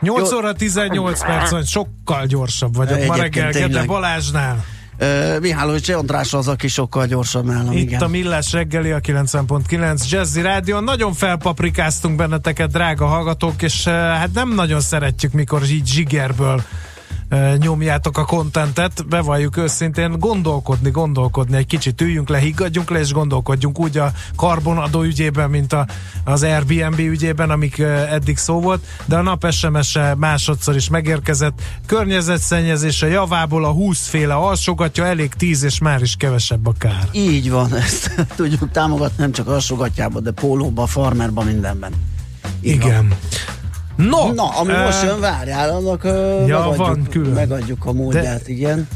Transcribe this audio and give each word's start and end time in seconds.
8 0.00 0.32
óra 0.32 0.52
18 0.52 1.24
percen 1.24 1.64
sokkal 1.64 2.26
gyorsabb 2.26 2.76
vagyok 2.76 3.06
ma 3.06 3.16
reggel, 3.16 3.50
Gede 3.50 3.84
Balázsnál. 3.84 4.64
Uh, 5.00 5.40
Mihálovics 5.40 5.88
András 5.88 6.34
az, 6.34 6.48
aki 6.48 6.68
sokkal 6.68 7.06
gyorsabb 7.06 7.44
nálam, 7.44 7.72
Itt 7.72 7.78
igen. 7.78 8.00
a 8.00 8.06
Millás 8.06 8.52
reggeli 8.52 8.90
a 8.90 9.00
90.9 9.00 10.08
Jazzy 10.08 10.40
Rádion. 10.40 10.84
Nagyon 10.84 11.12
felpaprikáztunk 11.12 12.16
benneteket, 12.16 12.70
drága 12.70 13.06
hallgatók, 13.06 13.62
és 13.62 13.86
uh, 13.86 13.92
hát 13.92 14.30
nem 14.34 14.54
nagyon 14.54 14.80
szeretjük, 14.80 15.32
mikor 15.32 15.62
így 15.70 15.86
zsigerből 15.86 16.62
nyomjátok 17.56 18.18
a 18.18 18.24
kontentet, 18.24 19.08
bevalljuk 19.08 19.56
őszintén, 19.56 20.18
gondolkodni, 20.18 20.90
gondolkodni, 20.90 21.56
egy 21.56 21.66
kicsit 21.66 22.00
üljünk 22.00 22.28
le, 22.28 22.38
higgadjunk 22.38 22.90
le, 22.90 22.98
és 22.98 23.12
gondolkodjunk 23.12 23.78
úgy 23.78 23.98
a 23.98 24.12
karbonadó 24.36 25.02
ügyében, 25.02 25.50
mint 25.50 25.72
a, 25.72 25.86
az 26.24 26.42
Airbnb 26.42 26.98
ügyében, 26.98 27.50
amik 27.50 27.78
eddig 28.10 28.36
szó 28.36 28.60
volt, 28.60 28.84
de 29.04 29.16
a 29.16 29.22
nap 29.22 29.50
SMS-e 29.50 30.14
másodszor 30.14 30.76
is 30.76 30.88
megérkezett. 30.88 31.60
Környezetszennyezése 31.86 33.08
javából 33.08 33.64
a 33.64 33.70
20 33.70 34.06
féle 34.06 34.34
alsogatja, 34.34 35.06
elég 35.06 35.34
10, 35.34 35.62
és 35.62 35.78
már 35.78 36.02
is 36.02 36.14
kevesebb 36.16 36.66
a 36.66 36.72
kár. 36.78 37.08
Így 37.12 37.50
van, 37.50 37.74
ezt 37.84 38.26
tudjuk 38.36 38.70
támogatni, 38.70 39.16
nem 39.18 39.32
csak 39.32 39.48
alsógatjába, 39.48 40.20
de 40.20 40.30
pólóba, 40.30 40.86
farmerba, 40.86 41.42
mindenben. 41.42 41.92
Így 42.60 42.72
Igen. 42.72 43.14
No. 43.96 44.32
Na, 44.32 44.48
ami 44.48 44.72
eh, 44.72 44.84
most 44.84 45.02
jön, 45.02 45.20
várjál, 45.20 45.70
annak 45.70 46.04
uh, 46.04 46.46
Ja, 46.46 46.58
megadjuk, 46.58 46.76
van 46.76 47.06
külön. 47.10 47.32
megadjuk 47.32 47.84
a 47.84 47.92
módját, 47.92 48.42
de... 48.42 48.52
igen. 48.52 48.88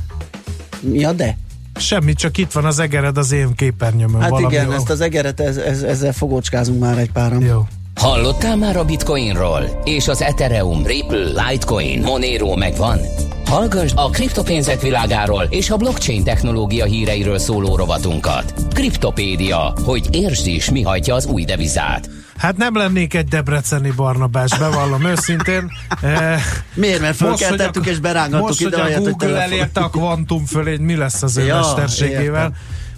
Ja, 0.93 1.13
de? 1.13 1.37
Semmi, 1.75 2.13
csak 2.13 2.39
itt 2.39 2.53
van 2.53 2.65
az 2.65 2.79
egered 2.79 3.17
az 3.19 3.33
én 3.33 3.55
képernyőmön. 3.55 4.21
Hát 4.21 4.31
valami 4.31 4.47
igen, 4.53 4.67
jó. 4.67 4.73
ezt 4.73 4.91
az 4.91 5.01
egeret, 5.01 5.41
ez, 5.41 5.57
ez, 5.57 5.83
ezzel 5.83 6.13
fogócskázunk 6.13 6.81
már 6.81 6.99
egy 6.99 7.13
páran. 7.13 7.43
Jó. 7.43 7.67
Hallottál 7.95 8.57
már 8.57 8.77
a 8.77 8.85
Bitcoinról? 8.85 9.81
És 9.85 10.09
az 10.09 10.23
Ethereum, 10.23 10.87
Ripple, 10.87 11.49
Litecoin, 11.49 12.01
Monero 12.03 12.57
megvan? 12.57 12.99
Hallgass 13.47 13.93
a 13.95 14.11
kriptopénzek 14.11 14.81
világáról 14.81 15.47
és 15.51 15.71
a 15.71 15.77
blockchain 15.77 16.25
technológia 16.25 16.85
híreiről 16.85 17.39
szóló 17.39 17.77
rovatunkat. 17.77 18.55
Kriptopédia, 18.75 19.73
hogy 19.85 20.09
értsd 20.11 20.47
is, 20.47 20.71
mi 20.71 20.83
hajtja 20.83 21.15
az 21.15 21.27
új 21.27 21.45
devizát. 21.45 22.11
Hát 22.41 22.57
nem 22.57 22.77
lennék 22.77 23.15
egy 23.15 23.29
debreceni 23.29 23.91
Barnabás, 23.91 24.59
bevallom 24.59 25.05
őszintén. 25.07 25.71
Eh, 26.03 26.43
Miért? 26.75 27.01
Mert 27.01 27.21
most, 27.21 27.39
fölkeltettük 27.39 27.87
és 27.87 27.99
berángattuk 27.99 28.47
most, 28.47 28.61
ide, 28.61 28.83
hogy 28.83 28.93
a 28.93 29.01
Google 29.01 29.43
elérte 29.43 29.81
a 29.81 29.89
kvantum 29.89 30.45
fölény, 30.45 30.81
mi 30.81 30.97
lesz 30.97 31.23
az 31.23 31.37
ő 31.37 31.45
Ja, 31.45 31.55
mesterségével? 31.55 32.43
értem. 32.43 32.53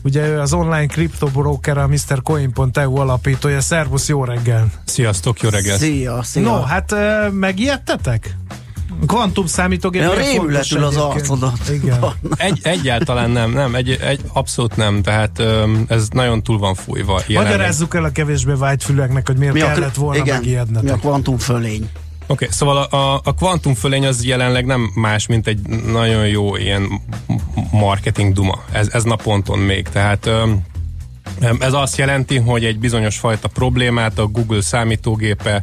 Ugye 0.05 0.27
ő 0.29 0.41
az 0.41 0.53
online 0.53 0.87
kriptobroker, 0.87 1.79
a 1.79 1.87
MrCoin.eu 1.87 2.97
alapítója. 2.97 3.61
Szervusz, 3.61 4.09
jó 4.09 4.25
reggel! 4.25 4.67
Sziasztok, 4.85 5.41
jó 5.41 5.49
reggelt! 5.49 5.79
Szia, 5.79 6.23
szia. 6.23 6.43
No, 6.43 6.63
hát 6.63 6.93
eh, 6.93 7.31
megijedtetek? 7.31 8.37
Kvantum 9.07 9.47
számítógép. 9.47 10.03
Ja, 10.03 10.09
miért 10.09 10.33
rémület 10.33 10.67
fontos 10.67 10.73
ül 10.73 10.85
az 10.85 10.97
arcodon. 10.97 11.53
Egy, 12.37 12.61
egyáltalán 12.63 13.31
nem, 13.31 13.53
nem, 13.53 13.75
egy, 13.75 13.91
egy, 13.91 14.21
abszolút 14.33 14.77
nem, 14.77 15.03
tehát 15.03 15.43
ez 15.89 16.09
nagyon 16.09 16.43
túl 16.43 16.59
van 16.59 16.75
fújva. 16.75 17.21
jelenleg. 17.27 17.53
Magyarázzuk 17.53 17.95
el 17.95 18.05
a 18.05 18.11
kevésbé 18.11 18.53
vágyfüleknek, 18.53 19.27
hogy 19.27 19.37
miért 19.37 19.55
Mi 19.55 19.61
a, 19.61 19.73
kellett 19.73 19.95
volna 19.95 20.21
igen, 20.21 20.27
mi 20.27 20.31
a 20.31 20.35
megijednetek. 20.41 21.01
kvantum 21.01 21.39
fölény? 21.39 21.89
Oké, 22.27 22.45
okay, 22.45 22.49
szóval 22.51 22.77
a, 22.77 22.97
a, 22.97 23.21
a 23.25 23.35
kvantumfölény 23.35 24.07
az 24.07 24.25
jelenleg 24.25 24.67
nem 24.67 24.91
más, 24.95 25.27
mint 25.27 25.47
egy 25.47 25.59
nagyon 25.93 26.27
jó 26.27 26.57
ilyen 26.57 27.01
marketing 27.73 28.35
duma. 28.35 28.63
Ez, 28.73 28.89
ez 28.93 29.03
naponton 29.03 29.59
még. 29.59 29.89
Tehát 29.89 30.31
ez 31.59 31.73
azt 31.73 31.97
jelenti, 31.97 32.39
hogy 32.39 32.65
egy 32.65 32.79
bizonyos 32.79 33.19
fajta 33.19 33.49
problémát 33.49 34.19
a 34.19 34.27
Google 34.27 34.61
számítógépe 34.61 35.63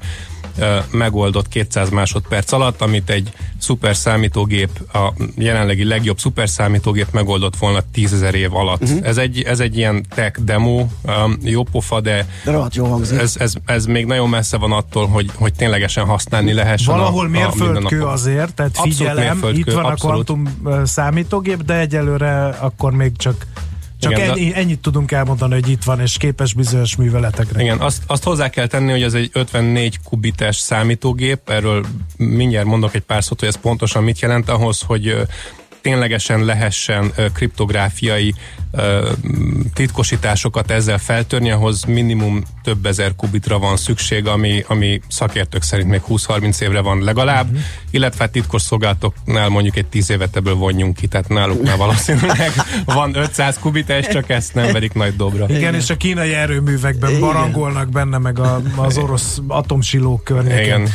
megoldott 0.92 1.48
200 1.48 1.90
másodperc 1.90 2.52
alatt, 2.52 2.82
amit 2.82 3.10
egy 3.10 3.32
szuper 3.58 3.96
számítógép, 3.96 4.70
a 4.94 5.14
jelenlegi 5.36 5.84
legjobb 5.84 6.20
szuper 6.20 6.50
számítógép 6.50 7.08
megoldott 7.12 7.56
volna 7.56 7.80
10.000 7.96 8.34
év 8.34 8.56
alatt. 8.56 8.82
Uh-huh. 8.82 9.08
Ez, 9.08 9.18
egy, 9.18 9.42
ez 9.42 9.60
egy 9.60 9.78
ilyen 9.78 10.06
tech 10.16 10.40
demo, 10.40 10.80
um, 10.80 11.38
jó 11.44 11.64
pofa, 11.64 12.02
de 12.02 12.28
De 12.44 12.52
rohadt 12.52 12.76
jó 12.76 12.86
hangzik. 12.86 13.20
ez, 13.20 13.36
ez, 13.38 13.54
ez 13.66 13.86
még 13.86 14.06
nagyon 14.06 14.30
messze 14.30 14.58
van 14.58 14.72
attól, 14.72 15.08
hogy, 15.08 15.30
hogy 15.36 15.54
ténylegesen 15.54 16.06
használni 16.06 16.54
lehessen. 16.54 16.96
Valahol 16.96 17.26
a, 17.26 17.28
a 17.28 17.30
mérföldkő 17.30 17.64
mindennapokban. 17.64 18.14
azért, 18.14 18.54
tehát 18.54 18.80
figyelem, 18.82 19.44
itt 19.54 19.72
van 19.72 19.86
abszolút. 19.86 20.30
a 20.30 20.34
kvantum 20.34 20.84
számítógép, 20.86 21.64
de 21.64 21.80
egyelőre 21.80 22.46
akkor 22.46 22.92
még 22.92 23.18
csak 23.18 23.46
csak 24.00 24.12
Igen, 24.12 24.30
ennyi, 24.30 24.52
ennyit 24.56 24.80
tudunk 24.80 25.12
elmondani, 25.12 25.54
hogy 25.54 25.70
itt 25.70 25.84
van, 25.84 26.00
és 26.00 26.18
képes 26.18 26.54
bizonyos 26.54 26.96
műveletekre. 26.96 27.62
Igen, 27.62 27.80
azt, 27.80 28.04
azt 28.08 28.24
hozzá 28.24 28.50
kell 28.50 28.68
tenni, 28.68 28.92
hogy 28.92 29.04
ez 29.04 29.14
egy 29.14 29.30
54 29.34 30.00
kubites 30.04 30.56
számítógép, 30.56 31.50
erről 31.50 31.86
mindjárt 32.18 32.68
mondok 32.68 32.96
egy 32.96 33.02
pár 33.02 33.24
szót, 33.24 33.40
hogy 33.40 33.48
ez 33.48 33.56
pontosan 33.56 34.04
mit 34.04 34.20
jelent 34.20 34.50
ahhoz, 34.50 34.82
hogy 34.82 35.16
ténylegesen 35.82 36.46
lehessen 36.46 37.14
kriptográfiai 37.34 38.34
titkosításokat 39.74 40.72
ezzel 40.72 40.98
feltörni, 40.98 41.52
ahhoz 41.52 41.84
minimum 41.84 42.44
több 42.64 42.86
ezer 42.86 43.16
kubitra 43.16 43.60
van 43.60 43.78
szükség, 43.78 44.28
ami, 44.28 44.64
ami 44.68 45.02
szakértők 45.08 45.62
szerint 45.62 45.90
még 45.90 46.02
20-30 46.10 46.62
évre 46.62 46.82
van 46.82 47.04
legalább, 47.04 47.46
uh-huh. 47.46 47.62
illetve 47.92 48.24
hát 48.24 48.32
titkos 48.32 48.62
szolgálatoknál 48.62 49.50
mondjuk 49.50 49.76
egy 49.76 49.86
10 49.86 50.10
évet 50.10 50.36
ebből 50.36 50.54
vonjunk 50.54 50.96
ki, 50.96 51.08
tehát 51.08 51.28
náluk 51.28 51.64
már 51.64 51.78
valószínűleg 51.86 52.52
van 52.86 53.16
500 53.16 53.60
kubites, 53.60 54.08
csak 54.08 54.30
ezt 54.30 54.54
nem 54.54 54.72
verik 54.72 54.94
nagy 54.94 55.16
dobra. 55.16 55.46
Igen, 55.50 55.76
és 55.76 55.90
a 55.90 55.98
kínai 55.98 56.34
erőművekben 56.34 57.10
Igen. 57.10 57.22
barangolnak 57.22 57.90
benne, 57.90 58.18
meg 58.18 58.40
a, 58.40 58.62
az 58.76 58.98
orosz 58.98 59.40
atomsilók 59.48 60.24
környéken. 60.24 60.64
Igen. 60.64 60.90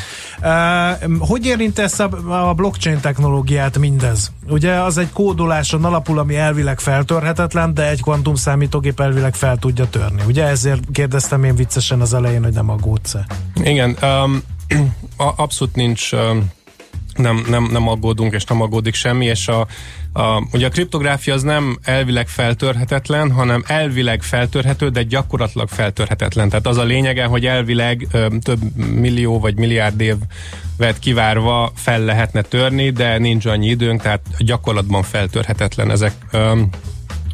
Hogy 1.18 1.46
érint 1.46 1.78
ezt 1.78 2.00
a, 2.00 2.48
a 2.48 2.54
blockchain 2.54 3.00
technológiát 3.00 3.78
mindez? 3.78 4.32
Ugye 4.48 4.72
az 4.72 4.98
egy 4.98 5.10
kódoláson 5.12 5.84
alapul, 5.84 6.18
ami 6.18 6.36
elvileg 6.36 6.80
feltörhetetlen, 6.80 7.74
de 7.74 7.88
egy 7.88 8.02
kvantum 8.02 8.34
számítógép 8.34 9.00
elvileg 9.00 9.34
fel 9.34 9.56
tudja 9.56 9.88
törni. 9.88 10.22
Ugye 10.26 10.44
ezért 10.46 10.82
kérdeztem 10.92 11.44
én 11.44 11.54
viccesen 11.54 12.00
az 12.00 12.14
elején, 12.14 12.42
hogy 12.42 12.52
nem 12.52 12.70
aggódsz-e. 12.70 13.26
Igen, 13.62 13.96
um, 14.02 14.42
abszolút 15.36 15.74
nincs, 15.74 16.12
um, 16.12 16.50
nem, 17.16 17.44
nem, 17.48 17.68
nem 17.72 17.88
aggódunk, 17.88 18.32
és 18.32 18.44
nem 18.44 18.60
aggódik 18.60 18.94
semmi, 18.94 19.24
és 19.24 19.48
a, 19.48 19.66
a, 20.16 20.42
ugye 20.52 20.66
a 20.66 20.70
kriptográfia 20.70 21.34
az 21.34 21.42
nem 21.42 21.78
elvileg 21.82 22.28
feltörhetetlen, 22.28 23.30
hanem 23.30 23.62
elvileg 23.66 24.22
feltörhető, 24.22 24.88
de 24.88 25.02
gyakorlatilag 25.02 25.68
feltörhetetlen. 25.68 26.48
Tehát 26.48 26.66
az 26.66 26.76
a 26.76 26.84
lényege, 26.84 27.24
hogy 27.24 27.46
elvileg 27.46 28.06
um, 28.12 28.40
több 28.40 28.60
millió 28.76 29.40
vagy 29.40 29.56
milliárd 29.56 30.00
évet 30.00 30.98
kivárva 31.00 31.72
fel 31.74 32.00
lehetne 32.00 32.42
törni, 32.42 32.90
de 32.90 33.18
nincs 33.18 33.46
annyi 33.46 33.68
időnk, 33.68 34.02
tehát 34.02 34.20
gyakorlatban 34.38 35.02
feltörhetetlen 35.02 35.90
ezek. 35.90 36.12
Um, 36.32 36.68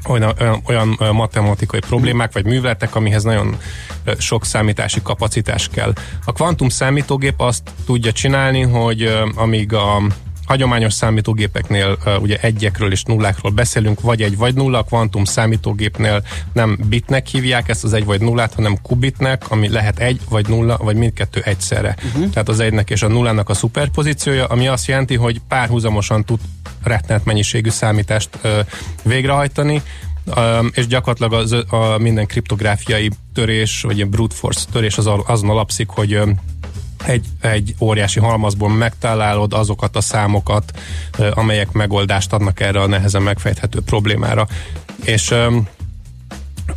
olyan, 0.08 0.34
olyan, 0.66 0.96
ö, 0.98 1.12
matematikai 1.12 1.80
problémák 1.80 2.32
vagy 2.32 2.44
műveletek, 2.44 2.94
amihez 2.94 3.22
nagyon 3.22 3.56
ö, 4.04 4.12
sok 4.19 4.44
számítási 4.44 5.02
kapacitás 5.02 5.69
kell. 5.69 5.92
A 6.24 6.32
kvantum 6.32 6.69
számítógép 6.69 7.40
azt 7.40 7.70
tudja 7.86 8.12
csinálni, 8.12 8.60
hogy 8.60 9.02
ö, 9.02 9.26
amíg 9.34 9.72
a 9.72 10.02
hagyományos 10.50 10.93
számítógépeknél 10.93 11.99
ugye 12.20 12.38
egyekről 12.41 12.93
és 12.93 13.02
nullákról 13.02 13.52
beszélünk, 13.52 14.00
vagy 14.00 14.23
egy 14.23 14.37
vagy 14.37 14.55
nulla, 14.55 14.79
a 14.79 14.82
kvantum 14.82 15.25
számítógépnél 15.25 16.23
nem 16.52 16.79
bitnek 16.88 17.26
hívják 17.26 17.69
ezt 17.69 17.85
az 17.85 17.93
egy 17.93 18.05
vagy 18.05 18.20
nullát, 18.20 18.55
hanem 18.55 18.82
kubitnek, 18.82 19.50
ami 19.50 19.69
lehet 19.69 19.99
egy 19.99 20.20
vagy 20.29 20.49
nulla, 20.49 20.76
vagy 20.76 20.97
mindkettő 20.97 21.41
egyszerre. 21.44 21.97
Uh-huh. 22.06 22.31
Tehát 22.31 22.49
az 22.49 22.61
egynek 22.61 22.91
és 22.91 23.02
a 23.02 23.08
nullának 23.08 23.49
a 23.49 23.55
szuperpozíciója, 23.55 24.47
ami 24.47 24.67
azt 24.67 24.87
jelenti, 24.87 25.17
hogy 25.17 25.41
párhuzamosan 25.49 26.25
tud 26.25 26.41
rettenet 26.82 27.25
mennyiségű 27.25 27.70
számítást 27.70 28.29
uh, 28.44 28.50
végrehajtani, 29.03 29.82
Um, 30.37 30.70
és 30.75 30.87
gyakorlatilag 30.87 31.32
az, 31.32 31.53
a 31.69 31.99
minden 31.99 32.26
kriptográfiai 32.26 33.11
törés, 33.35 33.82
vagy 33.82 33.96
ilyen 33.96 34.11
brute 34.11 34.35
force 34.35 34.64
törés 34.73 34.99
az, 34.99 35.11
azon 35.26 35.50
alapszik, 35.50 35.88
hogy 35.88 36.17
um, 36.17 36.37
egy, 37.06 37.26
egy 37.41 37.75
óriási 37.81 38.20
halmazból 38.20 38.69
megtalálod 38.69 39.52
azokat 39.52 39.97
a 39.97 40.00
számokat, 40.00 40.79
amelyek 41.31 41.73
megoldást 41.73 42.32
adnak 42.32 42.61
erre 42.61 42.81
a 42.81 42.87
nehezen 42.87 43.23
megfejthető 43.23 43.81
problémára. 43.81 44.47
És 45.05 45.35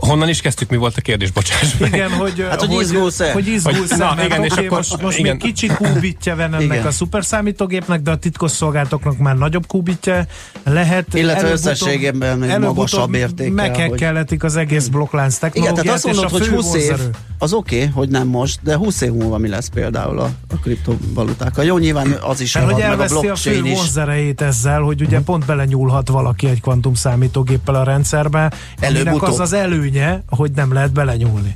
Honnan 0.08 0.30
is 0.30 0.42
kezdtük, 0.42 0.70
mi 0.70 0.78
volt 0.78 0.98
a 0.98 1.02
kérdés, 1.02 1.32
bocsáss 1.32 1.78
meg. 1.78 1.94
Igen, 1.94 2.12
hogy, 2.12 2.46
Hát, 2.50 2.62
hogy 2.62 2.82
izgulsz-e? 2.82 3.32
Hogy 3.32 3.48
izgulsz 3.48 3.90
Hogy- 3.90 3.98
na, 3.98 4.14
mert 4.16 4.28
igen, 4.28 4.44
és 4.44 4.52
akkor- 4.52 4.70
most, 4.70 5.02
most 5.02 5.18
igen. 5.18 5.32
még 5.32 5.42
kicsi 5.42 5.68
kúbitja 5.68 6.36
van 6.36 6.54
ennek 6.54 6.62
Igen. 6.62 6.86
a 6.86 6.92
szuperszámítógépnek, 6.92 8.02
de 8.02 8.12
a 8.12 8.16
titkos 8.16 8.52
szolgálatoknak 8.52 9.18
már 9.18 9.38
nagyobb 9.38 9.68
kúbitja 9.68 10.26
lehet. 10.64 11.14
Illetve 11.14 11.52
összességében 11.52 12.44
előbb-utóbb 12.44 12.76
magasabb 12.76 13.14
értékkel, 13.14 13.54
Meghekkelhetik 13.54 14.44
az 14.44 14.56
egész 14.56 14.88
blokklánc 14.88 15.38
Igen, 15.38 15.52
technológiát, 15.52 15.86
tehát 15.86 15.96
azt 15.98 16.06
mondod, 16.06 16.24
és 16.24 16.30
a 16.30 16.38
hogy 16.38 16.48
fő 16.48 16.56
20 16.56 16.74
év, 16.74 17.00
az 17.38 17.54
oké, 17.54 17.76
okay, 17.76 17.88
hogy 17.88 18.10
nem 18.10 18.28
most, 18.28 18.60
de 18.64 18.76
20 18.76 19.02
év 19.02 19.12
múlva 19.12 19.38
mi 19.38 19.48
lesz 19.48 19.70
például 19.74 20.20
a, 20.20 20.30
a 20.50 20.56
kriptovalutákkal. 20.62 21.66
Jó, 21.66 21.78
nyilván 21.78 22.18
az 22.22 22.42
is 22.42 22.54
Mert 22.54 22.72
hogy 22.72 22.82
meg 22.82 23.00
a 23.00 23.32
a 23.32 23.36
fő 23.36 23.62
vonzerejét 23.62 24.42
ezzel, 24.42 24.82
hogy 24.82 25.02
ugye 25.02 25.20
pont 25.20 25.46
belenyúlhat 25.46 26.10
valaki 26.10 26.48
egy 26.48 26.62
kvantum 26.62 26.94
számítógéppel 26.94 27.76
a 27.76 27.84
rendszerbe, 27.84 28.52
Előbb-utóbb. 28.80 29.22
az 29.22 29.40
az 29.40 29.54
előnye, 29.96 30.24
hogy 30.30 30.52
nem 30.52 30.74
lehet 30.74 30.94
belenyúlni. 30.94 31.56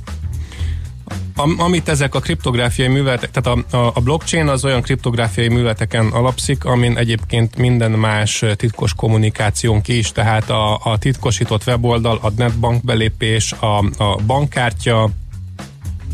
Am, 1.36 1.54
amit 1.58 1.88
ezek 1.88 2.14
a 2.14 2.20
kriptográfiai 2.20 2.88
műveletek, 2.88 3.30
tehát 3.30 3.58
a, 3.72 3.76
a, 3.76 3.90
a 3.94 4.00
blockchain 4.00 4.48
az 4.48 4.64
olyan 4.64 4.82
kriptográfiai 4.82 5.48
műveleteken 5.48 6.06
alapszik, 6.06 6.64
amin 6.64 6.96
egyébként 6.96 7.56
minden 7.56 7.90
más 7.90 8.44
titkos 8.56 8.94
kommunikációnk 8.94 9.88
is, 9.88 10.12
tehát 10.12 10.50
a, 10.50 10.80
a 10.84 10.98
titkosított 10.98 11.66
weboldal, 11.66 12.18
a 12.22 12.30
netbank 12.36 12.84
belépés, 12.84 13.52
a, 13.52 13.78
a 14.02 14.16
bankkártya, 14.26 15.02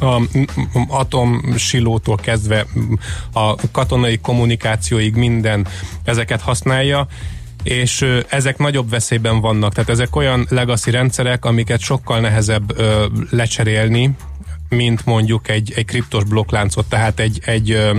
a 0.01 0.21
atomsilótól 0.89 2.17
kezdve 2.17 2.67
a 3.33 3.55
katonai 3.71 4.19
kommunikációig 4.19 5.15
minden 5.15 5.67
ezeket 6.05 6.41
használja, 6.41 7.07
és 7.65 8.01
ö, 8.01 8.21
ezek 8.29 8.59
nagyobb 8.59 8.91
veszélyben 8.91 9.41
vannak. 9.41 9.75
Tehát 9.75 9.91
ezek 9.91 10.17
olyan 10.17 10.47
legacy 10.51 10.91
rendszerek, 10.91 11.45
amiket 11.45 11.81
sokkal 11.81 12.21
nehezebb 12.21 12.79
ö, 12.79 13.07
lecserélni, 13.31 14.11
mint 14.69 15.07
mondjuk 15.07 15.49
egy, 15.49 15.73
egy 15.77 15.85
kriptos 15.85 16.25
blokkláncot, 16.25 16.89
tehát 16.89 17.21
egy, 17.21 17.41
egy 17.45 17.71
ö, 17.71 17.99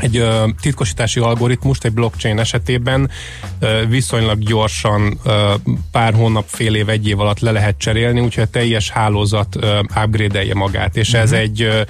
egy 0.00 0.16
ö, 0.16 0.44
titkosítási 0.60 1.20
algoritmust 1.20 1.84
egy 1.84 1.92
blockchain 1.92 2.38
esetében 2.38 3.10
ö, 3.58 3.82
viszonylag 3.88 4.38
gyorsan 4.38 5.18
ö, 5.24 5.54
pár 5.90 6.14
hónap, 6.14 6.44
fél 6.48 6.74
év, 6.74 6.88
egy 6.88 7.08
év 7.08 7.20
alatt 7.20 7.40
le 7.40 7.50
lehet 7.50 7.78
cserélni, 7.78 8.20
úgyhogy 8.20 8.42
a 8.42 8.50
teljes 8.50 8.90
hálózat 8.90 9.56
ö, 9.56 9.78
upgrade-elje 9.78 10.54
magát, 10.54 10.96
és 10.96 11.14
ez 11.14 11.32
egy 11.32 11.62
ö, 11.62 11.80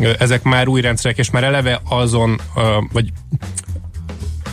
ö, 0.00 0.10
ezek 0.18 0.42
már 0.42 0.68
új 0.68 0.80
rendszerek, 0.80 1.18
és 1.18 1.30
már 1.30 1.44
eleve 1.44 1.80
azon, 1.88 2.40
ö, 2.56 2.78
vagy 2.92 3.12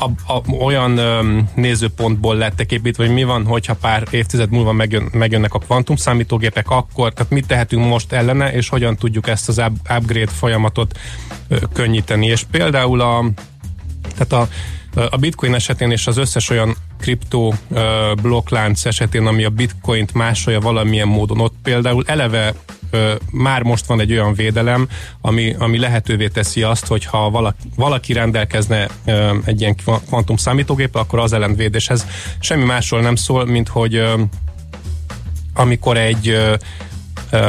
a, 0.02 0.34
a, 0.34 0.54
olyan 0.64 0.98
öm, 0.98 1.50
nézőpontból 1.56 2.36
lettek 2.36 2.72
építve, 2.72 3.06
hogy 3.06 3.14
mi 3.14 3.24
van, 3.24 3.46
hogyha 3.46 3.76
pár 3.76 4.08
évtized 4.12 4.50
múlva 4.50 4.72
megjön, 4.72 5.10
megjönnek 5.12 5.54
a 5.54 5.60
kvantum 5.60 5.96
számítógépek, 5.96 6.70
akkor, 6.70 7.14
tehát 7.14 7.32
mit 7.32 7.48
tehetünk 7.48 7.86
most 7.86 8.12
ellene, 8.12 8.54
és 8.54 8.70
hogyan 8.70 8.96
tudjuk 8.96 9.28
ezt 9.28 9.50
az 9.50 9.58
up, 9.58 9.92
upgrade 9.98 10.32
folyamatot 10.32 11.00
ö, 11.48 11.58
könnyíteni. 11.74 12.26
És 12.26 12.44
például 12.52 13.02
a, 13.02 13.26
tehát 14.18 14.34
a, 14.34 14.48
a 15.10 15.18
bitcoin 15.18 15.54
esetén 15.54 15.92
és 15.92 16.08
az 16.08 16.18
összes 16.18 16.50
olyan 16.50 16.76
kriptó 17.00 17.54
blokklánc 18.22 18.86
esetén, 18.86 19.26
ami 19.26 19.44
a 19.44 19.50
bitcoint 19.50 20.14
másolja 20.14 20.60
valamilyen 20.60 21.08
módon, 21.08 21.40
ott 21.40 21.56
például 21.64 22.04
eleve 22.08 22.54
már 23.32 23.62
most 23.62 23.86
van 23.86 24.00
egy 24.00 24.12
olyan 24.12 24.34
védelem, 24.34 24.88
ami, 25.22 25.56
ami 25.60 25.78
lehetővé 25.78 26.28
teszi 26.28 26.64
azt, 26.64 26.88
hogy 26.88 27.06
ha 27.06 27.52
valaki, 27.76 28.14
rendelkezne 28.14 28.88
egy 29.46 29.62
ilyen 29.62 29.76
kvantum 30.08 30.36
számítógép, 30.36 30.96
akkor 30.96 31.20
az 31.20 31.34
ellenvédéshez 31.34 32.06
semmi 32.40 32.64
másról 32.64 33.02
nem 33.02 33.16
szól, 33.16 33.46
mint 33.46 33.68
hogy 33.68 34.04
amikor 35.54 35.98
egy 35.98 36.40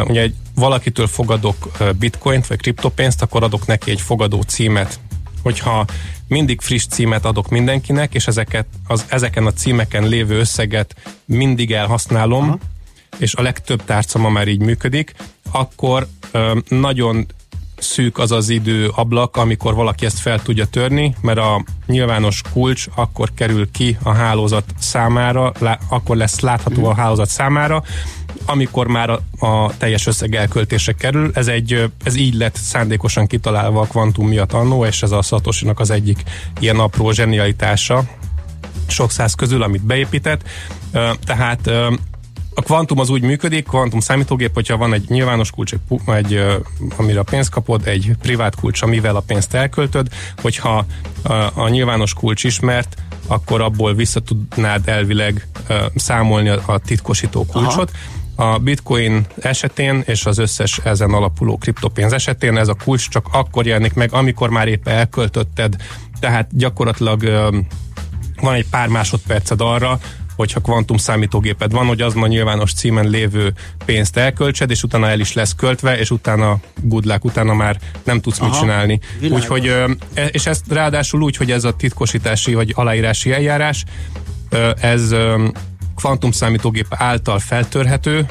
ugye 0.06 0.20
egy 0.20 0.34
valakitől 0.54 1.06
fogadok 1.06 1.70
bitcoint 1.98 2.46
vagy 2.46 2.60
kriptopénzt, 2.60 3.22
akkor 3.22 3.42
adok 3.42 3.66
neki 3.66 3.90
egy 3.90 4.00
fogadó 4.00 4.42
címet. 4.42 5.00
Hogyha 5.42 5.86
mindig 6.28 6.60
friss 6.60 6.86
címet 6.86 7.24
adok 7.24 7.48
mindenkinek, 7.48 8.14
és 8.14 8.26
ezeket, 8.26 8.66
az, 8.86 9.04
ezeken 9.08 9.46
a 9.46 9.52
címeken 9.52 10.08
lévő 10.08 10.38
összeget 10.38 10.94
mindig 11.24 11.72
elhasználom, 11.72 12.44
Aha. 12.44 12.58
És 13.18 13.34
a 13.34 13.42
legtöbb 13.42 13.84
tárca 13.84 14.18
ma 14.18 14.28
már 14.28 14.48
így 14.48 14.60
működik, 14.60 15.14
akkor 15.52 16.06
nagyon 16.68 17.26
szűk 17.82 18.18
az 18.18 18.32
az 18.32 18.48
idő 18.48 18.88
ablak, 18.94 19.36
amikor 19.36 19.74
valaki 19.74 20.04
ezt 20.04 20.18
fel 20.18 20.42
tudja 20.42 20.66
törni, 20.66 21.14
mert 21.20 21.38
a 21.38 21.64
nyilvános 21.86 22.40
kulcs 22.52 22.86
akkor 22.94 23.30
kerül 23.34 23.70
ki 23.70 23.98
a 24.02 24.12
hálózat 24.12 24.64
számára, 24.78 25.52
akkor 25.88 26.16
lesz 26.16 26.40
látható 26.40 26.84
a 26.84 26.94
hálózat 26.94 27.28
számára, 27.28 27.82
amikor 28.46 28.86
már 28.86 29.10
a, 29.10 29.46
a 29.46 29.76
teljes 29.76 30.06
összeg 30.06 30.34
elköltésre 30.34 30.92
kerül. 30.92 31.30
Ez, 31.34 31.46
egy, 31.46 31.90
ez 32.04 32.16
így 32.16 32.34
lett 32.34 32.56
szándékosan 32.56 33.26
kitalálva 33.26 33.80
a 33.80 33.86
kvantum 33.86 34.28
miatt 34.28 34.52
annó, 34.52 34.84
és 34.84 35.02
ez 35.02 35.10
a 35.10 35.22
Satoshi-nak 35.22 35.80
az 35.80 35.90
egyik 35.90 36.22
ilyen 36.60 36.78
apró 36.78 37.10
zsenialitása 37.10 38.04
sok 38.86 39.10
száz 39.10 39.34
közül, 39.34 39.62
amit 39.62 39.84
beépített. 39.84 40.42
Tehát 41.24 41.70
a 42.54 42.62
kvantum 42.62 42.98
az 42.98 43.10
úgy 43.10 43.22
működik, 43.22 43.64
kvantum 43.64 44.00
számítógép, 44.00 44.54
hogyha 44.54 44.76
van 44.76 44.92
egy 44.92 45.04
nyilvános 45.08 45.50
kulcs, 45.50 45.74
egy, 46.06 46.44
amire 46.96 47.18
a 47.18 47.22
pénzt 47.22 47.50
kapod, 47.50 47.86
egy 47.86 48.10
privát 48.22 48.54
kulcs, 48.54 48.82
amivel 48.82 49.16
a 49.16 49.20
pénzt 49.20 49.54
elköltöd, 49.54 50.08
hogyha 50.42 50.86
a, 51.22 51.32
a 51.32 51.68
nyilvános 51.68 52.14
kulcs 52.14 52.44
ismert, 52.44 52.96
akkor 53.26 53.60
abból 53.60 53.94
vissza 53.94 54.20
tudnád 54.20 54.88
elvileg 54.88 55.46
ö, 55.66 55.84
számolni 55.94 56.48
a, 56.48 56.62
a 56.66 56.78
titkosító 56.78 57.46
kulcsot. 57.46 57.90
A 58.36 58.58
bitcoin 58.58 59.26
esetén 59.40 60.02
és 60.06 60.26
az 60.26 60.38
összes 60.38 60.78
ezen 60.84 61.10
alapuló 61.10 61.56
kriptopénz 61.56 62.12
esetén 62.12 62.56
ez 62.56 62.68
a 62.68 62.76
kulcs 62.84 63.08
csak 63.08 63.26
akkor 63.32 63.66
jelenik 63.66 63.94
meg, 63.94 64.12
amikor 64.12 64.50
már 64.50 64.68
épp 64.68 64.88
elköltötted, 64.88 65.76
tehát 66.20 66.48
gyakorlatilag 66.56 67.22
ö, 67.22 67.58
van 68.40 68.54
egy 68.54 68.68
pár 68.68 68.88
másodperced 68.88 69.60
arra, 69.60 70.00
hogyha 70.42 70.60
kvantum 70.60 70.96
számítógéped 70.96 71.72
van, 71.72 71.86
hogy 71.86 72.00
azon 72.00 72.22
a 72.22 72.26
nyilvános 72.26 72.72
címen 72.72 73.08
lévő 73.08 73.52
pénzt 73.84 74.16
elköltsed, 74.16 74.70
és 74.70 74.82
utána 74.82 75.08
el 75.08 75.20
is 75.20 75.32
lesz 75.32 75.54
költve, 75.54 75.98
és 75.98 76.10
utána 76.10 76.58
good 76.80 77.04
luck, 77.04 77.24
utána 77.24 77.54
már 77.54 77.78
nem 78.04 78.20
tudsz 78.20 78.40
Aha, 78.40 78.48
mit 78.48 78.58
csinálni. 78.58 79.00
világos. 79.18 79.40
Úgyhogy, 79.40 79.66
e- 80.14 80.26
és 80.26 80.46
ezt 80.46 80.64
ráadásul 80.68 81.22
úgy, 81.22 81.36
hogy 81.36 81.50
ez 81.50 81.64
a 81.64 81.72
titkosítási 81.72 82.54
vagy 82.54 82.72
aláírási 82.76 83.32
eljárás, 83.32 83.84
ez 84.80 85.14
kvantum 85.94 86.30
számítógép 86.30 86.86
által 86.90 87.38
feltörhető, 87.38 88.26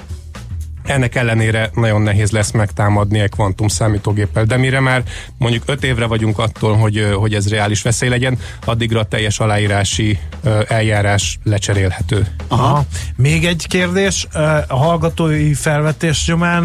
ennek 0.84 1.16
ellenére 1.16 1.70
nagyon 1.74 2.02
nehéz 2.02 2.32
lesz 2.32 2.52
megtámadni 2.52 3.20
egy 3.20 3.30
kvantum 3.30 3.68
számítógéppel, 3.68 4.44
de 4.44 4.58
mire 4.58 4.80
már 4.80 5.04
mondjuk 5.38 5.64
öt 5.66 5.84
évre 5.84 6.06
vagyunk 6.06 6.40
attól, 6.40 6.76
hogy, 6.76 7.08
hogy 7.16 7.34
ez 7.34 7.50
reális 7.50 7.82
veszély 7.82 8.10
legyen, 8.10 8.38
addigra 8.66 9.00
a 9.00 9.04
teljes 9.04 9.40
aláírási 9.40 10.20
eljárás 10.68 11.40
lecserélhető. 11.44 12.28
Aha. 12.48 12.86
Még 13.16 13.46
egy 13.46 13.68
kérdés, 13.68 14.28
a 14.68 14.76
hallgatói 14.76 15.54
felvetés 15.54 16.28
nyomán 16.28 16.64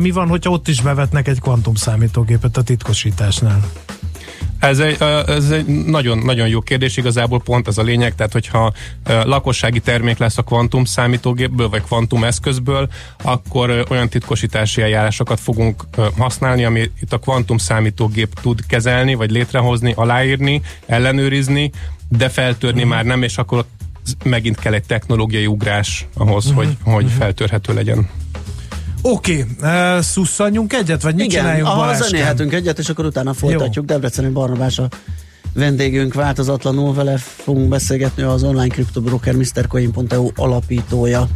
mi 0.00 0.10
van, 0.10 0.28
hogyha 0.28 0.50
ott 0.50 0.68
is 0.68 0.80
bevetnek 0.80 1.28
egy 1.28 1.40
kvantum 1.40 1.74
számítógépet 1.74 2.56
a 2.56 2.62
titkosításnál? 2.62 3.60
Ez 4.66 4.78
egy, 4.78 4.96
ez 5.26 5.50
egy 5.50 5.66
nagyon, 5.66 6.18
nagyon 6.18 6.48
jó 6.48 6.60
kérdés, 6.60 6.96
igazából 6.96 7.40
pont 7.40 7.68
ez 7.68 7.78
a 7.78 7.82
lényeg, 7.82 8.14
tehát 8.14 8.32
hogyha 8.32 8.72
lakossági 9.04 9.80
termék 9.80 10.18
lesz 10.18 10.38
a 10.38 10.42
kvantum 10.42 10.84
számítógépből, 10.84 11.68
vagy 11.68 11.82
kvantum 11.82 12.24
eszközből, 12.24 12.88
akkor 13.22 13.86
olyan 13.88 14.08
titkosítási 14.08 14.82
eljárásokat 14.82 15.40
fogunk 15.40 15.84
használni, 16.18 16.64
ami 16.64 16.80
itt 17.00 17.12
a 17.12 17.18
kvantum 17.18 17.58
számítógép 17.58 18.40
tud 18.40 18.66
kezelni, 18.66 19.14
vagy 19.14 19.30
létrehozni, 19.30 19.92
aláírni, 19.96 20.60
ellenőrizni, 20.86 21.70
de 22.08 22.28
feltörni 22.28 22.80
Mhm. 22.80 22.88
már 22.88 23.04
nem, 23.04 23.22
és 23.22 23.38
akkor 23.38 23.64
megint 24.24 24.58
kell 24.58 24.72
egy 24.72 24.84
technológiai 24.86 25.46
ugrás 25.46 26.06
ahhoz, 26.14 26.52
hogy, 26.54 26.68
Mhm. 26.84 26.90
hogy 26.94 27.06
feltörhető 27.18 27.74
legyen. 27.74 28.08
Oké, 29.08 29.46
okay. 29.60 29.96
uh, 29.96 30.00
szusszanjunk 30.00 30.72
egyet, 30.72 31.02
vagy 31.02 31.14
mit 31.14 31.24
Igen, 31.24 31.40
csináljunk 31.40 31.68
aha, 31.68 31.94
zenélhetünk 31.94 32.52
egyet, 32.52 32.78
és 32.78 32.88
akkor 32.88 33.04
utána 33.04 33.32
folytatjuk. 33.32 33.84
Debreceni 33.84 34.28
Barnabás 34.28 34.78
a 34.78 34.88
vendégünk 35.52 36.14
változatlanul 36.14 36.94
vele 36.94 37.16
fogunk 37.16 37.68
beszélgetni 37.68 38.22
az 38.22 38.42
online 38.42 38.68
kriptobroker 38.68 39.34
MrCoin.eu 39.34 40.30
alapítója. 40.36 41.28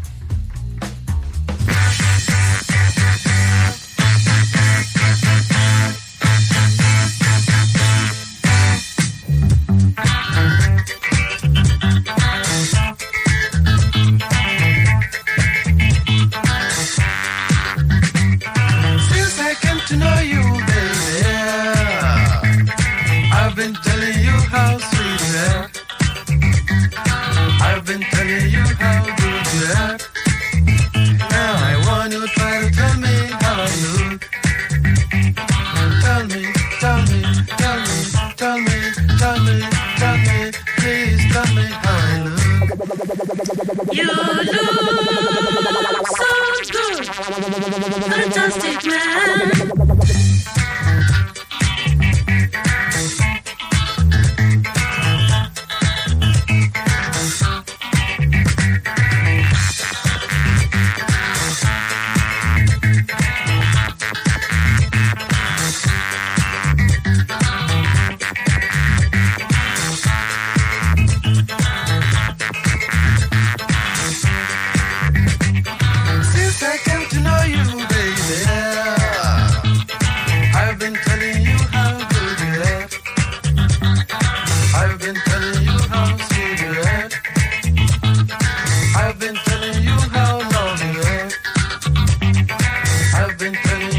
been 93.41 93.55
telling 93.55 93.90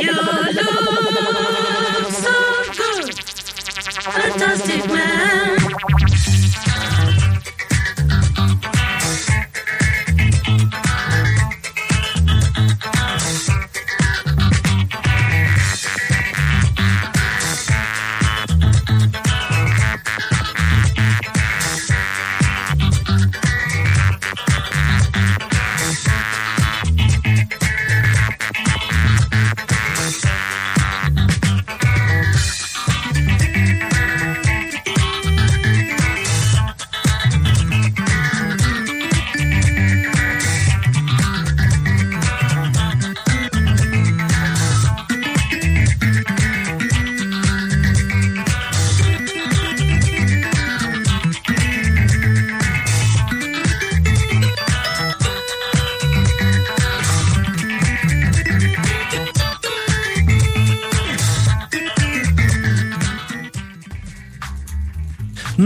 You 0.00 0.12
look 0.12 0.99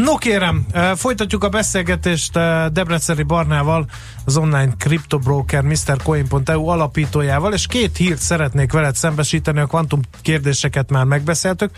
No 0.02 0.16
kérem, 0.16 0.66
eh, 0.72 0.94
folytatjuk 0.94 1.44
a 1.44 1.48
beszélgetést 1.48 2.36
eh, 2.36 2.66
Debreceni 2.68 3.22
Barnával, 3.22 3.86
az 4.24 4.36
online 4.36 4.72
kriptobroker 4.78 5.62
MrCoin.eu 5.62 6.66
alapítójával, 6.66 7.52
és 7.52 7.66
két 7.66 7.96
hírt 7.96 8.20
szeretnék 8.20 8.72
veled 8.72 8.94
szembesíteni, 8.94 9.60
a 9.60 9.66
kvantum 9.66 10.00
kérdéseket 10.22 10.90
már 10.90 11.04
megbeszéltük. 11.04 11.70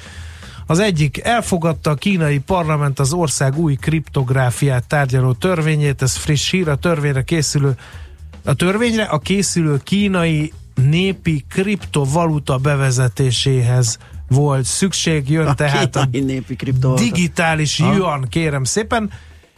Az 0.67 0.79
egyik, 0.79 1.25
elfogadta 1.25 1.91
a 1.91 1.95
kínai 1.95 2.39
parlament 2.39 2.99
az 2.99 3.13
ország 3.13 3.59
új 3.59 3.75
kriptográfiát 3.75 4.87
tárgyaló 4.87 5.33
törvényét, 5.33 6.03
ez 6.03 6.17
friss 6.17 6.51
hír, 6.51 6.69
a 6.69 6.77
törvényre 6.77 7.23
készülő 7.23 7.77
a 8.45 8.55
törvényre 8.55 9.03
a 9.03 9.19
készülő 9.19 9.81
kínai 9.85 10.53
népi 10.75 11.45
kriptovaluta 11.49 12.57
bevezetéséhez 12.57 13.99
volt 14.29 14.65
szükség, 14.65 15.31
jön 15.31 15.47
A 15.47 15.55
tehát 15.55 15.97
a 15.97 16.09
digitális 16.97 17.79
yuan, 17.79 18.27
kérem 18.29 18.65
szépen. 18.65 19.11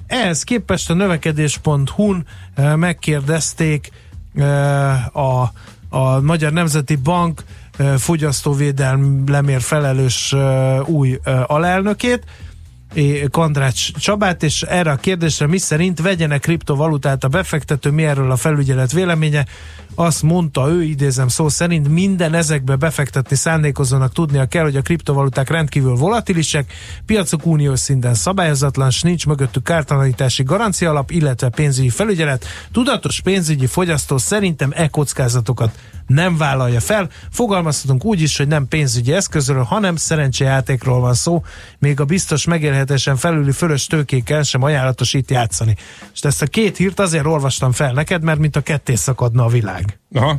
Ehhez 0.07 0.43
képest 0.43 0.91
a 0.91 0.95
növekedés.hu-n 0.95 2.27
eh, 2.55 2.77
megkérdezték 2.77 3.91
eh, 4.35 5.17
a, 5.17 5.53
a 5.89 6.21
Magyar 6.21 6.53
Nemzeti 6.53 6.97
Bank 6.97 7.45
eh, 7.77 7.97
fogyasztóvédelemért 7.97 9.63
felelős 9.63 10.35
új 10.85 11.19
alelnökét, 11.47 12.25
Kandrács 13.31 13.93
Csabát, 13.93 14.43
és 14.43 14.63
erre 14.63 14.91
a 14.91 14.97
kérdésre 14.97 15.47
mi 15.47 15.59
szerint 15.59 16.01
vegyenek 16.01 16.41
kriptovalutát 16.41 17.25
a 17.25 17.29
befektető, 17.29 17.91
mi 17.91 18.05
erről 18.05 18.31
a 18.31 18.37
felügyelet 18.37 18.93
véleménye, 18.93 19.47
azt 19.95 20.23
mondta 20.23 20.69
ő, 20.69 20.83
idézem 20.83 21.29
szó 21.29 21.49
szerint, 21.49 21.89
minden 21.89 22.35
ezekbe 22.35 22.77
befektetni 22.77 23.37
szándékozónak 23.37 24.13
tudnia 24.13 24.47
kell, 24.47 24.63
hogy 24.63 24.77
a 24.77 24.83
kriptovaluták 24.83 25.51
rendkívül 25.51 25.95
volatilisek, 25.95 26.73
piacok 27.07 27.47
uniós 27.47 27.81
szinten 27.81 28.15
szabályozatlan, 28.15 28.91
s 28.91 29.03
nincs 29.03 29.27
mögöttük 29.27 29.63
kártalanítási 29.63 30.43
garancia 30.43 30.91
alap, 30.91 31.11
illetve 31.11 31.49
pénzügyi 31.49 31.89
felügyelet. 31.89 32.47
Tudatos 32.73 33.21
pénzügyi 33.21 33.67
fogyasztó 33.67 34.19
szerintem 34.19 34.73
e 34.75 34.89
kockázatokat 34.89 35.79
nem 36.09 36.37
vállalja 36.37 36.81
fel. 36.81 37.09
Fogalmazhatunk 37.31 38.05
úgy 38.05 38.21
is, 38.21 38.37
hogy 38.37 38.49
nem 38.49 38.69
pénzügyi 38.69 39.13
eszközről, 39.13 39.63
hanem 39.63 39.97
szerencsejátékról 39.97 41.01
van 41.01 41.15
szó, 41.15 41.45
még 41.79 42.01
a 42.01 42.05
biztos 42.05 42.45
megélhetésen 42.45 43.17
felüli 43.17 43.53
fölös 43.53 43.87
tőkékkel 43.87 44.43
sem 44.43 44.63
ajánlatos 44.63 45.15
itt 45.15 45.31
játszani. 45.31 45.77
És 46.15 46.21
ezt 46.21 46.43
a 46.43 46.47
két 46.47 46.77
hírt 46.77 47.01
azért 47.01 47.27
olvastam 47.27 47.73
fel 47.73 47.93
neked, 47.93 48.23
mert 48.23 48.39
mint 48.39 48.57
a 48.57 48.61
ketté 48.61 48.95
szakadna 48.95 49.45
a 49.45 49.49
világ. 49.49 49.99
Aha. 50.15 50.39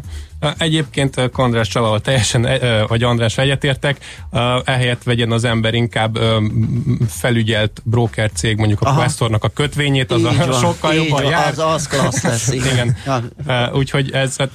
Egyébként 0.58 1.30
András 1.34 1.68
Csalával 1.68 2.02
teljesen, 2.02 2.48
vagy 2.88 3.04
András 3.04 3.38
egyetértek, 3.38 3.98
eh, 4.32 4.60
ehelyett 4.66 5.04
vegyen 5.04 5.32
az 5.32 5.44
ember 5.44 5.74
inkább 5.74 6.20
felügyelt 7.08 7.82
broker 7.84 8.32
cég, 8.32 8.58
mondjuk 8.58 8.82
a. 8.82 8.94
Questornak 8.94 9.44
a 9.44 9.50
kötvényét, 9.50 10.12
az 10.12 10.20
Így 10.20 10.26
a, 10.26 10.46
van, 10.46 10.54
sokkal 10.54 10.94
jobban 10.94 11.24
jár. 11.24 11.52
Az, 11.52 11.60
az 11.60 11.88
klassz 11.88 12.24
lesz, 12.24 12.52
igen. 12.60 12.98
Igen. 13.04 13.74
Úgyhogy 13.74 14.12
ez 14.12 14.38
hát, 14.38 14.50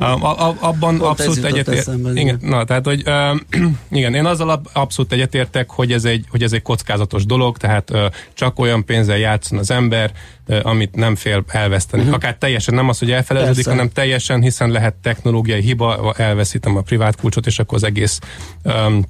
a, 0.00 0.48
a, 0.48 0.56
abban 0.60 0.78
Pont 0.78 1.02
abszolút 1.02 1.36
jutott 1.36 1.50
egyetért. 1.50 1.78
eszembe, 1.78 2.10
Igen, 2.20 2.38
na, 2.42 2.64
tehát, 2.64 2.84
hogy 2.84 3.02
uh, 3.06 3.40
igen, 3.98 4.14
én 4.14 4.24
azzal 4.24 4.50
ab- 4.50 4.68
abszolút 4.72 5.12
egyetértek, 5.12 5.70
hogy 5.70 5.92
ez 5.92 6.04
egy, 6.04 6.24
hogy 6.30 6.42
ez 6.42 6.52
egy 6.52 6.62
kockázatos 6.62 7.26
dolog, 7.26 7.56
tehát 7.56 7.90
uh, 7.90 8.04
csak 8.34 8.58
olyan 8.58 8.84
pénzzel 8.84 9.18
játszon 9.18 9.58
az 9.58 9.70
ember, 9.70 10.12
uh, 10.46 10.58
amit 10.62 10.94
nem 10.94 11.16
fél 11.16 11.44
elveszteni. 11.46 12.02
Uh-huh. 12.02 12.16
Akár 12.16 12.36
teljesen, 12.36 12.74
nem 12.74 12.88
az, 12.88 12.98
hogy 12.98 13.10
elfeleződik, 13.10 13.54
Persze. 13.54 13.70
hanem 13.70 13.88
teljesen, 13.92 14.40
hiszen 14.40 14.70
lehet 14.70 14.94
technológiai 14.94 15.60
hiba, 15.60 16.14
elveszítem 16.16 16.76
a 16.76 16.80
privát 16.80 17.16
kulcsot, 17.16 17.46
és 17.46 17.58
akkor 17.58 17.74
az 17.74 17.84
egész 17.84 18.18
um, 18.64 19.04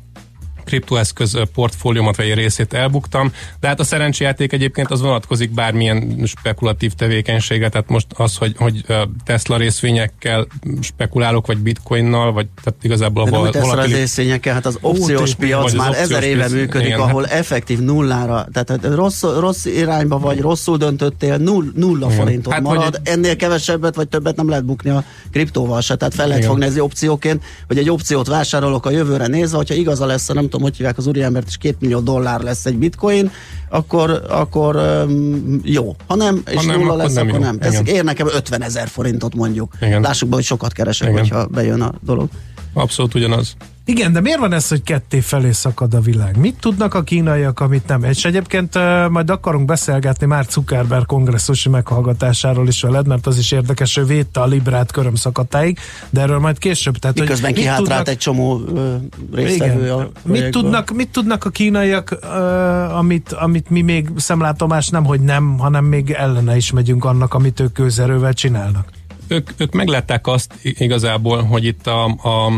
kriptoeszköz 0.70 1.38
portfóliómat 1.54 2.16
vagy 2.16 2.34
részét 2.34 2.72
elbuktam, 2.72 3.32
de 3.60 3.68
hát 3.68 3.80
a 3.80 3.84
szerencsejáték 3.84 4.52
egyébként 4.52 4.90
az 4.90 5.00
vonatkozik 5.00 5.50
bármilyen 5.50 6.22
spekulatív 6.24 6.92
tevékenységre, 6.92 7.68
tehát 7.68 7.88
most 7.88 8.06
az, 8.14 8.36
hogy, 8.36 8.54
hogy 8.58 8.84
Tesla 9.24 9.56
részvényekkel 9.56 10.46
spekulálok, 10.80 11.46
vagy 11.46 11.58
bitcoinnal, 11.58 12.32
vagy 12.32 12.46
tehát 12.62 12.84
igazából 12.84 13.24
De 13.30 13.36
a 13.36 13.50
tesz 13.50 13.62
rá 13.62 13.68
volatili- 13.68 13.98
részvényekkel, 13.98 14.54
hát 14.54 14.66
az 14.66 14.78
opciós 14.80 15.34
piac 15.34 15.64
az 15.64 15.72
már 15.72 15.88
opciós 15.88 16.04
ezer 16.08 16.22
éve 16.22 16.36
piac, 16.38 16.52
működik, 16.52 16.86
igen, 16.86 17.00
ahol 17.00 17.22
hát- 17.22 17.32
effektív 17.32 17.78
nullára, 17.78 18.46
tehát 18.52 18.94
rossz, 18.94 19.22
rossz 19.22 19.64
irányba 19.64 20.18
vagy, 20.18 20.40
rosszul 20.40 20.76
döntöttél, 20.76 21.36
null, 21.36 21.64
nulla 21.74 22.06
Igen. 22.06 22.18
forintot 22.18 22.52
Hát, 22.52 22.62
marad, 22.62 22.82
hogy 22.84 22.98
ennél 23.02 23.36
kevesebbet 23.36 23.94
vagy 23.94 24.08
többet 24.08 24.36
nem 24.36 24.48
lehet 24.48 24.64
bukni 24.64 24.90
a 24.90 25.04
kriptóval 25.32 25.80
se, 25.80 25.96
tehát 25.96 26.14
fel 26.14 26.26
lehet 26.26 26.42
Igen. 26.42 26.50
fogni 26.50 26.66
ez 26.66 26.78
opcióként, 26.78 27.42
hogy 27.66 27.78
egy 27.78 27.90
opciót 27.90 28.26
vásárolok 28.26 28.86
a 28.86 28.90
jövőre 28.90 29.26
nézve, 29.26 29.56
hogyha 29.56 29.74
igaza 29.74 30.06
lesz, 30.06 30.26
nem 30.28 30.42
tudom, 30.42 30.59
tudom, 30.60 30.68
hogy 30.68 30.76
hívják 30.76 30.98
az 30.98 31.06
úriembert, 31.06 31.46
és 31.48 31.56
két 31.56 31.80
millió 31.80 32.00
dollár 32.00 32.40
lesz 32.40 32.66
egy 32.66 32.76
bitcoin, 32.76 33.30
akkor, 33.68 34.22
akkor 34.28 34.76
um, 34.76 35.60
jó. 35.64 35.96
Ha 36.06 36.14
nem, 36.14 36.42
és 36.46 36.54
Ha 36.54 36.62
nem, 36.62 36.80
nulla 36.80 36.94
lesz, 36.96 37.12
nem 37.12 37.26
akkor 37.26 37.38
jó. 37.38 37.44
nem. 37.44 37.56
Ez 37.60 37.80
ér 37.84 38.04
nekem 38.04 38.26
50 38.26 38.62
ezer 38.62 38.88
forintot 38.88 39.34
mondjuk. 39.34 39.74
Igen. 39.80 40.00
Lássuk 40.00 40.28
be, 40.28 40.34
hogy 40.34 40.44
sokat 40.44 40.72
keresek, 40.72 41.08
Igen. 41.08 41.20
hogyha 41.20 41.46
bejön 41.46 41.80
a 41.80 41.92
dolog. 42.00 42.28
Abszolút 42.72 43.14
ugyanaz. 43.14 43.56
Igen, 43.90 44.12
de 44.12 44.20
miért 44.20 44.38
van 44.38 44.52
ez, 44.52 44.68
hogy 44.68 44.82
ketté 44.82 45.20
felé 45.20 45.50
szakad 45.50 45.94
a 45.94 46.00
világ? 46.00 46.37
Mit 46.37 46.56
tudnak 46.61 46.94
a 46.94 47.02
kínaiak, 47.02 47.61
amit 47.61 47.87
nem? 47.87 48.04
És 48.04 48.25
egyébként 48.25 48.76
uh, 48.76 49.09
majd 49.09 49.30
akarunk 49.30 49.64
beszélgetni 49.64 50.26
már 50.26 50.44
Zuckerberg 50.50 51.06
kongresszusi 51.06 51.68
meghallgatásáról 51.68 52.68
is 52.68 52.82
veled, 52.82 53.06
mert 53.06 53.26
az 53.26 53.38
is 53.38 53.52
érdekes, 53.52 53.94
hogy 53.94 54.06
védte 54.06 54.40
a 54.40 54.47
Librát 54.47 54.92
körömszakadtáig, 54.92 55.78
de 56.11 56.20
erről 56.20 56.38
majd 56.38 56.59
később. 56.59 56.97
Tehát, 56.97 57.16
hogy 57.18 57.26
Miközben 57.26 57.50
mit 57.50 57.61
kihátrált 57.61 57.88
tudnak- 57.88 58.09
egy 58.09 58.16
csomó 58.16 58.61
ö, 58.75 58.94
résztvevő 59.32 59.82
igen. 59.82 59.99
a 59.99 60.11
Mit 60.23 60.50
tudnak, 60.50 60.90
mit 60.90 61.09
tudnak 61.09 61.44
a 61.44 61.50
kínaiak, 61.50 62.18
uh, 62.23 62.97
amit, 62.97 63.32
amit 63.32 63.70
mi 63.70 63.80
még 63.80 64.09
szemlátomás 64.16 64.88
nem, 64.88 65.04
hogy 65.04 65.20
nem, 65.20 65.59
hanem 65.59 65.85
még 65.85 66.11
ellene 66.11 66.56
is 66.56 66.70
megyünk 66.70 67.04
annak, 67.04 67.35
amit 67.35 67.61
ők 67.61 67.73
közerővel 67.73 68.32
csinálnak. 68.32 68.88
Ők, 69.28 69.50
ők 69.56 69.73
meglátták 69.73 70.26
azt 70.26 70.54
igazából, 70.62 71.42
hogy 71.42 71.64
itt 71.64 71.87
a, 71.87 72.04
a 72.04 72.52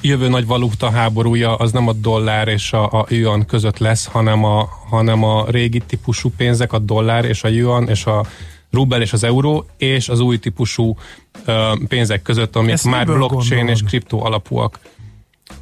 jövő 0.00 0.28
nagy 0.28 0.46
valuta 0.46 0.90
háborúja 0.90 1.54
az 1.54 1.72
nem 1.72 1.88
a 1.88 1.92
dollár 1.92 2.48
és 2.48 2.72
a, 2.72 2.84
a 2.84 3.06
yuan 3.08 3.46
között 3.46 3.78
lesz, 3.78 4.06
hanem 4.06 4.44
a, 4.44 4.68
hanem 4.88 5.24
a 5.24 5.44
régi 5.50 5.78
típusú 5.86 6.30
pénzek, 6.36 6.72
a 6.72 6.78
dollár 6.78 7.24
és 7.24 7.44
a 7.44 7.48
yuan 7.48 7.88
és 7.88 8.04
a 8.04 8.24
rubel 8.70 9.02
és 9.02 9.12
az 9.12 9.24
euró, 9.24 9.66
és 9.76 10.08
az 10.08 10.20
új 10.20 10.38
típusú 10.38 10.96
ö, 11.44 11.72
pénzek 11.88 12.22
között, 12.22 12.56
amik 12.56 12.72
Ezt 12.72 12.84
már 12.84 13.06
blockchain 13.06 13.48
gondolod? 13.48 13.68
és 13.68 13.82
kriptó 13.82 14.24
alapúak. 14.24 14.78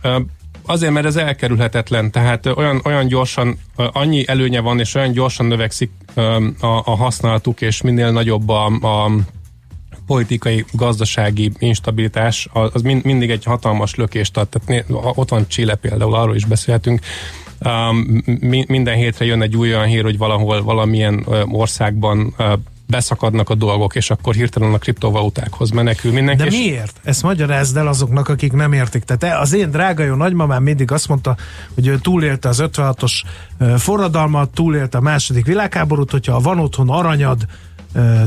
Ö, 0.02 0.18
Azért, 0.66 0.92
mert 0.92 1.06
ez 1.06 1.16
elkerülhetetlen, 1.16 2.10
tehát 2.10 2.46
olyan, 2.46 2.80
olyan 2.84 3.06
gyorsan, 3.06 3.58
annyi 3.76 4.28
előnye 4.28 4.60
van, 4.60 4.80
és 4.80 4.94
olyan 4.94 5.12
gyorsan 5.12 5.46
növekszik 5.46 5.90
a, 6.14 6.82
a 6.84 6.96
használatuk, 6.96 7.60
és 7.60 7.82
minél 7.82 8.10
nagyobb 8.10 8.48
a, 8.48 8.64
a 8.66 9.10
politikai, 10.06 10.64
gazdasági 10.72 11.52
instabilitás, 11.58 12.48
az 12.52 12.82
mind, 12.82 13.04
mindig 13.04 13.30
egy 13.30 13.44
hatalmas 13.44 13.94
lökést 13.94 14.36
ad. 14.36 14.48
Tehát 14.48 14.84
ott 14.90 15.28
van 15.28 15.48
Chile 15.48 15.74
például, 15.74 16.14
arról 16.14 16.36
is 16.36 16.44
beszélhetünk. 16.44 17.00
Um, 17.64 18.22
mi, 18.40 18.64
minden 18.68 18.94
hétre 18.94 19.24
jön 19.24 19.42
egy 19.42 19.56
új 19.56 19.74
olyan 19.74 19.86
hír, 19.86 20.02
hogy 20.02 20.18
valahol 20.18 20.62
valamilyen 20.62 21.24
ö, 21.28 21.42
országban 21.42 22.34
ö, 22.36 22.52
beszakadnak 22.86 23.50
a 23.50 23.54
dolgok, 23.54 23.94
és 23.94 24.10
akkor 24.10 24.34
hirtelen 24.34 24.74
a 24.74 24.78
kriptovalutákhoz 24.78 25.70
menekül 25.70 26.12
mindenki. 26.12 26.42
De 26.42 26.48
miért? 26.48 27.00
Ezt 27.04 27.22
magyarázd 27.22 27.76
el 27.76 27.86
azoknak, 27.86 28.28
akik 28.28 28.52
nem 28.52 28.72
értik. 28.72 29.02
Tehát 29.02 29.40
az 29.40 29.52
én 29.52 29.70
drága 29.70 30.04
jó 30.04 30.14
nagymamám 30.14 30.62
mindig 30.62 30.92
azt 30.92 31.08
mondta, 31.08 31.36
hogy 31.74 31.86
ő 31.86 31.98
túlélte 31.98 32.48
az 32.48 32.62
56-os 32.66 33.12
ö, 33.58 33.74
forradalmat, 33.78 34.50
túlélte 34.50 34.98
a 34.98 35.00
második 35.00 35.46
világháborút, 35.46 36.10
hogyha 36.10 36.40
van 36.40 36.58
otthon 36.58 36.90
aranyad, 36.90 37.46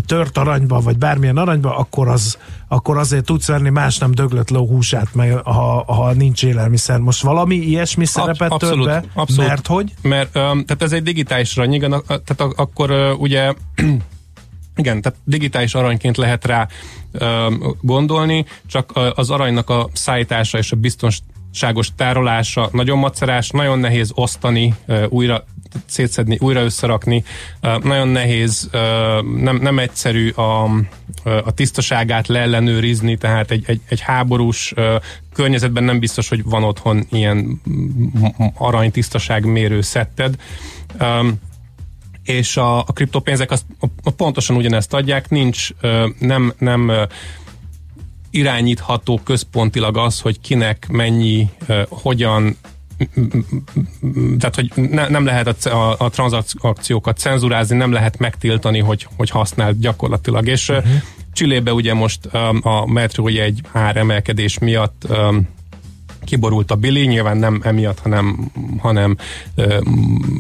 tört 0.06 0.38
aranyba, 0.38 0.80
vagy 0.80 0.98
bármilyen 0.98 1.38
aranyba, 1.38 1.78
akkor, 1.78 2.08
az, 2.08 2.38
akkor 2.68 2.98
azért 2.98 3.26
tudsz 3.26 3.48
venni 3.48 3.70
más 3.70 3.98
nem 3.98 4.12
döglött 4.12 4.50
ló 4.50 4.68
húsát, 4.68 5.14
meg, 5.14 5.34
ha, 5.34 5.84
ha 5.94 6.14
nincs 6.14 6.44
élelmiszer. 6.44 7.00
Most 7.00 7.22
valami 7.22 7.56
ilyesmi 7.56 8.06
szerepet 8.06 8.38
tölt 8.38 8.52
abszolút, 8.52 8.86
be? 8.86 9.04
abszolút. 9.14 9.50
Mert 9.50 9.68
hogy? 9.68 9.94
Mert 10.02 10.36
um, 10.36 10.66
tehát 10.66 10.82
ez 10.82 10.92
egy 10.92 11.04
digitális 11.04 11.58
arany, 11.58 11.74
igen, 11.74 12.04
tehát 12.08 12.54
akkor 12.56 12.92
uh, 12.92 13.20
ugye 13.20 13.54
igen, 14.76 15.02
tehát 15.02 15.20
digitális 15.24 15.76
aranyként 15.76 16.18
lehet 16.18 16.46
rá 16.46 16.68
gondolni, 17.82 18.46
csak 18.68 19.00
az 19.16 19.30
aranynak 19.30 19.70
a 19.70 19.90
szállítása 19.94 20.58
és 20.58 20.72
a 20.72 20.76
biztonságos 21.50 21.96
tárolása 21.96 22.70
nagyon 22.72 22.98
macerás, 22.98 23.50
nagyon 23.50 23.80
nehéz 23.80 24.12
osztani, 24.14 24.74
újra 25.10 25.44
szétszedni, 25.86 26.38
újra 26.40 26.62
összerakni, 26.62 27.24
nagyon 27.84 28.08
nehéz, 28.08 28.70
nem, 29.38 29.60
nem 29.62 29.80
egyszerű 29.80 30.30
a, 30.30 30.64
a 31.24 31.52
tisztaságát 31.54 32.28
leellenőrizni, 32.28 33.18
tehát 33.18 33.52
egy, 33.52 33.64
egy, 33.68 33.82
egy 33.90 34.00
háborús 34.00 34.74
környezetben 35.34 35.84
nem 35.84 36.00
biztos, 36.00 36.30
hogy 36.30 36.44
van 36.44 36.64
otthon 36.64 37.06
ilyen 37.10 37.62
arany 38.54 38.92
tisztaságmérő 38.92 39.82
szetted. 39.82 40.36
És 42.24 42.58
a, 42.58 42.80
a 42.80 42.94
kriptopénzek 42.94 43.52
azt 43.52 43.66
a, 43.80 43.86
a 44.04 44.12
pontosan 44.12 44.56
ugyanezt 44.56 44.94
adják, 44.94 45.30
nincs, 45.30 45.70
nem, 46.20 46.54
nem 46.58 46.92
irányítható 48.38 49.20
központilag 49.24 49.98
az, 49.98 50.20
hogy 50.20 50.40
kinek 50.40 50.88
mennyi, 50.90 51.50
hogyan 51.90 52.58
tehát, 54.40 54.56
hogy 54.56 54.72
ne, 54.76 55.08
nem 55.08 55.26
lehet 55.26 55.66
a, 55.66 55.92
a, 55.92 55.96
a 56.00 56.10
tranzakciókat 56.10 57.18
cenzurázni, 57.18 57.78
nem 57.78 57.92
lehet 57.92 58.18
megtiltani, 58.18 58.80
hogy, 58.80 59.08
hogy 59.16 59.30
használ 59.30 59.74
gyakorlatilag. 59.74 60.48
És 60.48 60.70
uh-huh. 60.70 60.92
Csillébe 61.34 61.74
ugye 61.74 61.94
most 61.94 62.30
um, 62.34 62.60
a 62.64 62.86
metrójegy 62.86 63.62
áremelkedés 63.72 64.58
miatt 64.58 65.06
um, 65.10 65.48
kiborult 66.28 66.72
a 66.72 66.76
Billy, 66.76 67.06
nyilván 67.06 67.38
nem 67.38 67.60
emiatt, 67.64 68.00
hanem, 68.00 68.52
hanem 68.80 69.16
ö, 69.56 69.80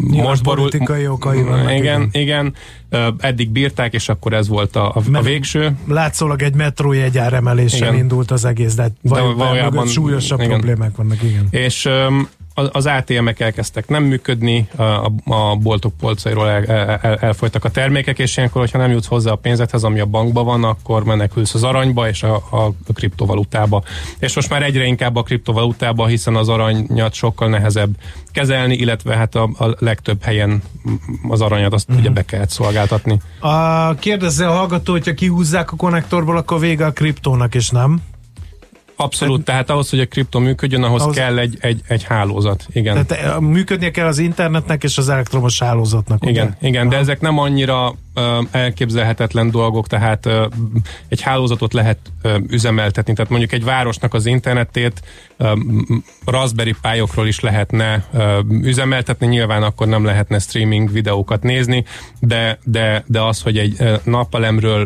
most 0.09 0.43
borult. 0.43 0.69
politikai 0.71 1.07
okai 1.07 1.41
vannak, 1.43 1.71
Igen, 1.77 2.09
igen. 2.11 2.53
Ö, 2.89 3.07
eddig 3.19 3.49
bírták, 3.49 3.93
és 3.93 4.09
akkor 4.09 4.33
ez 4.33 4.47
volt 4.47 4.75
a, 4.75 4.95
a, 4.95 5.01
a 5.13 5.21
végső. 5.21 5.75
Látszólag 5.87 6.41
egy 6.41 6.53
metrójegy 6.55 7.17
áremeléssel 7.17 7.87
Igen. 7.87 7.95
indult 7.99 8.31
az 8.31 8.45
egész, 8.45 8.75
de, 8.75 8.83
De 8.83 8.93
vaj, 9.09 9.33
valójában- 9.33 9.73
mögött 9.73 9.91
súlyosabb 9.91 10.39
igen. 10.39 10.51
problémák 10.51 10.95
vannak, 10.95 11.23
igen. 11.23 11.47
És 11.49 11.85
öm, 11.85 12.27
az- 12.71 12.85
ATM-ek 12.85 13.39
elkezdtek 13.39 13.87
nem 13.87 14.03
működni, 14.03 14.67
a, 14.75 14.83
a, 15.25 15.55
boltok 15.55 15.93
polcairól 15.99 16.49
el, 16.49 16.65
el, 16.65 16.99
el, 17.01 17.15
elfolytak 17.15 17.65
a 17.65 17.69
termékek, 17.69 18.19
és 18.19 18.37
ilyenkor, 18.37 18.61
hogyha 18.61 18.77
nem 18.77 18.91
jutsz 18.91 19.07
hozzá 19.07 19.31
a 19.31 19.35
pénzedhez, 19.35 19.83
ami 19.83 19.99
a 19.99 20.05
bankban 20.05 20.45
van, 20.45 20.63
akkor 20.63 21.03
menekülsz 21.03 21.53
az 21.53 21.63
aranyba 21.63 22.07
és 22.07 22.23
a, 22.23 22.35
a, 22.35 22.71
kriptovalutába. 22.93 23.83
És 24.19 24.35
most 24.35 24.49
már 24.49 24.63
egyre 24.63 24.85
inkább 24.85 25.15
a 25.15 25.23
kriptovalutába, 25.23 26.05
hiszen 26.05 26.35
az 26.35 26.49
aranyat 26.49 27.13
sokkal 27.13 27.49
nehezebb 27.49 27.89
kezelni, 28.31 28.75
illetve 28.75 29.15
hát 29.15 29.35
a, 29.35 29.49
a 29.57 29.75
legtöbb 29.79 30.23
helyen 30.23 30.63
az 31.29 31.41
aranyat 31.41 31.73
azt 31.73 31.89
ugye 31.97 32.09
be 32.09 32.25
kellett 32.25 32.49
szolgáltatni. 32.49 33.19
A, 33.39 33.93
kérdezze 33.95 34.47
a 34.47 34.51
hallgató, 34.51 34.91
hogyha 34.91 35.13
kihúzzák 35.13 35.71
a 35.71 35.75
konnektorból, 35.75 36.37
akkor 36.37 36.59
vége 36.59 36.85
a 36.85 36.91
kriptónak, 36.91 37.55
és 37.55 37.69
nem. 37.69 38.01
Abszolút, 38.99 39.43
tehát 39.43 39.69
ahhoz, 39.69 39.89
hogy 39.89 39.99
a 39.99 40.05
kripto 40.05 40.39
működjön, 40.39 40.83
ahhoz, 40.83 41.01
Ahhoz- 41.01 41.15
kell 41.15 41.37
egy, 41.37 41.57
egy, 41.61 41.81
egy 41.87 42.03
hálózat. 42.03 42.65
Igen. 42.73 43.05
Tehát 43.05 43.25
eh, 43.25 43.39
működnie 43.39 43.91
kell 43.91 44.07
az 44.07 44.17
internetnek 44.17 44.83
és 44.83 44.97
az 44.97 45.09
elektromos 45.09 45.59
hálózatnak. 45.59 46.21
ugye? 46.21 46.31
Igen, 46.31 46.55
igen, 46.61 46.89
de 46.89 46.97
ezek 46.97 47.19
nem 47.21 47.37
annyira 47.37 47.95
ö, 48.13 48.41
elképzelhetetlen 48.51 49.51
dolgok, 49.51 49.87
tehát 49.87 50.25
ö, 50.25 50.45
egy 51.07 51.21
hálózatot 51.21 51.73
lehet 51.73 51.97
üzemeltetni, 52.47 53.13
tehát 53.13 53.29
mondjuk 53.29 53.51
egy 53.51 53.63
városnak 53.63 54.13
az 54.13 54.25
internetét 54.25 55.01
Raspberry 56.25 56.75
pályokról 56.81 57.27
is 57.27 57.39
lehetne 57.39 58.05
üzemeltetni, 58.49 59.27
nyilván 59.27 59.63
akkor 59.63 59.87
nem 59.87 60.05
lehetne 60.05 60.39
streaming 60.39 60.91
videókat 60.91 61.43
nézni, 61.43 61.83
de, 62.19 62.59
de, 62.63 63.03
de 63.07 63.21
az, 63.21 63.41
hogy 63.41 63.57
egy 63.57 63.75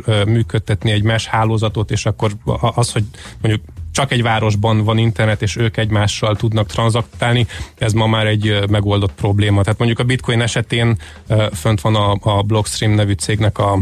ö, 0.05 0.23
működtetni 0.25 0.91
egy 0.91 1.03
mesh 1.03 1.27
hálózatot, 1.27 1.91
és 1.91 2.05
akkor 2.05 2.31
az, 2.75 2.91
hogy 2.91 3.03
mondjuk 3.41 3.63
csak 3.91 4.11
egy 4.11 4.21
városban 4.21 4.83
van 4.83 4.97
internet, 4.97 5.41
és 5.41 5.55
ők 5.55 5.77
egymással 5.77 6.35
tudnak 6.35 6.67
tranzaktálni, 6.67 7.47
ez 7.77 7.93
ma 7.93 8.07
már 8.07 8.27
egy 8.27 8.69
megoldott 8.69 9.13
probléma. 9.13 9.61
Tehát 9.61 9.79
mondjuk 9.79 9.99
a 9.99 10.03
bitcoin 10.03 10.41
esetén 10.41 10.97
fönt 11.53 11.81
van 11.81 11.95
a, 11.95 12.17
a 12.21 12.41
Blockstream 12.41 12.93
nevű 12.93 13.13
cégnek 13.13 13.57
a 13.57 13.77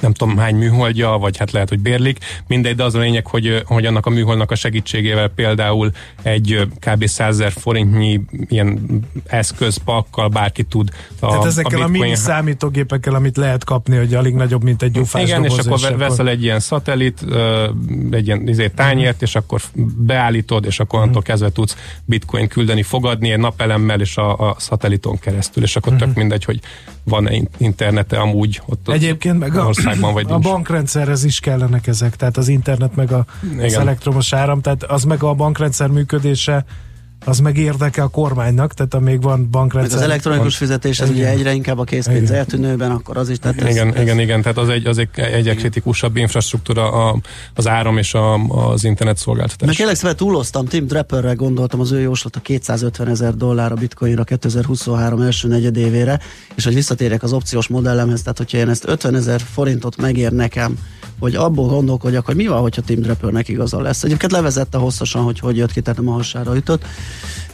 nem 0.00 0.12
tudom 0.12 0.36
hány 0.36 0.54
műholdja, 0.54 1.08
vagy 1.08 1.36
hát 1.36 1.52
lehet, 1.52 1.68
hogy 1.68 1.80
bérlik, 1.80 2.18
mindegy, 2.46 2.76
de 2.76 2.84
az 2.84 2.94
a 2.94 2.98
lényeg, 2.98 3.26
hogy, 3.26 3.62
hogy 3.66 3.86
annak 3.86 4.06
a 4.06 4.10
műholdnak 4.10 4.50
a 4.50 4.54
segítségével 4.54 5.28
például 5.28 5.90
egy 6.22 6.68
kb. 6.80 7.06
100 7.06 7.36
000 7.36 7.50
forintnyi 7.50 8.20
ilyen 8.48 9.00
eszköz, 9.26 9.76
pakkal 9.84 10.28
bárki 10.28 10.62
tud 10.62 10.88
a, 11.20 11.26
Tehát 11.26 11.44
ezekkel 11.44 11.80
a, 11.80 11.84
a 11.84 11.88
mini 11.88 12.14
számítógépekkel, 12.14 13.14
amit 13.14 13.36
lehet 13.36 13.64
kapni, 13.64 13.96
hogy 13.96 14.14
alig 14.14 14.34
nagyobb, 14.34 14.62
mint 14.62 14.82
egy 14.82 14.90
gyufás 14.90 15.22
igen, 15.22 15.44
és 15.44 15.54
doboz, 15.54 15.84
akkor 15.84 15.96
ve- 15.98 16.08
veszel 16.08 16.28
egy 16.28 16.42
ilyen 16.42 16.60
szatellit, 16.60 17.24
egy 18.10 18.26
ilyen 18.26 18.48
izé, 18.48 18.68
tányért, 18.68 19.22
és 19.22 19.34
akkor 19.34 19.60
beállítod, 19.96 20.64
és 20.64 20.80
akkor 20.80 20.98
onnantól 20.98 21.22
kezdve 21.22 21.50
tudsz 21.50 21.76
bitcoin 22.04 22.48
küldeni, 22.48 22.82
fogadni 22.82 23.30
egy 23.30 23.38
napelemmel, 23.38 24.00
és 24.00 24.16
a, 24.16 24.48
a 24.48 24.54
szatelliton 24.58 25.18
keresztül, 25.18 25.62
és 25.62 25.76
akkor 25.76 25.96
tök 25.96 26.14
mindegy, 26.14 26.44
hogy 26.44 26.60
van-e 27.08 27.32
in- 27.34 27.50
internete 27.56 28.18
amúgy 28.18 28.62
ott 28.66 28.88
Egyébként 28.88 29.38
meg 29.38 29.56
a, 29.56 29.66
országban, 29.66 30.12
vagy 30.18 30.26
a 30.28 30.32
nincs. 30.32 30.44
bankrendszerhez 30.44 31.24
is 31.24 31.40
kellenek 31.40 31.86
ezek, 31.86 32.16
tehát 32.16 32.36
az 32.36 32.48
internet 32.48 32.96
meg 32.96 33.12
a, 33.12 33.26
az 33.42 33.64
Igen. 33.64 33.80
elektromos 33.80 34.32
áram, 34.32 34.60
tehát 34.60 34.82
az 34.82 35.04
meg 35.04 35.22
a 35.22 35.34
bankrendszer 35.34 35.88
működése 35.88 36.64
az 37.24 37.38
meg 37.38 37.56
érdeke 37.56 38.02
a 38.02 38.08
kormánynak, 38.08 38.74
tehát 38.74 38.94
amíg 38.94 39.22
van 39.22 39.38
Meg 39.38 39.48
bankrendszer. 39.48 39.98
az 39.98 40.04
elektronikus 40.04 40.56
fizetés, 40.56 41.00
ez 41.00 41.08
Igen. 41.10 41.20
ugye 41.20 41.30
egyre 41.30 41.52
inkább 41.52 41.78
a 41.78 41.84
készpénz 41.84 42.22
Igen. 42.22 42.34
eltűnőben, 42.34 42.90
akkor 42.90 43.16
az 43.16 43.28
is. 43.28 43.38
Tehát 43.38 43.62
ez, 43.62 43.70
Igen, 43.70 43.94
ez, 43.94 44.02
igen, 44.02 44.20
igen, 44.20 44.42
tehát 44.42 44.58
az 44.58 44.68
egy, 44.68 44.86
az 44.86 44.98
egy 44.98 45.08
egyre 45.18 45.54
kritikusabb 45.54 46.16
infrastruktúra 46.16 47.08
a, 47.08 47.20
az 47.54 47.68
áram 47.68 47.98
és 47.98 48.14
a, 48.14 48.34
az 48.34 48.84
internet 48.84 49.14
Meg 49.14 49.24
szolgáltatás. 49.24 49.76
kérlek 49.76 49.94
szépen 49.96 50.16
túloztam, 50.16 50.66
Tim 50.66 50.86
Draperre 50.86 51.32
gondoltam, 51.32 51.80
az 51.80 51.92
ő 51.92 52.00
jóslata 52.00 52.40
250 52.40 53.08
ezer 53.08 53.34
dollár 53.34 53.72
a 53.72 53.74
bitcoinra 53.74 54.24
2023 54.24 55.20
első 55.20 55.48
negyedévére, 55.48 56.20
és 56.54 56.64
hogy 56.64 56.74
visszatérjek 56.74 57.22
az 57.22 57.32
opciós 57.32 57.66
modellemhez, 57.68 58.22
tehát 58.22 58.38
hogyha 58.38 58.58
én 58.58 58.68
ezt 58.68 58.88
50 58.88 59.14
ezer 59.14 59.40
forintot 59.52 59.96
megér 59.96 60.32
nekem, 60.32 60.78
hogy 61.18 61.34
abból 61.34 61.68
gondolkodjak, 61.68 62.26
hogy 62.26 62.36
mi 62.36 62.46
van, 62.46 62.60
hogyha 62.60 62.82
Tim 62.82 63.00
Drapernek 63.00 63.48
igaza 63.48 63.80
lesz. 63.80 64.02
Egyébként 64.02 64.32
levezette 64.32 64.78
hosszasan, 64.78 65.22
hogy 65.22 65.38
hogy 65.38 65.56
jött 65.56 65.72
ki, 65.72 65.80
tehát 65.80 65.98
nem 65.98 66.08
a 66.08 66.12
hasára 66.12 66.56
ütött. 66.56 66.84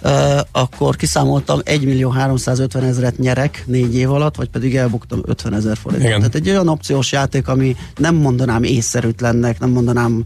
Uh, 0.04 0.40
akkor 0.52 0.96
kiszámoltam 0.96 1.60
1 1.64 1.84
millió 1.84 2.10
350 2.10 2.84
ezeret 2.84 3.18
nyerek 3.18 3.62
négy 3.66 3.94
év 3.94 4.10
alatt, 4.10 4.36
vagy 4.36 4.48
pedig 4.48 4.76
elbuktam 4.76 5.20
50 5.24 5.54
ezer 5.54 5.76
forintot. 5.76 6.08
Tehát 6.08 6.34
egy 6.34 6.48
olyan 6.48 6.68
opciós 6.68 7.12
játék, 7.12 7.48
ami 7.48 7.76
nem 7.96 8.14
mondanám 8.14 8.62
észszerűtlennek, 8.62 9.60
nem 9.60 9.70
mondanám 9.70 10.24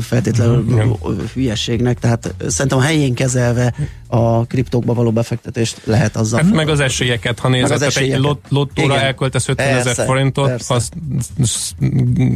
feltétlenül 0.00 0.64
Igen. 0.68 0.96
hülyeségnek, 1.34 1.98
tehát 1.98 2.34
szerintem 2.46 2.78
a 2.78 2.82
helyén 2.82 3.14
kezelve 3.14 3.74
a 4.06 4.46
kriptókba 4.46 4.94
való 4.94 5.10
befektetést 5.10 5.80
lehet 5.84 6.16
azzal. 6.16 6.42
Hát 6.42 6.52
meg 6.52 6.68
az 6.68 6.80
esélyeket, 6.80 7.38
ha 7.38 7.48
nézed, 7.48 7.70
az 7.70 7.78
tehát 7.78 7.96
egy 7.96 8.02
esélyeket. 8.02 8.24
lot, 8.24 8.40
lottóra 8.48 8.94
Igen. 8.94 9.04
elköltesz 9.04 9.48
50 9.48 9.76
ezer 9.76 10.06
forintot, 10.06 10.46
persze. 10.48 10.74
az 10.74 10.90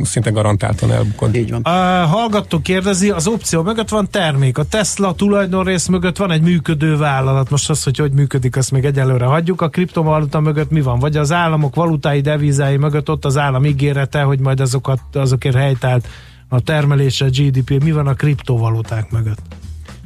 szinte 0.03 0.31
garantáltan 0.31 0.93
elbukod. 0.93 1.35
Így 1.35 1.51
van. 1.51 1.63
A 1.63 2.07
hallgató 2.07 2.61
kérdezi, 2.61 3.11
az 3.11 3.27
opció 3.27 3.63
mögött 3.63 3.89
van 3.89 4.11
termék. 4.11 4.59
A 4.59 4.65
Tesla 4.65 5.15
tulajdonrész 5.15 5.87
mögött 5.87 6.17
van 6.17 6.31
egy 6.31 6.43
működő 6.43 6.97
vállalat. 6.97 7.51
Most 7.51 7.71
az, 7.71 7.83
hogy 7.83 7.99
hogy 7.99 8.13
működik, 8.13 8.57
azt 8.57 8.71
még 8.71 8.85
egyelőre 8.85 9.25
hagyjuk. 9.25 9.61
A 9.61 9.69
kriptovaluta 9.69 10.41
mögött 10.41 10.71
mi 10.71 10.81
van? 10.81 10.99
Vagy 10.99 11.17
az 11.17 11.33
államok 11.33 11.75
valutái, 11.75 12.21
devizái 12.21 12.77
mögött 12.77 13.11
ott 13.11 13.25
az 13.25 13.37
állam 13.37 13.65
ígérete, 13.65 14.23
hogy 14.23 14.39
majd 14.39 14.61
azokat, 14.61 15.01
azokért 15.13 15.57
helytált 15.57 16.09
a 16.49 16.61
termelése, 16.61 17.25
a 17.25 17.29
GDP. 17.29 17.83
Mi 17.83 17.93
van 17.93 18.07
a 18.07 18.15
kriptovaluták 18.15 19.11
mögött? 19.11 19.43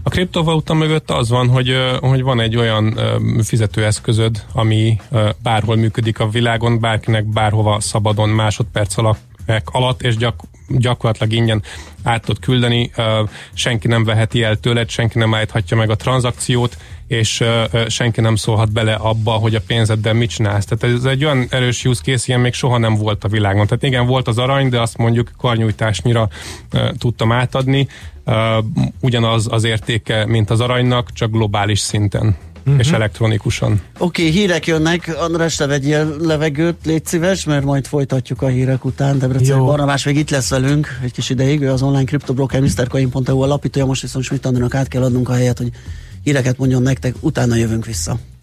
A 0.02 0.08
kriptovaluta 0.08 0.74
mögött 0.74 1.10
az 1.10 1.28
van, 1.28 1.48
hogy, 1.48 1.76
hogy 2.00 2.22
van 2.22 2.40
egy 2.40 2.56
olyan 2.56 3.00
fizetőeszközöd, 3.42 4.44
ami 4.52 5.00
bárhol 5.42 5.76
működik 5.76 6.18
a 6.18 6.28
világon, 6.28 6.80
bárkinek 6.80 7.24
bárhova 7.24 7.80
szabadon 7.80 8.28
másodperc 8.28 8.96
alatt, 8.96 9.29
alatt 9.64 10.02
és 10.02 10.16
gyak, 10.16 10.40
gyakorlatilag 10.68 11.32
ingyen 11.32 11.62
át 12.02 12.24
tud 12.24 12.38
küldeni, 12.38 12.90
senki 13.52 13.88
nem 13.88 14.04
veheti 14.04 14.42
el 14.42 14.56
tőled, 14.56 14.90
senki 14.90 15.18
nem 15.18 15.34
állíthatja 15.34 15.76
meg 15.76 15.90
a 15.90 15.96
tranzakciót, 15.96 16.76
és 17.06 17.44
senki 17.86 18.20
nem 18.20 18.36
szólhat 18.36 18.72
bele 18.72 18.94
abba, 18.94 19.30
hogy 19.30 19.54
a 19.54 19.60
pénzeddel 19.66 20.14
mit 20.14 20.30
csinálsz. 20.30 20.64
Tehát 20.64 20.96
ez 20.96 21.04
egy 21.04 21.24
olyan 21.24 21.46
erős 21.50 21.84
use 21.84 22.02
case, 22.02 22.24
ilyen 22.26 22.40
még 22.40 22.52
soha 22.52 22.78
nem 22.78 22.94
volt 22.94 23.24
a 23.24 23.28
világon. 23.28 23.66
Tehát 23.66 23.82
igen, 23.82 24.06
volt 24.06 24.28
az 24.28 24.38
arany, 24.38 24.68
de 24.68 24.80
azt 24.80 24.96
mondjuk 24.96 25.30
karnyújtásnyira 25.38 26.28
tudtam 26.98 27.32
átadni, 27.32 27.88
ugyanaz 29.00 29.46
az 29.50 29.64
értéke, 29.64 30.26
mint 30.26 30.50
az 30.50 30.60
aranynak, 30.60 31.12
csak 31.12 31.30
globális 31.30 31.78
szinten 31.78 32.36
uh-huh. 32.64 32.78
és 32.78 32.90
elektronikusan. 32.90 33.80
Oké, 33.98 34.22
okay, 34.22 34.34
hírek 34.34 34.66
jönnek. 34.66 35.16
András, 35.18 35.56
te 35.56 35.66
vegyél 35.66 36.16
levegőt, 36.18 36.76
légy 36.84 37.06
szíves, 37.06 37.44
mert 37.44 37.64
majd 37.64 37.86
folytatjuk 37.86 38.42
a 38.42 38.46
hírek 38.46 38.84
után. 38.84 39.18
Debrecen 39.18 39.56
Jó. 39.56 39.64
Barnabás 39.64 40.04
még 40.04 40.16
itt 40.16 40.30
lesz 40.30 40.50
velünk 40.50 40.98
egy 41.02 41.12
kis 41.12 41.30
ideig. 41.30 41.60
Ő 41.60 41.70
az 41.70 41.82
online 41.82 42.04
kriptobroker 42.04 42.60
MrCoin.eu 42.60 43.40
alapítója, 43.40 43.86
most 43.86 44.02
viszont 44.02 44.24
Schmidt 44.24 44.74
át 44.74 44.88
kell 44.88 45.02
adnunk 45.02 45.28
a 45.28 45.32
helyet, 45.32 45.58
hogy 45.58 45.70
híreket 46.24 46.58
mondjon 46.58 46.82
nektek, 46.82 47.14
utána 47.20 47.54
jövünk 47.54 47.86
vissza. 47.86 48.18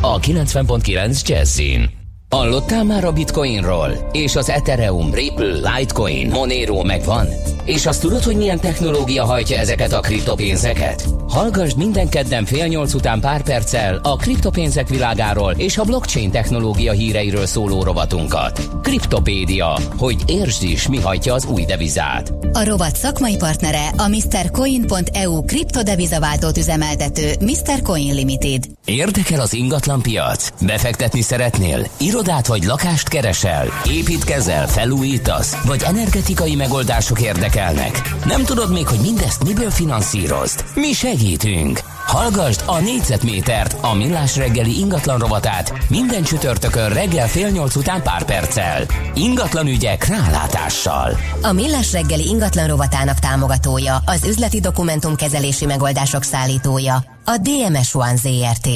a 0.00 0.18
90.9 0.18 1.26
Jazzin. 1.26 1.90
Hallottál 2.28 2.84
már 2.84 3.04
a 3.04 3.12
Bitcoinról? 3.12 4.08
És 4.12 4.36
az 4.36 4.50
Ethereum, 4.50 5.14
Ripple, 5.14 5.76
Litecoin, 5.76 6.28
Monero 6.28 6.84
megvan? 6.84 7.26
És 7.68 7.86
azt 7.86 8.00
tudod, 8.00 8.22
hogy 8.22 8.36
milyen 8.36 8.60
technológia 8.60 9.24
hajtja 9.24 9.58
ezeket 9.58 9.92
a 9.92 10.00
kriptopénzeket? 10.00 11.04
Hallgassd 11.28 11.76
minden 11.76 12.08
kedden 12.08 12.44
fél 12.44 12.66
nyolc 12.66 12.94
után 12.94 13.20
pár 13.20 13.42
perccel 13.42 14.00
a 14.02 14.16
kriptopénzek 14.16 14.88
világáról 14.88 15.54
és 15.56 15.78
a 15.78 15.84
blockchain 15.84 16.30
technológia 16.30 16.92
híreiről 16.92 17.46
szóló 17.46 17.82
rovatunkat. 17.82 18.68
Kriptopédia, 18.82 19.78
hogy 19.96 20.16
értsd 20.26 20.62
is, 20.62 20.88
mi 20.88 21.00
hajtja 21.00 21.34
az 21.34 21.44
új 21.44 21.64
devizát. 21.64 22.32
A 22.52 22.64
rovat 22.64 22.96
szakmai 22.96 23.36
partnere 23.36 23.88
a 23.96 24.08
MrCoin.eu 24.08 25.44
kriptodevizaváltót 25.44 26.56
üzemeltető 26.56 27.32
Mr. 27.40 27.82
Coin 27.82 28.14
Limited. 28.14 28.64
Érdekel 28.84 29.40
az 29.40 29.54
ingatlan 29.54 30.02
piac? 30.02 30.48
Befektetni 30.60 31.20
szeretnél? 31.20 31.86
Irodát 31.98 32.46
vagy 32.46 32.64
lakást 32.64 33.08
keresel? 33.08 33.66
Építkezel, 33.90 34.68
felújítasz? 34.68 35.64
Vagy 35.64 35.82
energetikai 35.86 36.54
megoldások 36.54 37.20
érdekelnek? 37.58 38.24
Nem 38.24 38.44
tudod 38.44 38.72
még, 38.72 38.88
hogy 38.88 39.00
mindezt 39.00 39.44
miből 39.44 39.70
finanszírozd? 39.70 40.64
Mi 40.74 40.92
segítünk! 40.92 41.80
Hallgasd 42.06 42.62
a 42.66 42.78
négyzetmétert, 42.78 43.76
a 43.80 43.94
millás 43.94 44.36
reggeli 44.36 44.78
ingatlan 44.78 45.18
rovatát 45.18 45.72
minden 45.88 46.22
csütörtökön 46.22 46.88
reggel 46.88 47.28
fél 47.28 47.48
nyolc 47.48 47.76
után 47.76 48.02
pár 48.02 48.24
perccel. 48.24 48.86
Ingatlan 49.14 49.66
ügyek 49.66 50.06
rálátással. 50.06 51.18
A 51.42 51.52
Millás 51.52 51.92
reggeli 51.92 52.26
ingatlan 52.28 52.66
rovatának 52.66 53.18
támogatója, 53.18 54.02
az 54.06 54.24
üzleti 54.24 54.60
dokumentumkezelési 54.60 55.66
megoldások 55.66 56.22
szállítója, 56.22 57.04
a 57.24 57.36
DMS 57.36 57.94
One 57.94 58.16
ZRT. 58.16 58.68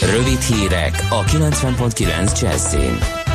Rövid 0.00 0.40
hírek 0.40 1.06
a 1.10 1.24
90.9 1.24 2.40
Jazzin. 2.40 3.25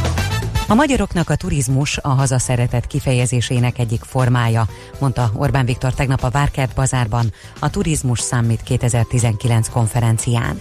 A 0.71 0.75
magyaroknak 0.75 1.29
a 1.29 1.35
turizmus 1.35 1.97
a 1.97 2.07
hazaszeretet 2.07 2.87
kifejezésének 2.87 3.79
egyik 3.79 4.03
formája, 4.03 4.67
mondta 4.99 5.31
Orbán 5.35 5.65
Viktor 5.65 5.93
tegnap 5.93 6.23
a 6.23 6.29
Várkert 6.29 6.75
bazárban 6.75 7.33
a 7.59 7.69
Turizmus 7.69 8.19
Summit 8.19 8.63
2019 8.63 9.69
konferencián. 9.69 10.59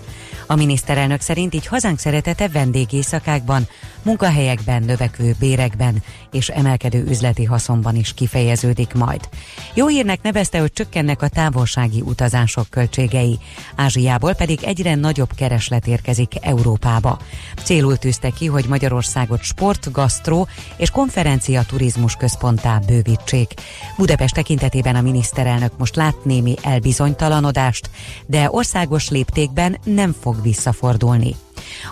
A 0.51 0.55
miniszterelnök 0.55 1.21
szerint 1.21 1.55
így 1.55 1.67
hazánk 1.67 1.99
szeretete 1.99 2.49
vendégészakákban, 2.49 3.69
munkahelyekben, 4.03 4.83
növekvő 4.83 5.35
bérekben 5.39 6.03
és 6.33 6.49
emelkedő 6.49 7.05
üzleti 7.09 7.45
haszonban 7.45 7.97
is 7.97 8.15
kifejeződik 8.15 8.93
majd. 8.93 9.29
Jó 9.75 9.87
hírnek 9.87 10.23
nevezte, 10.23 10.61
hogy 10.61 10.73
csökkennek 10.73 11.23
a 11.23 11.29
távolsági 11.29 12.01
utazások 12.01 12.67
költségei, 12.71 13.39
Ázsiából 13.77 14.35
pedig 14.35 14.63
egyre 14.63 14.95
nagyobb 14.95 15.35
kereslet 15.35 15.87
érkezik 15.87 16.33
Európába. 16.41 17.19
Célul 17.65 17.97
tűzte 17.97 18.31
ki, 18.31 18.47
hogy 18.47 18.65
Magyarországot 18.69 19.43
sport, 19.43 19.93
gasztró 19.93 20.49
és 20.77 20.91
konferencia 20.91 21.63
turizmus 21.63 22.15
központtá 22.15 22.79
bővítsék. 22.87 23.55
Budapest 23.97 24.35
tekintetében 24.35 24.97
a 24.97 25.01
miniszterelnök 25.01 25.73
most 25.79 25.97
lát 25.97 26.25
némi 26.25 26.55
elbizonytalanodást, 26.63 27.91
de 28.27 28.49
országos 28.51 29.09
léptékben 29.09 29.79
nem 29.85 30.15
fog 30.21 30.39
visszafordulni. 30.43 31.37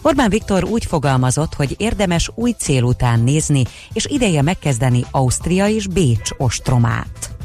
Orbán 0.03 0.31
Viktor 0.31 0.65
úgy 0.65 0.85
fogalmazott, 0.85 1.55
hogy 1.55 1.75
érdemes 1.79 2.31
új 2.35 2.55
cél 2.59 2.83
után 2.83 3.21
nézni, 3.21 3.63
és 3.93 4.07
ideje 4.07 4.43
megkezdeni 4.43 5.05
Ausztria 5.11 5.69
és 5.69 5.87
Bécs 5.87 6.31
ostromát. 6.37 7.37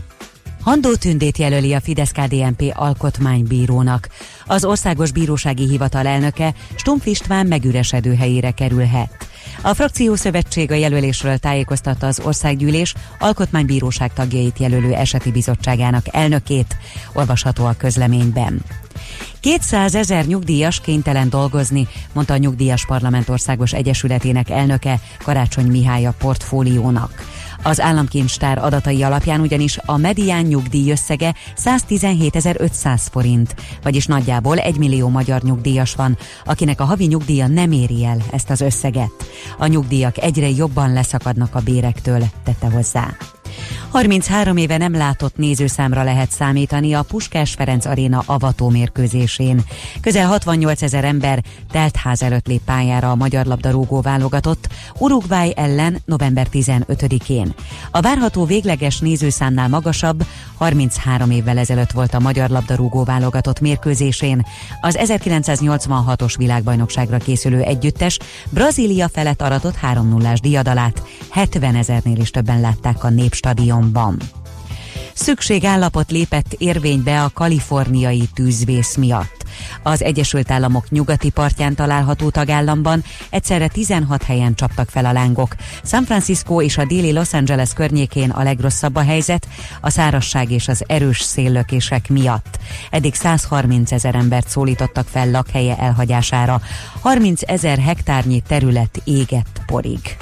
Handó 0.63 0.95
Tündét 0.95 1.37
jelöli 1.37 1.73
a 1.73 1.81
Fidesz-KDNP 1.81 2.71
alkotmánybírónak. 2.73 4.09
Az 4.45 4.65
Országos 4.65 5.11
Bírósági 5.11 5.67
Hivatal 5.67 6.07
elnöke 6.07 6.53
Stumpf 6.75 7.05
István 7.05 7.47
megüresedő 7.47 8.15
helyére 8.15 8.51
kerülhet. 8.51 9.27
A 9.61 9.73
frakciószövetség 9.73 10.71
a 10.71 10.75
jelölésről 10.75 11.37
tájékoztatta 11.37 12.07
az 12.07 12.19
Országgyűlés 12.23 12.93
Alkotmánybíróság 13.19 14.13
tagjait 14.13 14.59
jelölő 14.59 14.93
eseti 14.93 15.31
bizottságának 15.31 16.05
elnökét, 16.11 16.77
olvasható 17.13 17.65
a 17.65 17.75
közleményben. 17.77 18.61
200 19.39 19.95
ezer 19.95 20.25
nyugdíjas 20.25 20.79
kénytelen 20.81 21.29
dolgozni, 21.29 21.87
mondta 22.13 22.33
a 22.33 22.37
Nyugdíjas 22.37 22.85
Parlament 22.85 23.29
Országos 23.29 23.73
Egyesületének 23.73 24.49
elnöke 24.49 24.99
Karácsony 25.23 25.67
Mihály 25.67 26.05
a 26.05 26.13
portfóliónak. 26.17 27.23
Az 27.63 27.81
államkincstár 27.81 28.57
adatai 28.57 29.03
alapján 29.03 29.39
ugyanis 29.39 29.77
a 29.85 29.97
medián 29.97 30.43
nyugdíj 30.43 30.91
összege 30.91 31.35
117.500 31.63 33.01
forint, 33.11 33.55
vagyis 33.83 34.05
nagyjából 34.05 34.57
1 34.57 34.77
millió 34.77 35.09
magyar 35.09 35.41
nyugdíjas 35.41 35.95
van, 35.95 36.17
akinek 36.45 36.81
a 36.81 36.85
havi 36.85 37.05
nyugdíja 37.05 37.47
nem 37.47 37.71
éri 37.71 38.05
el 38.05 38.17
ezt 38.31 38.49
az 38.49 38.61
összeget. 38.61 39.11
A 39.57 39.67
nyugdíjak 39.67 40.17
egyre 40.17 40.49
jobban 40.49 40.93
leszakadnak 40.93 41.55
a 41.55 41.59
bérektől, 41.59 42.23
tette 42.43 42.69
hozzá. 42.69 43.15
33 43.91 44.57
éve 44.57 44.77
nem 44.77 44.93
látott 44.93 45.37
nézőszámra 45.37 46.03
lehet 46.03 46.31
számítani 46.31 46.93
a 46.93 47.01
Puskás 47.01 47.53
Ferenc 47.53 47.85
Aréna 47.85 48.23
avató 48.25 48.69
mérkőzésén. 48.69 49.61
Közel 50.01 50.27
68 50.27 50.81
ezer 50.81 51.03
ember 51.03 51.43
teltház 51.71 52.23
előtt 52.23 52.47
lép 52.47 52.61
pályára 52.65 53.11
a 53.11 53.15
magyar 53.15 53.45
labdarúgó 53.45 54.01
válogatott 54.01 54.67
Uruguay 54.97 55.53
ellen 55.55 56.01
november 56.05 56.47
15-én. 56.53 57.53
A 57.91 58.01
várható 58.01 58.45
végleges 58.45 58.99
nézőszámnál 58.99 59.67
magasabb 59.67 60.25
33 60.57 61.31
évvel 61.31 61.57
ezelőtt 61.57 61.91
volt 61.91 62.13
a 62.13 62.19
magyar 62.19 62.49
labdarúgó 62.49 63.03
válogatott 63.03 63.59
mérkőzésén. 63.59 64.45
Az 64.81 64.97
1986-os 65.01 66.33
világbajnokságra 66.37 67.17
készülő 67.17 67.61
együttes 67.61 68.19
Brazília 68.49 69.09
felett 69.09 69.41
aratott 69.41 69.75
3-0-ás 69.81 70.39
diadalát 70.41 71.03
70 71.29 71.75
ezernél 71.75 72.17
is 72.17 72.31
többen 72.31 72.61
látták 72.61 73.03
a 73.03 73.09
Népstadionban. 73.53 74.17
Szükségállapot 75.13 76.11
lépett 76.11 76.53
érvénybe 76.57 77.23
a 77.23 77.29
kaliforniai 77.33 78.29
tűzvész 78.33 78.95
miatt. 78.95 79.43
Az 79.83 80.03
Egyesült 80.03 80.51
Államok 80.51 80.89
nyugati 80.89 81.29
partján 81.29 81.75
található 81.75 82.29
tagállamban 82.29 83.03
egyszerre 83.29 83.67
16 83.67 84.23
helyen 84.23 84.55
csaptak 84.55 84.89
fel 84.89 85.05
a 85.05 85.11
lángok. 85.11 85.55
San 85.83 86.03
Francisco 86.03 86.61
és 86.61 86.77
a 86.77 86.85
déli 86.85 87.11
Los 87.11 87.33
Angeles 87.33 87.73
környékén 87.73 88.29
a 88.29 88.43
legrosszabb 88.43 88.95
a 88.95 89.03
helyzet, 89.03 89.47
a 89.81 89.89
szárasság 89.89 90.51
és 90.51 90.67
az 90.67 90.83
erős 90.87 91.21
széllökések 91.21 92.09
miatt. 92.09 92.59
Eddig 92.89 93.13
130 93.13 93.91
ezer 93.91 94.15
embert 94.15 94.47
szólítottak 94.47 95.07
fel 95.07 95.31
lakhelye 95.31 95.77
elhagyására. 95.77 96.61
30 97.01 97.41
ezer 97.45 97.77
hektárnyi 97.77 98.41
terület 98.47 99.01
égett 99.03 99.61
porig. 99.65 100.17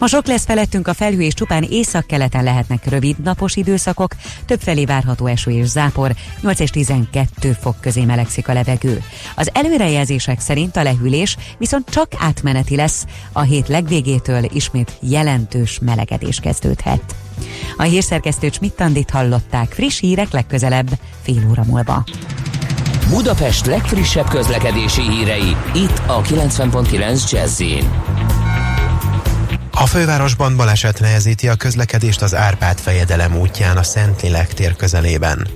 Ma 0.00 0.06
sok 0.06 0.26
lesz 0.26 0.44
felettünk 0.44 0.88
a 0.88 0.94
felhő, 0.94 1.20
és 1.20 1.34
csupán 1.34 1.62
északkeleten 1.62 2.44
lehetnek 2.44 2.88
rövid 2.88 3.16
napos 3.22 3.56
időszakok, 3.56 4.14
többfelé 4.46 4.84
várható 4.84 5.26
eső 5.26 5.50
és 5.50 5.66
zápor, 5.66 6.14
8 6.40 6.60
és 6.60 6.70
12 6.70 7.56
fok 7.60 7.80
közé 7.80 8.04
melegszik 8.04 8.48
a 8.48 8.52
levegő. 8.52 9.02
Az 9.34 9.50
előrejelzések 9.52 10.40
szerint 10.40 10.76
a 10.76 10.82
lehűlés 10.82 11.36
viszont 11.58 11.90
csak 11.90 12.08
átmeneti 12.18 12.76
lesz, 12.76 13.06
a 13.32 13.40
hét 13.40 13.68
legvégétől 13.68 14.44
ismét 14.52 14.92
jelentős 15.00 15.78
melegedés 15.82 16.40
kezdődhet. 16.40 17.14
A 17.76 17.82
hírszerkesztő 17.82 18.50
Csmittandit 18.50 19.10
hallották, 19.10 19.72
friss 19.72 20.00
hírek 20.00 20.30
legközelebb, 20.30 20.88
fél 21.22 21.46
óra 21.50 21.64
múlva. 21.66 22.04
Budapest 23.08 23.66
legfrissebb 23.66 24.28
közlekedési 24.28 25.02
hírei, 25.02 25.56
itt 25.74 26.02
a 26.06 26.22
90.9 26.22 27.30
jazz 27.30 27.62
a 29.80 29.86
fővárosban 29.86 30.56
baleset 30.56 31.00
nehezíti 31.00 31.48
a 31.48 31.54
közlekedést 31.54 32.22
az 32.22 32.34
Árpád 32.34 32.78
fejedelem 32.78 33.36
útján 33.36 33.76
a 33.76 33.82
Szentlélek 33.82 34.54
tér 34.54 34.76
közelében. 34.76 35.46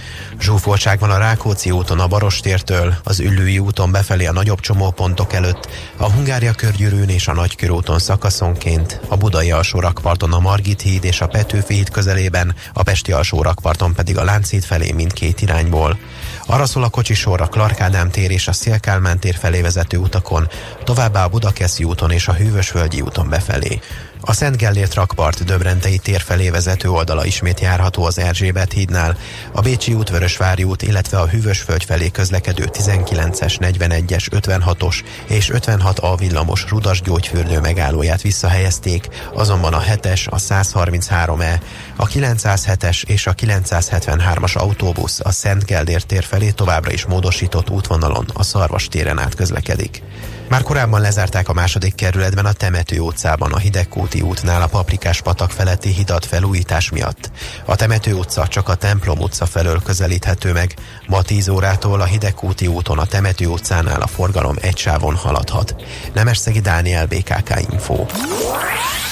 Zsúfoltság 0.41 0.99
van 0.99 1.11
a 1.11 1.19
Rákóczi 1.19 1.71
úton 1.71 2.01
a 2.01 2.07
Barostértől, 2.07 2.95
az 3.03 3.21
Üllői 3.21 3.59
úton 3.59 3.93
befelé 3.93 4.27
a 4.27 4.33
nagyobb 4.33 4.61
csomópontok 4.61 5.33
előtt, 5.33 5.69
a 5.97 6.11
Hungária 6.11 6.53
körgyűrűn 6.53 7.09
és 7.09 7.29
a 7.29 7.33
Nagykörúton 7.33 7.99
szakaszonként, 7.99 9.01
a 9.09 9.17
Budai 9.17 9.51
alsó 9.51 9.81
rakparton 9.81 10.33
a 10.33 10.39
Margit 10.39 10.81
híd 10.81 11.05
és 11.05 11.21
a 11.21 11.27
Petőfi 11.27 11.75
híd 11.75 11.91
közelében, 11.91 12.55
a 12.73 12.83
Pesti 12.83 13.13
alsó 13.13 13.43
rakparton 13.43 13.95
pedig 13.95 14.19
a 14.19 14.25
Lánchíd 14.25 14.65
felé 14.65 14.93
mindkét 14.93 15.41
irányból. 15.41 15.99
Arra 16.47 16.67
szól 16.67 16.85
a 16.85 16.89
kocsisor 16.89 17.41
a 17.41 17.47
Clark 17.47 17.81
Ádám 17.81 18.11
tér 18.11 18.31
és 18.31 18.49
a 18.49 18.53
Szélkálmán 18.53 19.19
tér 19.19 19.35
felé 19.35 19.61
vezető 19.61 19.97
utakon, 19.97 20.49
továbbá 20.85 21.25
a 21.25 21.29
Budakeszi 21.29 21.85
úton 21.85 22.11
és 22.11 22.29
a 22.29 22.35
Hűvösvölgyi 22.35 23.01
úton 23.01 23.29
befelé. 23.29 23.81
A 24.27 24.33
Szent 24.33 24.57
Gellért 24.57 24.95
rakpart 24.95 25.45
Döbrentei 25.45 25.99
tér 25.99 26.21
felé 26.21 26.51
vezető 26.51 26.91
oldala 26.91 27.25
ismét 27.25 27.61
járható 27.61 28.05
az 28.05 28.19
Erzsébet 28.19 28.73
hídnál, 28.73 29.17
a 29.53 29.61
Bécsi 29.61 29.95
út, 29.95 30.09
Vörösvári 30.09 30.65
út, 30.65 30.83
illetve 30.83 31.19
a 31.19 31.27
Hűvösvölgy 31.27 31.85
felé 31.85 32.11
közlekedő 32.11 32.69
19-es, 32.73 33.57
41-es, 33.61 34.27
56-os 34.31 35.05
és 35.29 35.51
56A 35.53 36.15
villamos 36.19 36.67
rudas 36.69 37.03
gyógyfürdő 37.03 37.61
megállóját 37.61 38.23
visszahelyezték, 38.23 39.09
azonban 39.33 39.75
a 39.75 39.81
7-es, 39.81 40.29
a 40.29 40.37
133E, 40.37 41.61
a 41.97 42.07
907-es 42.07 43.05
és 43.05 43.27
a 43.27 43.35
973-as 43.35 44.57
autóbusz 44.57 45.21
a 45.21 45.31
Szent 45.31 45.65
Gellért 45.65 46.07
tér 46.07 46.25
felé 46.25 46.51
továbbra 46.51 46.93
is 46.93 47.05
módosított 47.05 47.71
útvonalon 47.71 48.27
a 48.33 48.43
Szarvas 48.43 48.89
téren 48.89 49.19
át 49.19 49.35
közlekedik. 49.35 50.03
Már 50.49 50.63
korábban 50.63 51.01
lezárták 51.01 51.49
a 51.49 51.53
második 51.53 51.95
kerületben 51.95 52.47
a 52.47 52.53
Temető 52.53 52.99
utcában 52.99 53.53
a 53.53 53.59
Hidegkúti 53.59 54.21
útnál 54.21 54.63
a 54.63 54.67
Paprikás 54.67 55.21
patak 55.21 55.51
feletti 55.51 55.89
hidat 55.89 56.27
felújítás 56.27 56.91
miatt. 56.91 57.31
A 57.65 57.77
Temető 57.77 58.15
utca 58.15 58.49
csak 58.49 58.69
a 58.69 58.75
Templom 58.75 59.21
utca 59.21 59.47
felől 59.47 59.83
közelíthető 59.83 60.53
meg. 60.53 60.75
Ma 61.07 61.23
10 61.23 61.49
órától 61.49 62.01
a 62.01 62.05
Hidegkúti 62.05 62.67
úton 62.67 62.99
a 62.99 63.07
Temető 63.07 63.47
utcánál 63.47 64.01
a 64.01 64.07
forgalom 64.07 64.57
egy 64.61 64.77
sávon 64.77 65.15
haladhat. 65.15 65.75
Nemesszegi 66.15 66.61
Dániel 66.61 67.07
BKK 67.07 67.71
Info. 67.71 68.05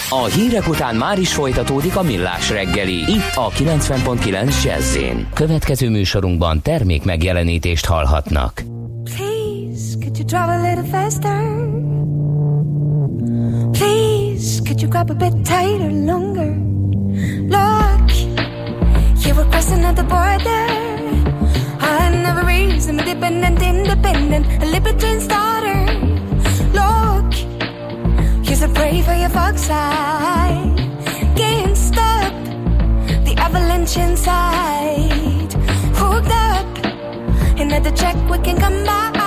A 0.09 0.25
hírek 0.25 0.69
után 0.69 0.97
már 0.97 1.19
is 1.19 1.33
folytatódik 1.33 1.97
a 1.97 2.03
millás 2.03 2.51
reggeli, 2.51 3.13
itt 3.13 3.35
a 3.35 3.49
90.9 3.49 4.65
jazz 4.65 4.97
Következő 5.35 5.89
műsorunkban 5.89 6.63
termék 6.63 7.05
megjelenítést 7.05 7.87
hallhatnak. 7.87 8.63
Could 9.83 10.17
you 10.17 10.25
drive 10.25 10.49
a 10.49 10.63
little 10.63 10.85
faster? 10.85 11.39
Please, 13.75 14.61
could 14.61 14.81
you 14.81 14.87
grab 14.87 15.11
a 15.11 15.15
bit 15.15 15.45
tighter, 15.45 15.91
longer? 15.91 16.55
Look, 17.57 18.11
you 19.25 19.35
were 19.35 19.49
crossing 19.51 19.83
at 19.85 19.97
the 19.97 20.05
border. 20.05 20.67
I 21.81 22.11
never 22.11 22.47
reason, 22.47 22.99
dependent, 22.99 23.61
independent, 23.61 24.63
a 24.63 24.67
libertine's 24.67 25.27
daughter. 25.27 25.79
Look, 26.79 27.31
you're 28.47 28.61
so 28.63 28.69
brave 28.69 29.05
for 29.05 29.15
your 29.15 29.31
fox 29.31 29.63
side. 29.63 30.79
Can't 31.37 31.77
stop 31.77 32.33
the 33.27 33.35
avalanche 33.37 33.97
inside. 33.97 35.53
Hooked 35.99 36.31
up, 36.31 36.71
another 37.59 37.91
check 37.91 38.15
we 38.31 38.39
can 38.39 38.57
come 38.59 38.85
by. 38.85 39.22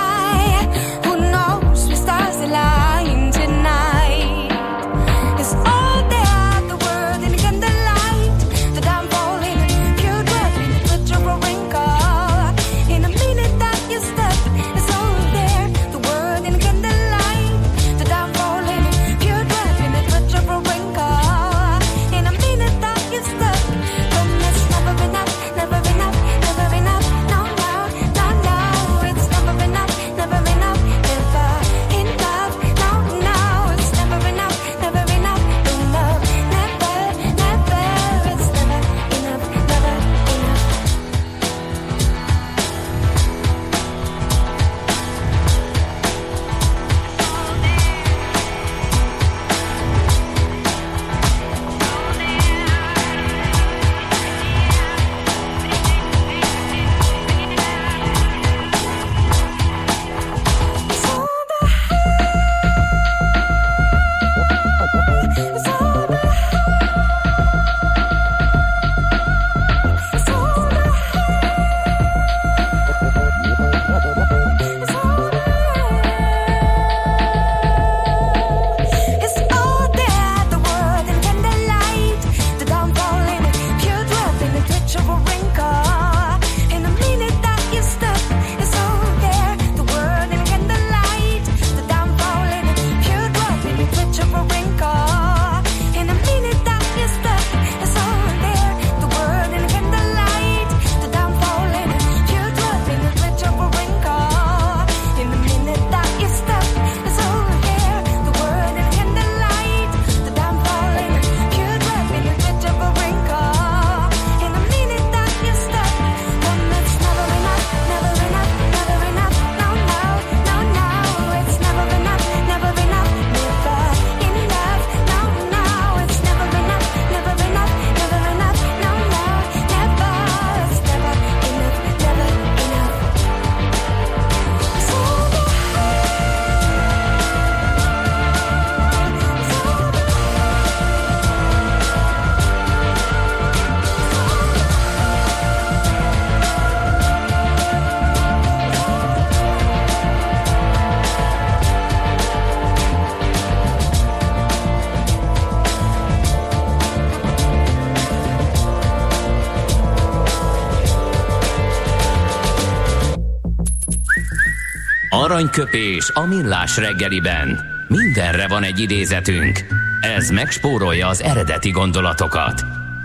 Aranyköpés 165.36 166.10
a 166.14 166.26
millás 166.26 166.76
reggeliben. 166.76 167.60
Mindenre 167.88 168.48
van 168.48 168.62
egy 168.62 168.78
idézetünk. 168.78 169.64
Ez 170.00 170.30
megspórolja 170.30 171.08
az 171.08 171.22
eredeti 171.22 171.70
gondolatokat. 171.70 172.64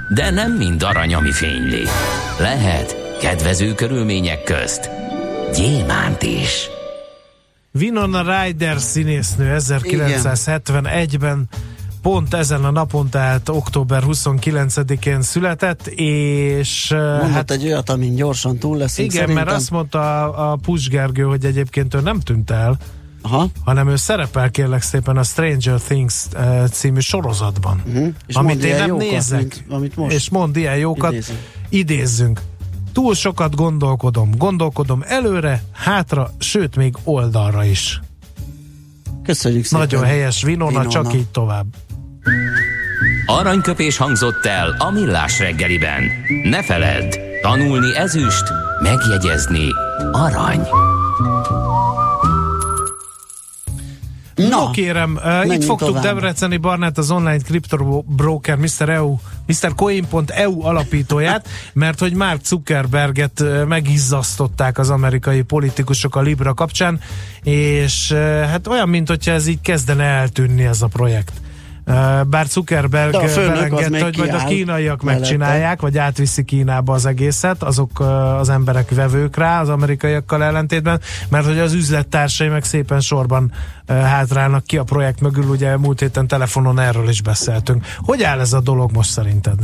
De 0.10 0.30
nem 0.30 0.52
mind 0.52 0.84
arany, 0.84 1.14
ami 1.14 1.32
fényli. 1.32 1.84
Lehet 2.40 3.18
kedvező 3.22 3.74
körülmények 3.74 4.44
közt 4.44 4.90
gyémánt 5.56 6.24
is. 6.24 6.70
Winona 7.74 8.44
Ryder 8.44 8.80
színésznő 8.80 9.56
1971-ben 9.60 11.50
pont 12.02 12.34
ezen 12.34 12.66
a 12.66 12.72
napon, 12.72 13.10
tehát 13.10 13.50
október 13.50 14.04
29-én 14.08 15.22
született, 15.22 15.88
és 15.88 16.90
Mondott 16.90 17.32
hát 17.32 17.52
egy 17.52 17.66
olyat, 17.66 17.90
amin 17.90 18.16
gyorsan 18.16 18.58
túl 18.58 18.78
leszünk 18.78 19.12
igen, 19.12 19.22
szerintem. 19.22 19.46
mert 19.46 19.58
azt 19.58 19.72
mondta 19.72 20.00
a, 20.24 20.52
a 20.52 20.56
Puss 20.56 20.88
Gergő, 20.88 21.24
hogy 21.24 21.46
egyébként 21.46 21.94
ő 21.94 22.00
nem 22.00 22.20
tűnt 22.20 22.52
el, 22.52 22.78
Aha. 23.22 23.48
hanem 23.64 23.88
ő 23.88 23.96
szerepel 23.96 24.52
kérlek 24.52 24.82
szépen 24.82 25.18
a 25.18 25.24
Stranger 25.24 25.80
Things 25.82 26.26
uh, 26.34 26.68
című 26.68 27.00
sorozatban. 27.00 27.82
Uh-huh. 27.88 28.08
És 28.28 28.36
amit 28.36 28.64
én 28.64 28.76
nem 28.76 28.88
jókat, 28.88 29.10
nézek. 29.10 29.40
mint, 29.40 29.64
amit 29.70 29.96
most 29.96 30.16
És 30.16 30.30
mond 30.30 30.56
ilyen 30.56 30.78
jókat. 30.78 31.12
idézünk. 31.12 31.40
Idézzünk. 31.70 32.42
Túl 32.94 33.16
sokat 33.16 33.56
gondolkodom. 33.56 34.30
Gondolkodom 34.38 35.04
előre, 35.08 35.64
hátra, 35.72 36.32
sőt 36.40 36.76
még 36.76 36.96
oldalra 37.04 37.66
is. 37.66 38.02
Köszönjük 39.24 39.66
szépen. 39.66 39.80
Nagyon 39.80 40.04
helyes 40.04 40.44
Vinona, 40.44 40.70
Winona. 40.70 40.90
csak 40.90 41.14
így 41.14 41.28
tovább. 41.28 41.66
Aranyköpés 43.26 43.98
hangzott 43.98 44.46
el 44.46 44.76
a 44.78 44.92
millás 44.92 45.40
reggeliben. 45.40 46.04
Ne 46.44 46.64
feledd, 46.64 47.18
tanulni 47.42 47.96
ezüst, 47.96 48.44
megjegyezni 48.82 49.68
arany. 50.12 50.68
Na, 54.36 54.62
Jó 54.62 54.70
kérem, 54.70 55.20
uh, 55.24 55.54
itt 55.54 55.64
fogtuk 55.64 55.88
tovább. 55.88 56.04
Debreceni 56.04 56.58
Barnát, 56.58 56.98
az 56.98 57.12
online 57.12 57.38
crypto 57.38 58.02
broker 58.02 58.58
Mr. 58.58 58.90
EU, 58.90 59.16
Mr. 59.48 59.76
Coin.eu 59.76 60.62
alapítóját, 60.62 61.48
mert 61.74 62.00
hogy 62.00 62.14
Mark 62.14 62.46
Zuckerberget 62.46 63.40
uh, 63.40 63.66
megizzasztották 63.66 64.78
az 64.78 64.90
amerikai 64.90 65.42
politikusok 65.42 66.16
a 66.16 66.22
Libra 66.22 66.54
kapcsán, 66.54 67.00
és 67.44 68.12
uh, 68.12 68.20
hát 68.42 68.68
olyan, 68.68 68.90
mint 68.90 69.08
hogyha 69.08 69.32
ez 69.32 69.48
így 69.48 69.62
kezdene 69.62 70.04
eltűnni 70.04 70.64
ez 70.64 70.82
a 70.82 70.88
projekt. 70.88 71.34
Bár 72.30 72.46
Zuckerberg 72.46 73.12
belengedte, 73.12 74.04
hogy 74.04 74.18
majd 74.18 74.34
a 74.34 74.44
kínaiak 74.46 75.02
mellette. 75.02 75.22
megcsinálják, 75.22 75.82
vagy 75.82 75.98
átviszi 75.98 76.44
Kínába 76.44 76.94
az 76.94 77.06
egészet, 77.06 77.64
azok 77.64 78.00
az 78.40 78.50
emberek 78.50 78.90
vevők 78.90 79.38
rá, 79.38 79.62
az 79.62 79.70
amerikaiakkal 79.70 80.44
ellentétben, 80.44 81.00
mert 81.30 81.46
hogy 81.46 81.60
az 81.60 81.74
üzlettársai 81.74 82.48
meg 82.48 82.64
szépen 82.64 83.00
sorban 83.00 83.52
hátrálnak 83.88 84.64
ki 84.64 84.78
a 84.78 84.84
projekt 84.84 85.22
mögül, 85.22 85.46
ugye 85.46 85.78
múlt 85.78 86.00
héten 86.00 86.28
telefonon 86.28 86.80
erről 86.80 87.10
is 87.10 87.22
beszéltünk. 87.22 87.86
Hogy 87.98 88.24
áll 88.24 88.40
ez 88.40 88.54
a 88.54 88.62
dolog 88.62 88.92
most 88.92 89.10
szerinted? 89.10 89.60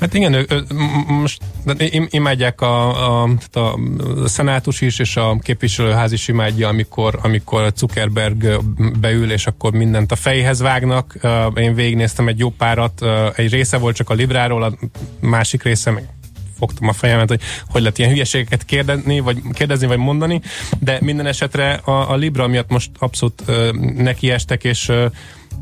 Hát 0.00 0.14
igen, 0.14 0.32
ő, 0.32 0.46
ő, 0.48 0.64
most 1.08 1.42
im- 1.78 2.08
imádják 2.10 2.60
a, 2.60 3.22
a, 3.22 3.28
a 3.52 3.78
szenátus 4.24 4.80
is, 4.80 4.98
és 4.98 5.16
a 5.16 5.38
képviselőház 5.42 6.12
is 6.12 6.28
imádja, 6.28 6.68
amikor, 6.68 7.18
amikor 7.22 7.72
Zuckerberg 7.76 8.60
beül, 9.00 9.32
és 9.32 9.46
akkor 9.46 9.72
mindent 9.72 10.12
a 10.12 10.16
fejhez 10.16 10.60
vágnak. 10.60 11.18
Én 11.54 11.74
végignéztem 11.74 12.28
egy 12.28 12.38
jó 12.38 12.50
párat, 12.50 13.04
egy 13.36 13.50
része 13.50 13.78
volt 13.78 13.96
csak 13.96 14.10
a 14.10 14.14
Libráról, 14.14 14.62
a 14.62 14.72
másik 15.20 15.62
része 15.62 15.90
meg 15.90 16.08
fogtam 16.58 16.88
a 16.88 16.92
fejemet, 16.92 17.28
hogy 17.28 17.40
hogy 17.68 17.80
lehet 17.80 17.98
ilyen 17.98 18.10
hülyeségeket 18.10 18.64
kérdezni, 18.64 19.20
vagy, 19.20 19.42
kérdezni, 19.52 19.86
vagy 19.86 19.98
mondani, 19.98 20.40
de 20.78 20.98
minden 21.00 21.26
esetre 21.26 21.72
a, 21.72 22.10
a 22.10 22.14
Libra 22.14 22.46
miatt 22.46 22.70
most 22.70 22.90
abszolút 22.98 23.42
uh, 23.48 23.70
nekiestek, 23.94 24.64
és 24.64 24.88
uh, 24.88 25.04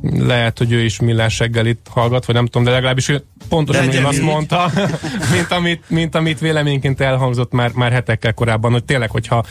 lehet, 0.03 0.59
hogy 0.59 0.73
ő 0.73 0.85
is 0.85 1.01
millás 1.01 1.39
reggelit 1.39 1.79
hallgat, 1.91 2.25
vagy 2.25 2.35
nem 2.35 2.47
tudom, 2.47 2.65
de 2.65 2.71
legalábbis 2.71 3.09
ő 3.09 3.25
pontosan 3.49 3.87
Legyen 3.87 4.05
azt 4.05 4.23
mondta, 4.23 4.71
mint 5.35 5.51
amit, 5.51 5.91
mint 5.91 6.15
amit 6.15 6.41
véleményként 6.41 7.01
elhangzott 7.01 7.53
már, 7.53 7.71
már 7.75 7.93
hetekkel 7.93 8.35
korábban, 8.35 8.73
hogy 8.73 8.85
tényleg, 8.85 9.11
hogyha 9.11 9.45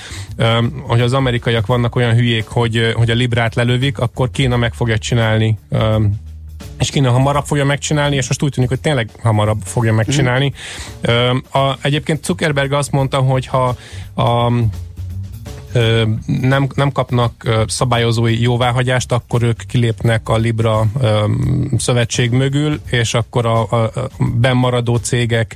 hogy 0.81 1.01
az 1.01 1.13
amerikaiak 1.13 1.65
vannak 1.65 1.95
olyan 1.95 2.13
hülyék, 2.13 2.47
hogy, 2.47 2.91
hogy 2.95 3.09
a 3.09 3.13
Librát 3.13 3.55
lelövik, 3.55 3.99
akkor 3.99 4.31
Kína 4.31 4.57
meg 4.57 4.73
fogja 4.73 4.97
csinálni 4.97 5.57
és 6.79 6.89
Kína 6.89 7.11
hamarabb 7.11 7.45
fogja 7.45 7.65
megcsinálni, 7.65 8.15
és 8.15 8.27
most 8.27 8.43
úgy 8.43 8.51
tűnik, 8.51 8.69
hogy 8.69 8.79
tényleg 8.79 9.09
hamarabb 9.21 9.61
fogja 9.63 9.93
megcsinálni. 9.93 10.53
Mm. 11.11 11.37
A, 11.51 11.77
egyébként 11.81 12.25
Zuckerberg 12.25 12.71
azt 12.71 12.91
mondta, 12.91 13.17
hogy 13.17 13.45
ha 13.45 13.75
a, 14.13 14.51
nem, 16.25 16.67
nem 16.75 16.91
kapnak 16.91 17.49
szabályozói 17.67 18.41
jóváhagyást, 18.41 19.11
akkor 19.11 19.43
ők 19.43 19.65
kilépnek 19.65 20.29
a 20.29 20.37
Libra 20.37 20.85
szövetség 21.77 22.31
mögül, 22.31 22.81
és 22.89 23.13
akkor 23.13 23.45
a, 23.45 23.61
a, 23.71 23.91
bennmaradó 24.39 24.95
cégek 24.95 25.55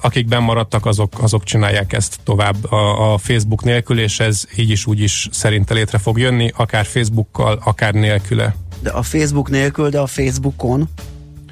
akik 0.00 0.26
bennmaradtak, 0.26 0.86
azok, 0.86 1.12
azok 1.22 1.44
csinálják 1.44 1.92
ezt 1.92 2.18
tovább 2.24 2.72
a, 2.72 3.12
a 3.12 3.18
Facebook 3.18 3.62
nélkül, 3.62 3.98
és 3.98 4.20
ez 4.20 4.42
így 4.56 4.70
is 4.70 4.86
úgy 4.86 5.00
is 5.00 5.28
szerinte 5.32 5.74
létre 5.74 5.98
fog 5.98 6.18
jönni, 6.18 6.50
akár 6.56 6.84
Facebookkal, 6.84 7.60
akár 7.64 7.94
nélküle. 7.94 8.56
De 8.80 8.90
a 8.90 9.02
Facebook 9.02 9.50
nélkül, 9.50 9.88
de 9.88 10.00
a 10.00 10.06
Facebookon? 10.06 10.88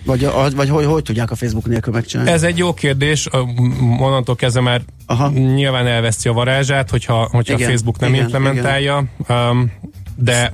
Vagy, 0.05 0.29
vagy 0.55 0.69
hogy, 0.69 0.85
hogy 0.85 1.03
tudják 1.03 1.31
a 1.31 1.35
Facebook 1.35 1.67
nélkül 1.67 1.93
megcsinálni? 1.93 2.31
Ez 2.31 2.43
egy 2.43 2.59
jó 2.59 2.75
kérdés, 2.75 3.29
onnantól 3.99 4.37
kezdve 4.37 4.61
már 4.61 4.83
Aha. 5.07 5.31
nyilván 5.31 5.87
elveszti 5.87 6.29
a 6.29 6.33
varázsát, 6.33 6.91
hogyha, 6.91 7.29
hogyha 7.33 7.55
Igen, 7.55 7.67
a 7.67 7.71
Facebook 7.71 7.99
nem 7.99 8.13
igen, 8.13 8.25
implementálja, 8.25 9.05
Um, 9.29 9.73
de 10.17 10.53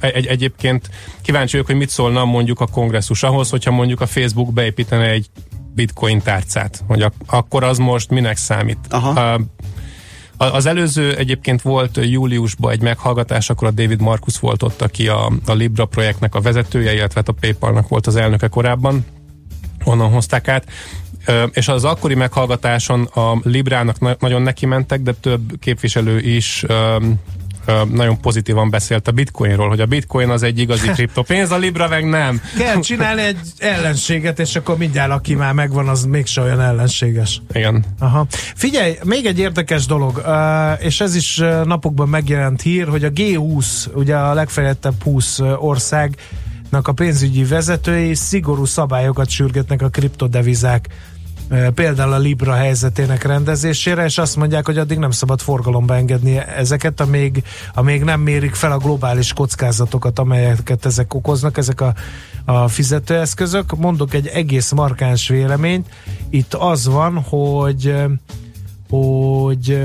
egy, 0.00 0.26
egyébként 0.26 0.90
kíváncsi 1.22 1.50
vagyok, 1.52 1.66
hogy 1.66 1.76
mit 1.76 1.88
szólna 1.88 2.24
mondjuk 2.24 2.60
a 2.60 2.66
kongresszus 2.66 3.22
ahhoz, 3.22 3.50
hogyha 3.50 3.70
mondjuk 3.70 4.00
a 4.00 4.06
Facebook 4.06 4.52
beépítene 4.52 5.08
egy 5.10 5.26
bitcoin 5.74 6.22
tárcát, 6.22 6.82
hogy 6.86 7.02
ak- 7.02 7.14
akkor 7.26 7.64
az 7.64 7.78
most 7.78 8.10
minek 8.10 8.36
számít. 8.36 8.78
Aha. 8.90 9.34
Uh, 9.34 9.40
az 10.36 10.66
előző 10.66 11.16
egyébként 11.16 11.62
volt 11.62 11.98
júliusban 12.02 12.72
egy 12.72 12.80
meghallgatás, 12.80 13.50
akkor 13.50 13.68
a 13.68 13.70
David 13.70 14.00
Marcus 14.00 14.38
volt 14.38 14.62
ott, 14.62 14.82
aki 14.82 15.08
a, 15.08 15.32
a 15.46 15.52
Libra 15.52 15.84
projektnek 15.84 16.34
a 16.34 16.40
vezetője, 16.40 16.94
illetve 16.94 17.20
hát 17.20 17.28
a 17.28 17.32
PayPal-nak 17.40 17.88
volt 17.88 18.06
az 18.06 18.16
elnöke 18.16 18.48
korábban, 18.48 19.04
onnan 19.84 20.10
hozták 20.10 20.48
át. 20.48 20.66
És 21.52 21.68
az 21.68 21.84
akkori 21.84 22.14
meghallgatáson 22.14 23.02
a 23.02 23.40
Librának 23.42 24.00
na- 24.00 24.16
nagyon 24.18 24.42
neki 24.42 24.66
mentek, 24.66 25.00
de 25.00 25.12
több 25.12 25.58
képviselő 25.60 26.18
is 26.20 26.64
nagyon 27.92 28.20
pozitívan 28.20 28.70
beszélt 28.70 29.08
a 29.08 29.12
bitcoinról, 29.12 29.68
hogy 29.68 29.80
a 29.80 29.86
bitcoin 29.86 30.28
az 30.28 30.42
egy 30.42 30.58
igazi 30.58 30.88
kriptopénz, 30.94 31.50
a 31.50 31.56
Libra 31.56 31.88
meg 31.88 32.08
nem. 32.08 32.40
Kell 32.58 32.80
csinálni 32.80 33.22
egy 33.22 33.38
ellenséget, 33.58 34.38
és 34.38 34.56
akkor 34.56 34.76
mindjárt 34.76 35.10
aki 35.10 35.34
már 35.34 35.52
megvan, 35.52 35.88
az 35.88 36.04
mégse 36.04 36.40
olyan 36.40 36.60
ellenséges. 36.60 37.42
Igen. 37.52 37.84
Aha. 37.98 38.26
Figyelj, 38.54 38.96
még 39.04 39.26
egy 39.26 39.38
érdekes 39.38 39.86
dolog, 39.86 40.22
és 40.80 41.00
ez 41.00 41.14
is 41.14 41.36
napokban 41.64 42.08
megjelent 42.08 42.62
hír, 42.62 42.88
hogy 42.88 43.04
a 43.04 43.10
G20, 43.10 43.66
ugye 43.94 44.16
a 44.16 44.34
legfejlettebb 44.34 45.02
20 45.02 45.38
országnak 45.58 46.88
a 46.88 46.92
pénzügyi 46.92 47.44
vezetői 47.44 48.14
szigorú 48.14 48.64
szabályokat 48.64 49.28
sürgetnek 49.28 49.82
a 49.82 49.88
kriptodevizák 49.88 50.88
például 51.74 52.12
a 52.12 52.18
Libra 52.18 52.52
helyzetének 52.52 53.22
rendezésére, 53.22 54.04
és 54.04 54.18
azt 54.18 54.36
mondják, 54.36 54.66
hogy 54.66 54.78
addig 54.78 54.98
nem 54.98 55.10
szabad 55.10 55.40
forgalomba 55.40 55.96
engedni 55.96 56.36
ezeket, 56.38 57.00
amíg, 57.00 57.42
amíg 57.74 58.04
nem 58.04 58.20
mérik 58.20 58.54
fel 58.54 58.72
a 58.72 58.78
globális 58.78 59.32
kockázatokat, 59.32 60.18
amelyeket 60.18 60.86
ezek 60.86 61.14
okoznak, 61.14 61.56
ezek 61.56 61.80
a, 61.80 61.94
a 62.44 62.68
fizetőeszközök. 62.68 63.76
Mondok 63.76 64.14
egy 64.14 64.26
egész 64.26 64.70
markáns 64.72 65.28
véleményt. 65.28 65.88
Itt 66.30 66.54
az 66.54 66.86
van, 66.86 67.18
hogy 67.18 67.94
hogy 68.88 69.78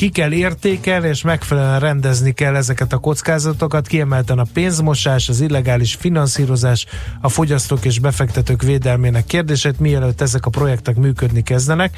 ki 0.00 0.08
kell 0.08 0.32
értékelni, 0.32 1.08
és 1.08 1.22
megfelelően 1.22 1.80
rendezni 1.80 2.32
kell 2.32 2.56
ezeket 2.56 2.92
a 2.92 2.98
kockázatokat, 2.98 3.86
kiemelten 3.86 4.38
a 4.38 4.46
pénzmosás, 4.52 5.28
az 5.28 5.40
illegális 5.40 5.94
finanszírozás, 5.94 6.86
a 7.20 7.28
fogyasztók 7.28 7.84
és 7.84 7.98
befektetők 7.98 8.62
védelmének 8.62 9.24
kérdését, 9.24 9.80
mielőtt 9.80 10.20
ezek 10.20 10.46
a 10.46 10.50
projektek 10.50 10.96
működni 10.96 11.42
kezdenek. 11.42 11.96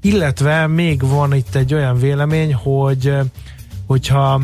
Illetve 0.00 0.66
még 0.66 1.00
van 1.00 1.34
itt 1.34 1.54
egy 1.54 1.74
olyan 1.74 1.98
vélemény, 1.98 2.54
hogy 2.54 3.14
hogyha, 3.86 4.40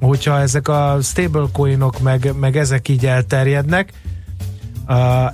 hogyha 0.00 0.40
ezek 0.40 0.68
a 0.68 0.98
stablecoinok 1.02 2.00
meg, 2.00 2.32
meg 2.40 2.56
ezek 2.56 2.88
így 2.88 3.06
elterjednek, 3.06 3.92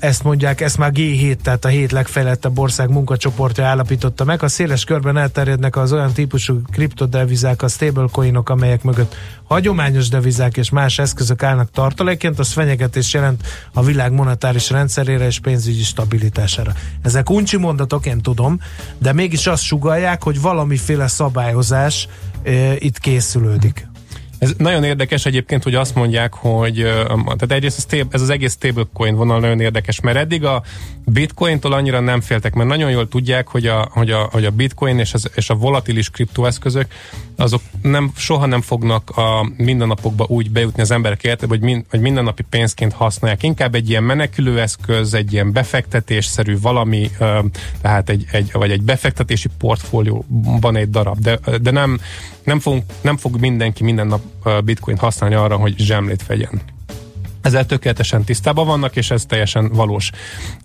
ezt 0.01 0.25
mondják, 0.25 0.61
ezt 0.61 0.79
már 0.79 0.91
G7, 0.95 1.37
tehát 1.37 1.65
a 1.65 1.69
hét 1.69 1.93
legfejlettebb 1.93 2.59
ország 2.59 2.91
munkacsoportja 2.91 3.65
állapította 3.65 4.25
meg. 4.25 4.43
A 4.43 4.49
széles 4.49 4.85
körben 4.85 5.17
elterjednek 5.17 5.77
az 5.77 5.93
olyan 5.93 6.13
típusú 6.13 6.61
kriptodevizák, 6.71 7.63
a 7.63 7.69
stablecoinok, 7.69 8.49
amelyek 8.49 8.83
mögött 8.83 9.17
hagyományos 9.45 10.09
devizák 10.09 10.57
és 10.57 10.71
más 10.71 10.99
eszközök 10.99 11.43
állnak 11.43 11.71
tartaléként, 11.71 12.39
az 12.39 12.53
fenyegetés 12.53 13.15
jelent 13.15 13.43
a 13.73 13.83
világ 13.83 14.13
monetáris 14.13 14.71
rendszerére 14.71 15.27
és 15.27 15.39
pénzügyi 15.39 15.83
stabilitására. 15.83 16.73
Ezek 17.03 17.31
uncsi 17.31 17.57
mondatok, 17.57 18.07
én 18.07 18.21
tudom, 18.21 18.61
de 18.99 19.13
mégis 19.13 19.47
azt 19.47 19.63
sugalják, 19.63 20.23
hogy 20.23 20.41
valamiféle 20.41 21.07
szabályozás 21.07 22.09
e, 22.43 22.75
itt 22.79 22.99
készülődik. 22.99 23.87
Ez 24.39 24.53
nagyon 24.57 24.85
érdekes 24.85 25.27
egyébként, 25.27 25.63
hogy 25.63 25.75
azt 25.75 25.95
mondják, 25.95 26.35
hogy 26.35 26.75
tehát 27.07 27.53
egyrészt 27.53 28.07
ez 28.11 28.21
az 28.21 28.31
egész 28.31 28.53
stablecoin 28.53 29.15
vonal 29.15 29.41
nagyon 29.41 29.61
érdekes, 29.61 30.01
mert 30.01 30.17
eddig 30.17 30.45
a 30.45 30.63
bitcointól 31.05 31.73
annyira 31.73 32.01
nem 32.01 32.21
féltek, 32.21 32.55
mert 32.55 32.69
nagyon 32.69 32.91
jól 32.91 33.09
tudják, 33.09 33.49
hogy 33.49 33.67
a, 33.67 33.89
hogy 33.93 34.11
a, 34.11 34.29
hogy 34.31 34.45
a 34.45 34.51
bitcoin 34.51 34.99
és, 34.99 35.15
az, 35.15 35.31
és 35.35 35.51
a 35.51 35.55
volatilis 35.55 36.11
kriptoeszközök 36.11 36.87
azok 37.41 37.63
nem, 37.83 38.13
soha 38.17 38.47
nem 38.47 38.61
fognak 38.61 39.11
a 39.11 39.51
mindennapokba 39.57 40.25
úgy 40.29 40.51
bejutni 40.51 40.83
az 40.83 40.91
emberek 40.91 41.23
életébe, 41.25 41.49
hogy, 41.49 41.61
mind, 41.61 41.85
hogy 41.91 42.01
mindennapi 42.01 42.43
pénzként 42.43 42.93
használják. 42.93 43.43
Inkább 43.43 43.75
egy 43.75 43.91
ilyen 43.91 44.03
menekülőeszköz, 44.03 45.15
egy 45.15 45.33
ilyen 45.33 45.53
befektetésszerű 45.53 46.59
valami, 46.61 47.11
tehát 47.81 48.09
egy, 48.09 48.27
egy, 48.31 48.51
vagy 48.53 48.71
egy 48.71 48.83
befektetési 48.83 49.49
portfólióban 49.59 50.77
egy 50.77 50.91
darab, 50.91 51.19
de, 51.19 51.39
de 51.63 51.71
nem, 51.71 52.01
nem, 52.45 52.59
fog, 52.59 52.83
nem 53.01 53.17
fog 53.17 53.41
mindenki 53.41 53.85
minden 53.85 54.07
nap 54.07 54.23
ö, 54.45 54.61
bitcoin 54.61 54.99
használni 54.99 55.35
arra, 55.35 55.57
hogy 55.57 55.75
zsemlét 55.79 56.27
vegyen. 56.27 56.61
Ezzel 57.41 57.67
tökéletesen 57.67 58.25
tisztában 58.25 58.67
vannak, 58.67 58.97
és 58.97 59.11
ez 59.11 59.25
teljesen 59.25 59.69
valós. 59.73 60.11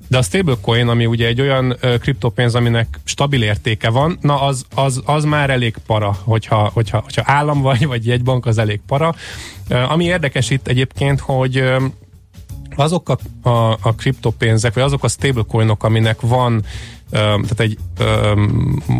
De 0.07 0.17
a 0.17 0.21
stablecoin, 0.21 0.87
ami 0.87 1.05
ugye 1.05 1.27
egy 1.27 1.41
olyan 1.41 1.77
kriptopénz, 1.99 2.55
aminek 2.55 2.99
stabil 3.03 3.43
értéke 3.43 3.89
van, 3.89 4.17
na 4.21 4.41
az, 4.41 4.65
az, 4.75 5.01
az 5.05 5.23
már 5.23 5.49
elég 5.49 5.75
para, 5.85 6.17
hogyha, 6.23 6.69
hogyha, 6.73 7.01
hogyha 7.03 7.23
állam 7.25 7.61
vagy, 7.61 7.85
vagy 7.93 8.05
jegybank, 8.05 8.45
az 8.45 8.57
elég 8.57 8.81
para. 8.87 9.15
Ami 9.69 10.03
érdekes 10.03 10.49
itt 10.49 10.67
egyébként, 10.67 11.19
hogy 11.19 11.63
azok 12.75 13.09
a, 13.09 13.49
a, 13.49 13.77
a 13.81 13.95
kriptopénzek, 13.95 14.73
vagy 14.73 14.83
azok 14.83 15.03
a 15.03 15.07
stablecoinok, 15.07 15.83
aminek 15.83 16.21
van 16.21 16.63
tehát 17.13 17.59
egy 17.59 17.77
ö, 17.97 18.41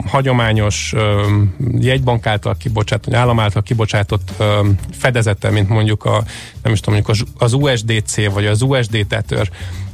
hagyományos 0.08 0.94
ö, 0.96 1.36
jegybank 1.80 2.26
által 2.26 2.56
kibocsátott, 2.58 3.14
állam 3.14 3.40
által 3.40 3.62
kibocsátott 3.62 4.32
ö, 4.38 4.68
fedezete, 4.92 5.50
mint 5.50 5.70
mondjuk 5.70 6.06
a, 6.06 6.24
nem 6.64 6.74
is 6.74 6.80
tudom, 6.80 7.02
mondjuk 7.06 7.28
az, 7.38 7.54
USDC, 7.54 8.32
vagy 8.34 8.46
az 8.46 8.62
USD 8.62 9.06
tetőr, 9.08 9.50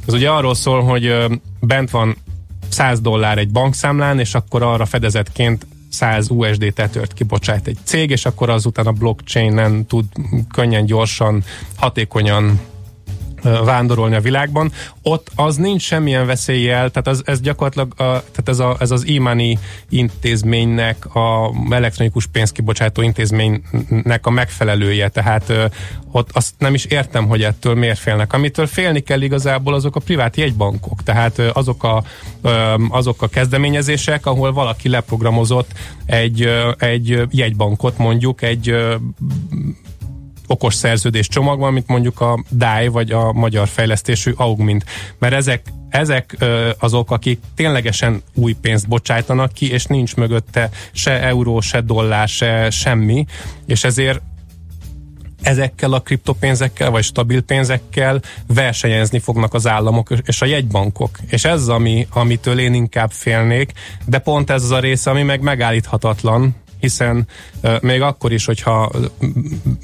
az 0.06 0.14
ugye 0.14 0.30
arról 0.30 0.54
szól, 0.54 0.82
hogy 0.82 1.14
bent 1.60 1.90
van 1.90 2.16
100 2.68 3.00
dollár 3.00 3.38
egy 3.38 3.50
bankszámlán, 3.50 4.18
és 4.18 4.34
akkor 4.34 4.62
arra 4.62 4.86
fedezetként 4.86 5.66
100 5.90 6.30
USD 6.30 6.72
tetőrt 6.74 7.12
kibocsát 7.12 7.66
egy 7.66 7.78
cég, 7.84 8.10
és 8.10 8.26
akkor 8.26 8.50
azután 8.50 8.86
a 8.86 8.92
blockchainen 8.92 9.86
tud 9.86 10.04
könnyen, 10.54 10.84
gyorsan, 10.84 11.44
hatékonyan 11.76 12.60
vándorolni 13.42 14.14
a 14.14 14.20
világban. 14.20 14.72
Ott 15.02 15.30
az 15.34 15.56
nincs 15.56 15.82
semmilyen 15.82 16.26
veszéllyel, 16.26 16.90
tehát 16.90 17.06
az, 17.06 17.22
ez 17.24 17.40
gyakorlatilag 17.40 17.92
a, 17.92 18.04
tehát 18.04 18.48
ez, 18.48 18.58
a, 18.58 18.76
ez 18.78 18.90
az 18.90 19.06
e-money 19.08 19.58
intézménynek, 19.88 21.14
a 21.14 21.52
elektronikus 21.70 22.26
pénzkibocsátó 22.26 23.02
intézménynek 23.02 24.26
a 24.26 24.30
megfelelője, 24.30 25.08
tehát 25.08 25.48
ö, 25.48 25.64
ott 26.12 26.30
azt 26.32 26.54
nem 26.58 26.74
is 26.74 26.84
értem, 26.84 27.26
hogy 27.26 27.42
ettől 27.42 27.74
miért 27.74 27.98
félnek. 27.98 28.32
Amitől 28.32 28.66
félni 28.66 29.00
kell 29.00 29.20
igazából 29.20 29.74
azok 29.74 29.96
a 29.96 30.00
privát 30.00 30.36
jegybankok, 30.36 31.02
tehát 31.02 31.38
ö, 31.38 31.48
azok 31.52 31.84
a, 31.84 32.02
ö, 32.42 32.74
azok 32.88 33.22
a 33.22 33.28
kezdeményezések, 33.28 34.26
ahol 34.26 34.52
valaki 34.52 34.88
leprogramozott 34.88 35.70
egy, 36.06 36.42
ö, 36.42 36.70
egy 36.78 37.22
jegybankot 37.30 37.98
mondjuk, 37.98 38.42
egy 38.42 38.68
ö, 38.68 38.94
okos 40.50 40.74
szerződés 40.74 41.28
csomagban, 41.28 41.72
mint 41.72 41.86
mondjuk 41.86 42.20
a 42.20 42.44
DAI 42.50 42.88
vagy 42.88 43.10
a 43.10 43.32
magyar 43.32 43.68
fejlesztésű 43.68 44.32
Augmint. 44.36 44.84
Mert 45.18 45.34
ezek 45.34 45.62
ezek 45.90 46.36
azok, 46.78 47.10
akik 47.10 47.40
ténylegesen 47.54 48.22
új 48.34 48.52
pénzt 48.52 48.88
bocsájtanak 48.88 49.52
ki, 49.52 49.72
és 49.72 49.84
nincs 49.84 50.16
mögötte 50.16 50.70
se 50.92 51.22
euró, 51.22 51.60
se 51.60 51.80
dollár, 51.80 52.28
se 52.28 52.70
semmi, 52.70 53.26
és 53.66 53.84
ezért 53.84 54.20
ezekkel 55.42 55.92
a 55.92 56.00
kriptopénzekkel, 56.00 56.90
vagy 56.90 57.04
stabil 57.04 57.42
pénzekkel 57.42 58.20
versenyezni 58.46 59.18
fognak 59.18 59.54
az 59.54 59.66
államok 59.66 60.10
és 60.24 60.42
a 60.42 60.46
jegybankok. 60.46 61.18
És 61.28 61.44
ez 61.44 61.60
az, 61.60 61.68
ami, 61.68 62.06
amitől 62.10 62.58
én 62.58 62.74
inkább 62.74 63.10
félnék, 63.10 63.72
de 64.06 64.18
pont 64.18 64.50
ez 64.50 64.62
az 64.62 64.70
a 64.70 64.78
része, 64.78 65.10
ami 65.10 65.22
meg 65.22 65.40
megállíthatatlan, 65.40 66.54
hiszen 66.80 67.26
még 67.80 68.00
akkor 68.00 68.32
is, 68.32 68.44
hogyha 68.44 68.90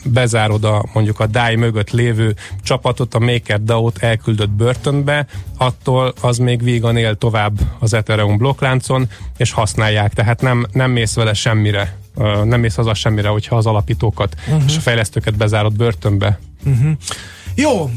bezárod 0.05 0.65
a 0.65 0.85
mondjuk 0.93 1.21
a 1.21 1.27
DAI 1.27 1.57
mögött 1.57 1.91
lévő 1.91 2.35
csapatot, 2.63 3.15
a 3.15 3.19
MakerDAO-t 3.19 4.03
elküldött 4.03 4.51
börtönbe, 4.51 5.27
attól 5.59 6.13
az 6.21 6.39
még 6.39 6.63
vígan 6.63 6.97
él 6.97 7.15
tovább 7.17 7.59
az 7.79 7.95
Ethereum 7.95 8.37
blokkláncon, 8.37 9.09
és 9.37 9.53
használják, 9.53 10.13
tehát 10.13 10.41
nem, 10.41 10.67
nem 10.73 10.91
mész 10.91 11.15
vele 11.15 11.35
semmire. 11.35 11.99
Nem 12.45 12.61
mész 12.61 12.75
haza 12.75 12.95
semmire, 12.95 13.29
hogyha 13.29 13.57
az 13.57 13.67
alapítókat 13.67 14.37
uh-huh. 14.47 14.63
és 14.67 14.77
a 14.77 14.81
fejlesztőket 14.81 15.37
bezárod 15.37 15.77
börtönbe. 15.77 16.39
Uh-huh. 16.65 16.93
Jó, 17.59 17.91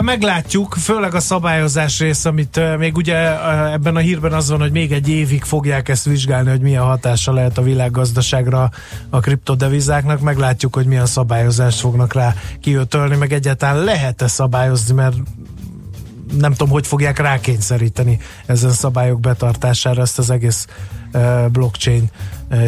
meglátjuk, 0.00 0.74
főleg 0.74 1.14
a 1.14 1.20
szabályozás 1.20 1.98
rész, 1.98 2.24
amit 2.24 2.60
még 2.78 2.96
ugye 2.96 3.16
ebben 3.72 3.96
a 3.96 3.98
hírben 3.98 4.32
az 4.32 4.48
van, 4.50 4.60
hogy 4.60 4.72
még 4.72 4.92
egy 4.92 5.08
évig 5.08 5.42
fogják 5.42 5.88
ezt 5.88 6.04
vizsgálni, 6.04 6.50
hogy 6.50 6.60
milyen 6.60 6.82
hatása 6.82 7.32
lehet 7.32 7.58
a 7.58 7.62
világgazdaságra 7.62 8.70
a 9.10 9.20
kriptodevizáknak, 9.20 10.20
meglátjuk, 10.20 10.74
hogy 10.74 10.86
milyen 10.86 11.06
szabályozást 11.06 11.80
fognak 11.80 12.12
rá 12.12 12.34
kiötölni, 12.60 13.16
meg 13.16 13.32
egyáltalán 13.32 13.84
lehet-e 13.84 14.26
szabályozni, 14.26 14.94
mert 14.94 15.16
nem 16.38 16.52
tudom, 16.52 16.72
hogy 16.72 16.86
fogják 16.86 17.18
rákényszeríteni 17.18 18.18
ezen 18.46 18.70
szabályok 18.70 19.20
betartására 19.20 20.02
ezt 20.02 20.18
az 20.18 20.30
egész 20.30 20.66
blockchain 21.52 22.10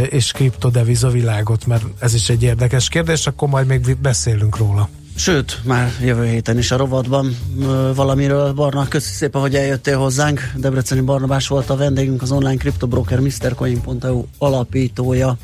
és 0.09 0.32
kriptodeviza 0.32 1.09
világot, 1.09 1.66
mert 1.66 1.84
ez 1.99 2.14
is 2.14 2.28
egy 2.28 2.42
érdekes 2.42 2.88
kérdés, 2.88 3.26
akkor 3.26 3.49
majd 3.49 3.66
még 3.66 3.97
beszélünk 3.97 4.57
róla. 4.57 4.88
Sőt, 5.17 5.61
már 5.64 5.93
jövő 6.01 6.27
héten 6.27 6.59
is 6.59 6.71
a 6.71 6.77
rovatban 6.77 7.37
ö, 7.61 7.91
valamiről. 7.95 8.53
Barna, 8.53 8.89
köszi 8.89 9.12
szépen, 9.12 9.41
hogy 9.41 9.55
eljöttél 9.55 9.99
hozzánk. 9.99 10.53
Debreceni 10.57 11.01
Barnabás 11.01 11.49
volt 11.49 11.71
a 11.71 11.77
vendégünk, 11.77 12.23
az 12.23 12.33
online 12.33 12.57
kriptobroker 12.57 13.21
MrCoin.eu 13.21 14.25
alapítója. 14.39 15.37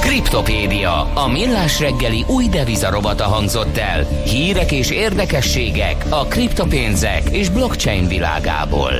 Kriptopédia, 0.00 1.12
a 1.14 1.28
millás 1.28 1.80
reggeli 1.80 2.24
új 2.28 2.48
devizarobata 2.48 3.24
hangzott 3.24 3.76
el. 3.76 4.04
Hírek 4.24 4.72
és 4.72 4.90
érdekességek 4.90 6.04
a 6.08 6.24
kriptopénzek 6.24 7.28
és 7.30 7.48
blockchain 7.48 8.08
világából. 8.08 8.92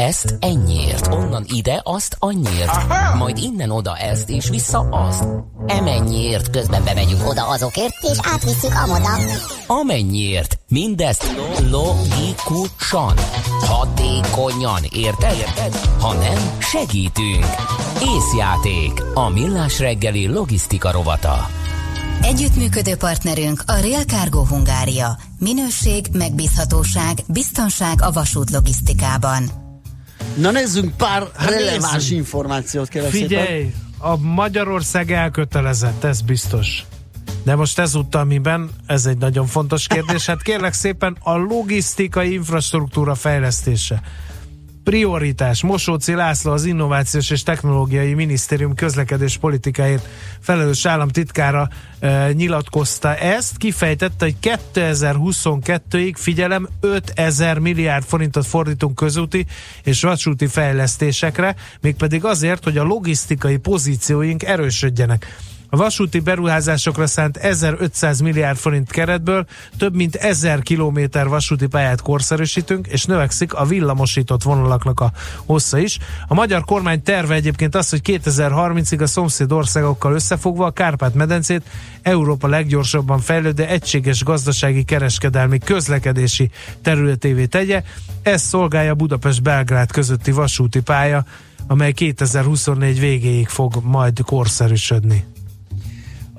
Ezt 0.00 0.34
ennyiért, 0.40 1.06
onnan 1.06 1.44
ide, 1.48 1.80
azt 1.84 2.16
annyiért, 2.18 2.86
majd 3.18 3.38
innen 3.38 3.70
oda 3.70 3.96
ezt, 3.96 4.28
és 4.28 4.48
vissza 4.48 4.78
azt. 4.78 5.24
Emennyiért, 5.66 6.50
közben 6.50 6.84
bemegyünk 6.84 7.28
oda 7.28 7.48
azokért, 7.48 7.94
és 8.12 8.18
átvisszük 8.32 8.74
amoda. 8.84 9.18
Amennyiért, 9.66 10.58
mindezt 10.68 11.34
logikusan, 11.70 13.14
hatékonyan, 13.60 14.82
érted? 14.92 15.36
érted? 15.36 15.74
Ha 16.00 16.14
nem, 16.14 16.58
segítünk. 16.58 17.46
Észjáték, 18.16 19.02
a 19.14 19.28
millás 19.28 19.78
reggeli 19.78 20.26
logisztika 20.26 20.90
rovata. 20.90 21.48
Együttműködő 22.22 22.96
partnerünk 22.96 23.62
a 23.66 23.72
Real 23.72 24.02
Cargo 24.02 24.44
Hungária. 24.44 25.18
Minőség, 25.38 26.06
megbízhatóság, 26.12 27.18
biztonság 27.28 28.02
a 28.02 28.12
vasút 28.12 28.50
logisztikában. 28.50 29.59
Na 30.36 30.50
nézzünk 30.50 30.96
pár 30.96 31.26
Hát 31.36 31.50
releváns 31.50 31.92
nézzünk. 31.92 32.18
információt, 32.18 32.88
szépen. 32.92 33.10
Figyelj, 33.10 33.74
a 33.98 34.16
Magyarország 34.16 35.12
elkötelezett, 35.12 36.04
ez 36.04 36.20
biztos. 36.20 36.84
De 37.42 37.54
most 37.54 37.78
ezúttal 37.78 38.24
miben? 38.24 38.70
Ez 38.86 39.06
egy 39.06 39.18
nagyon 39.18 39.46
fontos 39.46 39.86
kérdés. 39.86 40.26
Hát 40.26 40.42
kérlek 40.42 40.72
szépen 40.72 41.16
a 41.20 41.36
logisztikai 41.36 42.32
infrastruktúra 42.32 43.14
fejlesztése. 43.14 44.02
Prioritás. 44.84 45.62
Mosóci 45.62 46.14
László 46.14 46.52
az 46.52 46.64
Innovációs 46.64 47.30
és 47.30 47.42
Technológiai 47.42 48.14
Minisztérium 48.14 48.74
közlekedés 48.74 49.36
politikáért 49.36 50.08
felelős 50.40 50.86
államtitkára 50.86 51.68
e, 51.98 52.32
nyilatkozta 52.32 53.16
ezt. 53.16 53.56
Kifejtette, 53.56 54.24
hogy 54.24 54.36
2022-ig 54.74 56.12
figyelem 56.16 56.68
5000 56.80 57.58
milliárd 57.58 58.04
forintot 58.04 58.46
fordítunk 58.46 58.94
közúti 58.94 59.46
és 59.84 60.02
vasúti 60.02 60.46
fejlesztésekre, 60.46 61.56
mégpedig 61.80 62.24
azért, 62.24 62.64
hogy 62.64 62.78
a 62.78 62.82
logisztikai 62.82 63.56
pozícióink 63.56 64.42
erősödjenek. 64.42 65.26
A 65.72 65.76
vasúti 65.76 66.20
beruházásokra 66.20 67.06
szánt 67.06 67.36
1500 67.36 68.20
milliárd 68.20 68.56
forint 68.56 68.90
keretből 68.90 69.46
több 69.78 69.94
mint 69.94 70.16
1000 70.16 70.62
kilométer 70.62 71.28
vasúti 71.28 71.66
pályát 71.66 72.00
korszerűsítünk, 72.00 72.86
és 72.86 73.04
növekszik 73.04 73.54
a 73.54 73.64
villamosított 73.64 74.42
vonalaknak 74.42 75.00
a 75.00 75.12
hossza 75.46 75.78
is. 75.78 75.98
A 76.28 76.34
magyar 76.34 76.64
kormány 76.64 77.02
terve 77.02 77.34
egyébként 77.34 77.74
az, 77.74 77.90
hogy 77.90 78.00
2030-ig 78.04 79.02
a 79.02 79.06
szomszéd 79.06 79.52
országokkal 79.52 80.14
összefogva 80.14 80.66
a 80.66 80.70
Kárpát-medencét 80.70 81.62
Európa 82.02 82.46
leggyorsabban 82.48 83.18
fejlődő 83.20 83.64
egységes 83.64 84.24
gazdasági 84.24 84.84
kereskedelmi 84.84 85.58
közlekedési 85.58 86.50
területévé 86.82 87.46
tegye. 87.46 87.82
Ez 88.22 88.42
szolgálja 88.42 88.94
Budapest-Belgrád 88.94 89.92
közötti 89.92 90.30
vasúti 90.30 90.80
pálya, 90.80 91.24
amely 91.66 91.92
2024 91.92 93.00
végéig 93.00 93.48
fog 93.48 93.74
majd 93.82 94.20
korszerűsödni. 94.24 95.24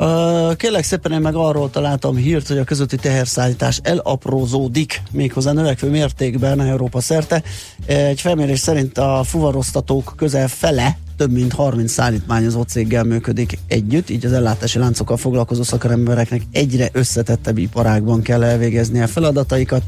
Uh, 0.02 0.56
kérlek 0.56 0.84
szépen 0.84 1.12
én 1.12 1.20
meg 1.20 1.36
arról 1.36 1.70
találtam 1.70 2.16
hírt, 2.16 2.48
hogy 2.48 2.58
a 2.58 2.64
közötti 2.64 2.96
teherszállítás 2.96 3.80
elaprózódik, 3.84 5.02
méghozzá 5.12 5.52
növekvő 5.52 5.90
mértékben 5.90 6.62
Európa 6.62 7.02
szerte. 7.02 7.44
Egy 7.86 8.22
felmérés 8.22 8.60
szerint 8.60 8.98
a 8.98 9.24
fuvaroztatók 9.24 10.14
közel 10.18 10.48
fele 10.48 10.98
több 11.18 11.32
mint 11.32 11.54
30 11.54 11.92
szállítmányozó 11.92 12.62
céggel 12.62 13.04
működik 13.04 13.60
együtt, 13.68 14.10
így 14.10 14.26
az 14.26 14.34
ellátási 14.34 14.80
láncokkal 14.80 15.18
foglalkozó 15.18 15.64
szakembereknek 15.64 16.42
egyre 16.52 16.90
összetettebb 16.92 17.58
iparágban 17.58 18.22
kell 18.22 18.44
elvégezni 18.44 19.02
a 19.02 19.08
feladataikat. 19.08 19.84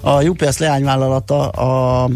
A 0.00 0.22
UPS 0.24 0.58
leányvállalata 0.58 1.48
a 1.48 2.10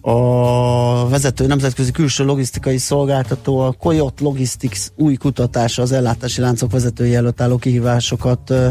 a 0.00 1.08
vezető 1.08 1.46
nemzetközi 1.46 1.90
külső 1.90 2.24
logisztikai 2.24 2.78
szolgáltató, 2.78 3.58
a 3.58 3.72
Coyote 3.72 4.22
Logistics 4.24 4.86
új 4.96 5.14
kutatása 5.14 5.82
az 5.82 5.92
ellátási 5.92 6.40
láncok 6.40 6.70
vezetői 6.70 7.14
előtt 7.14 7.40
álló 7.40 7.56
kihívásokat 7.56 8.50
ö, 8.50 8.68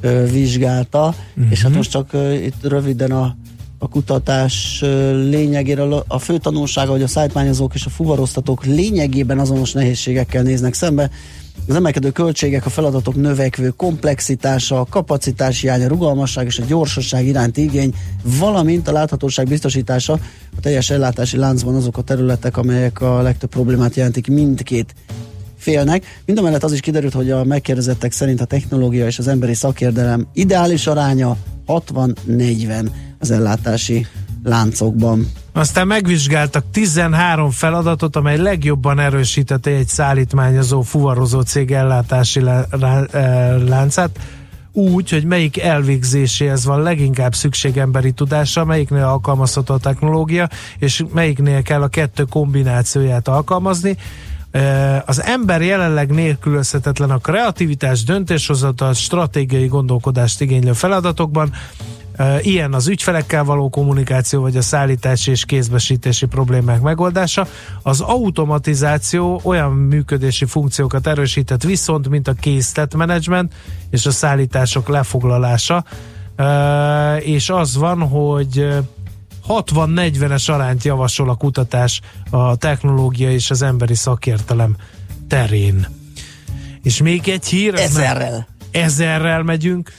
ö, 0.00 0.24
vizsgálta, 0.26 1.14
uh-huh. 1.36 1.50
és 1.50 1.62
hát 1.62 1.74
most 1.74 1.90
csak 1.90 2.12
ö, 2.12 2.32
itt 2.32 2.62
röviden 2.62 3.10
a, 3.10 3.36
a 3.82 3.88
kutatás 3.88 4.78
lényegéről 5.30 6.04
a 6.08 6.18
fő 6.18 6.38
tanulsága, 6.38 6.90
hogy 6.90 7.02
a 7.02 7.06
szállítmányozók 7.06 7.74
és 7.74 7.86
a 7.86 7.90
fuvaroztatók 7.90 8.64
lényegében 8.64 9.38
azonos 9.38 9.72
nehézségekkel 9.72 10.42
néznek 10.42 10.74
szembe, 10.74 11.10
az 11.68 11.74
emelkedő 11.74 12.10
költségek, 12.10 12.66
a 12.66 12.70
feladatok 12.70 13.14
növekvő 13.14 13.68
komplexitása, 13.68 14.80
a 14.80 14.86
kapacitás 14.90 15.60
hiánya, 15.60 15.84
a 15.84 15.88
rugalmasság 15.88 16.46
és 16.46 16.58
a 16.58 16.64
gyorsaság 16.64 17.26
iránti 17.26 17.62
igény, 17.62 17.94
valamint 18.38 18.88
a 18.88 18.92
láthatóság 18.92 19.46
biztosítása 19.46 20.12
a 20.56 20.60
teljes 20.60 20.90
ellátási 20.90 21.36
láncban 21.36 21.74
azok 21.74 21.96
a 21.96 22.02
területek, 22.02 22.56
amelyek 22.56 23.00
a 23.00 23.22
legtöbb 23.22 23.50
problémát 23.50 23.94
jelentik 23.94 24.26
mindkét 24.26 24.94
félnek. 25.56 26.20
Mindemellett 26.26 26.64
az 26.64 26.72
is 26.72 26.80
kiderült, 26.80 27.12
hogy 27.12 27.30
a 27.30 27.44
megkérdezettek 27.44 28.12
szerint 28.12 28.40
a 28.40 28.44
technológia 28.44 29.06
és 29.06 29.18
az 29.18 29.28
emberi 29.28 29.54
szakérdelem 29.54 30.26
ideális 30.32 30.86
aránya 30.86 31.36
60-40 31.66 32.90
az 33.20 33.30
ellátási 33.30 34.06
láncokban. 34.44 35.30
Aztán 35.52 35.86
megvizsgáltak 35.86 36.64
13 36.72 37.50
feladatot, 37.50 38.16
amely 38.16 38.36
legjobban 38.38 38.98
erősítette 38.98 39.70
egy 39.70 39.88
szállítmányozó, 39.88 40.80
fuvarozó 40.82 41.40
cég 41.40 41.70
ellátási 41.72 42.40
lá- 42.40 42.66
lá- 42.80 43.14
eh, 43.14 43.54
láncát, 43.68 44.18
úgy, 44.72 45.10
hogy 45.10 45.24
melyik 45.24 45.58
elvégzéséhez 45.58 46.64
van 46.64 46.82
leginkább 46.82 47.34
szükség 47.34 47.76
emberi 47.76 48.12
tudásra, 48.12 48.64
melyiknél 48.64 49.04
alkalmazható 49.04 49.74
a 49.74 49.78
technológia, 49.78 50.48
és 50.78 51.04
melyiknél 51.14 51.62
kell 51.62 51.82
a 51.82 51.88
kettő 51.88 52.24
kombinációját 52.24 53.28
alkalmazni. 53.28 53.96
Eh, 54.50 55.02
Az 55.06 55.22
ember 55.22 55.62
jelenleg 55.62 56.10
nélkülözhetetlen 56.10 57.10
a 57.10 57.18
kreativitás, 57.18 58.04
döntéshozatal, 58.04 58.92
stratégiai 58.94 59.66
gondolkodást 59.66 60.40
igénylő 60.40 60.72
feladatokban, 60.72 61.52
Ilyen 62.40 62.72
az 62.72 62.88
ügyfelekkel 62.88 63.44
való 63.44 63.68
kommunikáció, 63.68 64.40
vagy 64.40 64.56
a 64.56 64.62
szállítási 64.62 65.30
és 65.30 65.44
kézbesítési 65.44 66.26
problémák 66.26 66.80
megoldása. 66.80 67.46
Az 67.82 68.00
automatizáció 68.00 69.40
olyan 69.44 69.72
működési 69.72 70.44
funkciókat 70.44 71.06
erősített 71.06 71.62
viszont, 71.62 72.08
mint 72.08 72.28
a 72.28 72.32
készletmenedzsment 72.32 73.52
és 73.90 74.06
a 74.06 74.10
szállítások 74.10 74.88
lefoglalása. 74.88 75.84
És 77.18 77.50
az 77.50 77.76
van, 77.76 78.08
hogy 78.08 78.58
uh, 78.58 78.76
60-40-es 79.48 80.50
arányt 80.50 80.84
javasol 80.84 81.30
a 81.30 81.34
kutatás 81.34 82.00
a 82.30 82.56
technológia 82.56 83.30
és 83.30 83.50
az 83.50 83.62
emberi 83.62 83.94
szakértelem 83.94 84.76
terén. 85.28 85.86
És 86.82 87.02
még 87.02 87.28
egy 87.28 87.46
hír. 87.46 87.74
Ezerrel. 87.74 88.48
Ezerrel 88.70 89.42
megyünk. 89.42 89.92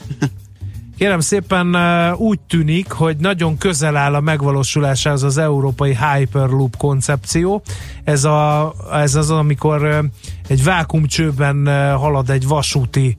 Kérem 1.01 1.19
szépen 1.19 1.75
úgy 2.15 2.39
tűnik, 2.39 2.91
hogy 2.91 3.17
nagyon 3.17 3.57
közel 3.57 3.95
áll 3.95 4.13
a 4.15 4.19
megvalósulásához 4.19 5.23
az 5.23 5.37
európai 5.37 5.97
Hyperloop 5.97 6.77
koncepció. 6.77 7.61
Ez, 8.03 8.23
a, 8.23 8.73
ez 8.91 9.15
az, 9.15 9.31
amikor 9.31 10.05
egy 10.47 10.63
vákumcsőben 10.63 11.65
halad 11.97 12.29
egy 12.29 12.47
vasúti 12.47 13.17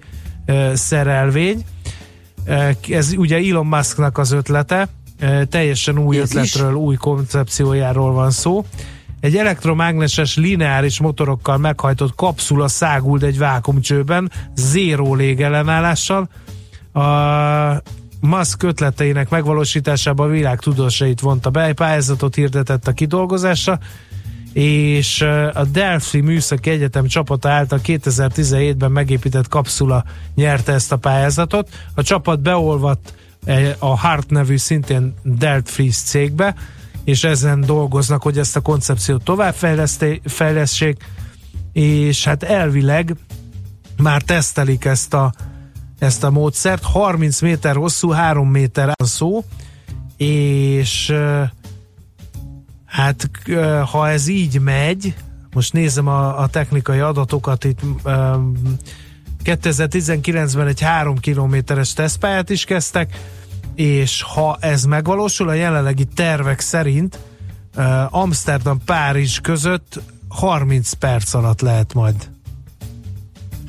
szerelvény. 0.72 1.64
Ez 2.88 3.12
ugye 3.16 3.36
Elon 3.36 3.66
Musknak 3.66 4.18
az 4.18 4.32
ötlete. 4.32 4.88
Teljesen 5.48 5.98
új 5.98 6.18
Ez 6.18 6.34
is? 6.34 6.36
ötletről, 6.36 6.74
új 6.74 6.96
koncepciójáról 6.96 8.12
van 8.12 8.30
szó. 8.30 8.64
Egy 9.20 9.36
elektromágneses 9.36 10.36
lineáris 10.36 11.00
motorokkal 11.00 11.56
meghajtott 11.56 12.14
kapszula 12.14 12.68
száguld 12.68 13.22
egy 13.22 13.38
vákumcsőben, 13.38 14.30
zéró 14.54 15.14
légellenállással. 15.14 16.28
A 16.92 17.82
Musk 18.20 18.62
ötleteinek 18.62 19.28
megvalósításába 19.28 20.24
a 20.24 20.28
világ 20.28 20.58
tudósait 20.58 21.20
vonta 21.20 21.50
be, 21.50 21.72
pályázatot 21.72 22.34
hirdetett 22.34 22.86
a 22.86 22.92
kidolgozásra, 22.92 23.78
és 24.52 25.20
a 25.52 25.64
Delphi 25.64 26.20
Műszaki 26.20 26.70
Egyetem 26.70 27.06
csapata 27.06 27.48
által 27.48 27.80
2017-ben 27.84 28.90
megépített 28.90 29.48
kapszula 29.48 30.04
nyerte 30.34 30.72
ezt 30.72 30.92
a 30.92 30.96
pályázatot. 30.96 31.68
A 31.94 32.02
csapat 32.02 32.40
beolvadt 32.40 33.14
eh, 33.44 33.74
a 33.78 33.98
Hart 33.98 34.30
nevű 34.30 34.56
szintén 34.56 35.14
Delphi 35.22 35.88
cégbe, 35.88 36.54
és 37.04 37.24
ezen 37.24 37.60
dolgoznak, 37.60 38.22
hogy 38.22 38.38
ezt 38.38 38.56
a 38.56 38.60
koncepciót 38.60 39.24
továbbfejleszték, 39.24 41.04
és 41.72 42.24
hát 42.24 42.42
elvileg 42.42 43.16
már 43.96 44.22
tesztelik 44.22 44.84
ezt 44.84 45.14
a, 45.14 45.32
ezt 46.02 46.24
a 46.24 46.30
módszert. 46.30 46.82
30 46.82 47.40
méter 47.40 47.76
hosszú, 47.76 48.10
3 48.10 48.48
méter 48.48 48.84
van 48.84 49.08
szó, 49.08 49.44
és 50.16 51.14
hát 52.84 53.30
ha 53.90 54.08
ez 54.08 54.28
így 54.28 54.60
megy, 54.60 55.14
most 55.54 55.72
nézem 55.72 56.06
a, 56.06 56.38
a 56.38 56.46
technikai 56.46 56.98
adatokat 56.98 57.64
itt, 57.64 57.80
öm, 58.04 58.76
2019-ben 59.44 60.66
egy 60.66 60.80
3 60.80 61.18
kilométeres 61.18 61.92
tesztpályát 61.92 62.50
is 62.50 62.64
kezdtek, 62.64 63.20
és 63.74 64.22
ha 64.22 64.56
ez 64.60 64.84
megvalósul, 64.84 65.48
a 65.48 65.52
jelenlegi 65.52 66.04
tervek 66.04 66.60
szerint 66.60 67.18
Amsterdam-Párizs 68.10 69.40
között 69.40 70.00
30 70.28 70.92
perc 70.92 71.34
alatt 71.34 71.60
lehet 71.60 71.94
majd 71.94 72.30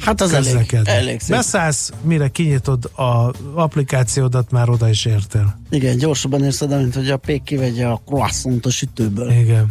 Hát 0.06 0.22
az 0.22 0.34
elég, 0.34 0.44
közlekedni. 0.46 0.90
elég 0.90 1.20
szép. 1.20 1.36
Beszállsz, 1.36 1.92
mire 2.02 2.28
kinyitod 2.28 2.86
a 2.96 3.34
applikációdat, 3.54 4.52
már 4.52 4.70
oda 4.70 4.90
is 4.90 5.06
értél. 5.06 5.60
Igen, 5.70 5.98
gyorsabban 5.98 6.44
érsz 6.44 6.62
oda, 6.62 6.78
mint 6.78 6.96
hogy 6.96 7.10
a 7.10 7.18
pék 7.18 7.44
kivegye 7.44 7.86
a 7.86 8.02
croissant 8.06 8.66
a 8.66 8.70
sütőből. 8.70 9.32
Igen. 9.32 9.66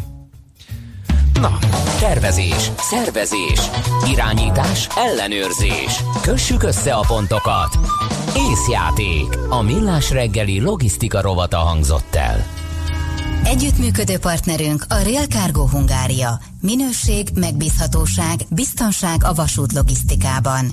Na, 1.41 1.59
tervezés, 2.01 2.71
szervezés, 2.77 3.61
irányítás, 4.13 4.89
ellenőrzés. 4.97 6.03
Kössük 6.23 6.63
össze 6.63 6.95
a 6.95 7.05
pontokat. 7.07 7.79
Észjáték. 8.51 9.39
A 9.49 9.63
millás 9.63 10.11
reggeli 10.11 10.61
logisztika 10.61 11.21
rovata 11.21 11.57
hangzott 11.59 12.15
el. 12.15 12.47
Együttműködő 13.45 14.19
partnerünk 14.19 14.85
a 14.89 14.95
Real 14.95 15.25
Cargo 15.25 15.67
Hungária. 15.67 16.41
Minőség, 16.61 17.29
megbízhatóság, 17.35 18.41
biztonság 18.51 19.25
a 19.25 19.33
vasút 19.33 19.73
logisztikában. 19.73 20.67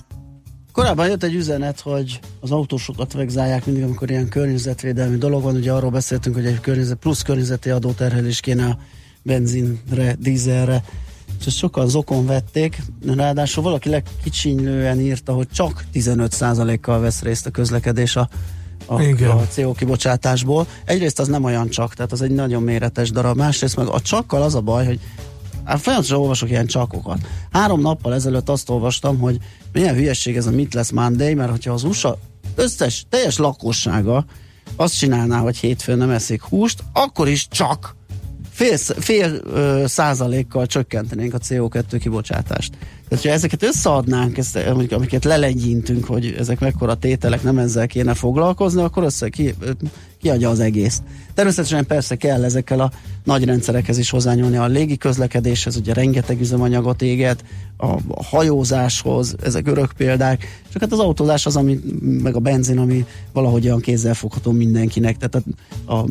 Korábban 0.72 1.08
jött 1.08 1.24
egy 1.24 1.34
üzenet, 1.34 1.80
hogy 1.80 2.20
az 2.40 2.52
autósokat 2.52 3.14
vegzálják 3.14 3.66
mindig, 3.66 3.84
amikor 3.84 4.10
ilyen 4.10 4.30
környezetvédelmi 4.30 5.18
dolog 5.18 5.44
van. 5.44 5.56
Ugye 5.56 5.72
arról 5.72 5.92
beszéltünk, 5.92 6.36
hogy 6.36 6.46
egy 6.46 6.60
környezet, 6.60 6.98
plusz 6.98 7.22
környezeti 7.22 7.70
adóterhelés 7.70 8.40
kéne 8.40 8.66
a 8.66 8.78
benzinre, 9.22 10.16
dízelre, 10.20 10.84
és 11.40 11.46
ezt 11.46 11.58
sokan 11.58 11.88
zokon 11.88 12.26
vették. 12.26 12.82
Ráadásul 13.06 13.64
valaki 13.64 13.90
legkicsinylően 13.90 15.00
írta, 15.00 15.34
hogy 15.34 15.48
csak 15.50 15.84
15%-kal 15.94 17.00
vesz 17.00 17.22
részt 17.22 17.46
a 17.46 17.52
közlekedés 17.52 18.16
a, 18.16 18.30
a, 18.90 19.02
Igen. 19.02 19.30
a 19.30 19.48
CO 19.48 19.72
kibocsátásból. 19.74 20.68
Egyrészt 20.86 21.20
az 21.20 21.28
nem 21.28 21.44
olyan 21.44 21.70
csak, 21.70 21.94
tehát 21.94 22.12
az 22.12 22.22
egy 22.22 22.32
nagyon 22.32 22.64
méretes 22.64 23.12
darab. 23.12 23.38
Másrészt 23.38 23.76
meg 23.76 23.88
a 23.88 24.02
csakkal 24.02 24.42
az 24.42 24.56
a 24.56 24.62
baj, 24.62 24.86
hogy 24.86 25.00
Hát 25.66 25.80
folyamatosan 25.80 26.20
olvasok 26.20 26.50
ilyen 26.50 26.66
csakokat. 26.66 27.20
Három 27.52 27.82
nappal 27.82 28.14
ezelőtt 28.14 28.50
azt 28.50 28.70
olvastam, 28.70 29.20
hogy 29.20 29.38
milyen 29.74 29.96
hülyeség 29.96 30.38
ez 30.38 30.46
a 30.46 30.52
Mit 30.52 30.74
lesz 30.74 30.92
Monday, 30.92 31.34
mert 31.34 31.52
hogyha 31.52 31.74
az 31.74 31.84
USA 31.84 32.18
összes, 32.56 33.06
teljes 33.10 33.38
lakossága 33.38 34.26
azt 34.76 34.98
csinálná, 34.98 35.40
hogy 35.40 35.58
hétfőn 35.58 35.98
nem 35.98 36.10
eszik 36.10 36.42
húst, 36.42 36.84
akkor 36.94 37.28
is 37.28 37.48
csak 37.48 37.96
fél, 38.52 38.78
fél 38.78 39.40
ö, 39.44 39.84
százalékkal 39.88 40.66
csökkentenénk 40.66 41.34
a 41.34 41.38
CO2 41.38 41.98
kibocsátást. 42.00 42.74
Tehát, 43.10 43.26
ha 43.26 43.32
ezeket 43.32 43.64
összeadnánk, 43.64 44.38
ezt, 44.38 44.56
amik- 44.56 44.92
amiket 44.92 45.26
lelegyintünk, 45.26 46.06
hogy 46.06 46.36
ezek 46.40 46.60
mekkora 46.60 46.96
tételek, 46.96 47.44
nem 47.44 47.58
ezzel 47.58 47.88
kéne 47.88 48.14
foglalkozni, 48.14 48.82
akkor 48.82 49.04
össze 49.04 49.30
ki, 49.30 49.56
kiadja 50.22 50.50
az 50.50 50.60
egész. 50.60 51.02
Természetesen 51.34 51.86
persze 51.86 52.16
kell 52.16 52.44
ezekkel 52.44 52.80
a 52.80 52.92
nagy 53.24 53.44
rendszerekhez 53.46 53.98
is 53.98 54.10
hozzányúlni 54.10 54.58
a 54.58 54.66
légi 54.68 54.98
közlekedéshez, 54.98 55.76
ugye 55.76 55.94
rengeteg 55.94 56.40
üzemanyagot 56.42 57.02
éget, 57.02 57.44
a, 57.78 57.98
hajózáshoz, 58.24 59.36
ezek 59.44 59.68
örök 59.68 59.92
példák, 59.98 60.62
csak 60.72 60.82
hát 60.82 60.92
az 60.92 61.00
autózás 61.00 61.46
az, 61.46 61.56
ami, 61.56 61.80
meg 62.02 62.36
a 62.36 62.40
benzin, 62.40 62.78
ami 62.78 63.06
valahogy 63.34 63.66
olyan 63.66 63.80
kézzelfogható 63.80 64.52
mindenkinek. 64.52 65.18
Tehát 65.18 65.46
a, 65.86 65.94
a 65.94 66.06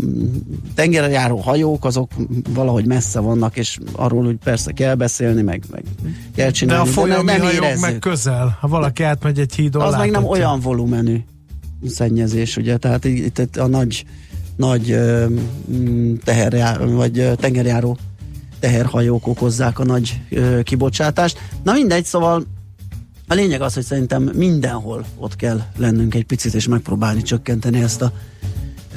tengerjáró 0.74 1.36
hajók, 1.36 1.84
azok 1.84 2.10
valahogy 2.48 2.86
messze 2.86 3.20
vannak, 3.20 3.56
és 3.56 3.78
arról 3.92 4.26
úgy 4.26 4.36
persze 4.44 4.72
kell 4.72 4.94
beszélni, 4.94 5.42
meg, 5.42 5.62
meg 5.70 5.82
kell 6.34 6.46
De 6.46 6.52
csinálni. 6.52 6.87
a 6.87 6.87
folyami 6.92 7.32
nem 7.32 7.42
érezzük. 7.42 7.80
meg 7.80 7.98
közel. 7.98 8.58
Ha 8.60 8.68
valaki 8.68 9.02
átmegy 9.02 9.38
egy 9.38 9.54
hídon, 9.54 9.82
Az 9.82 9.94
meg 9.94 10.10
nem 10.10 10.24
olyan 10.24 10.60
volumenű 10.60 11.18
szennyezés, 11.86 12.56
ugye, 12.56 12.76
tehát 12.76 13.04
itt, 13.04 13.38
itt 13.38 13.56
a 13.56 13.66
nagy, 13.66 14.04
nagy 14.56 14.98
mm, 15.70 16.14
teherjá, 16.24 16.76
vagy 16.76 17.30
tengerjáró 17.36 17.98
teherhajók 18.60 19.26
okozzák 19.26 19.78
a 19.78 19.84
nagy 19.84 20.20
ö, 20.30 20.62
kibocsátást. 20.62 21.38
Na 21.62 21.72
mindegy, 21.72 22.04
szóval 22.04 22.46
a 23.28 23.34
lényeg 23.34 23.60
az, 23.60 23.74
hogy 23.74 23.84
szerintem 23.84 24.22
mindenhol 24.22 25.04
ott 25.16 25.36
kell 25.36 25.62
lennünk 25.76 26.14
egy 26.14 26.24
picit, 26.24 26.54
és 26.54 26.68
megpróbálni 26.68 27.22
csökkenteni 27.22 27.82
ezt 27.82 28.02
a 28.02 28.12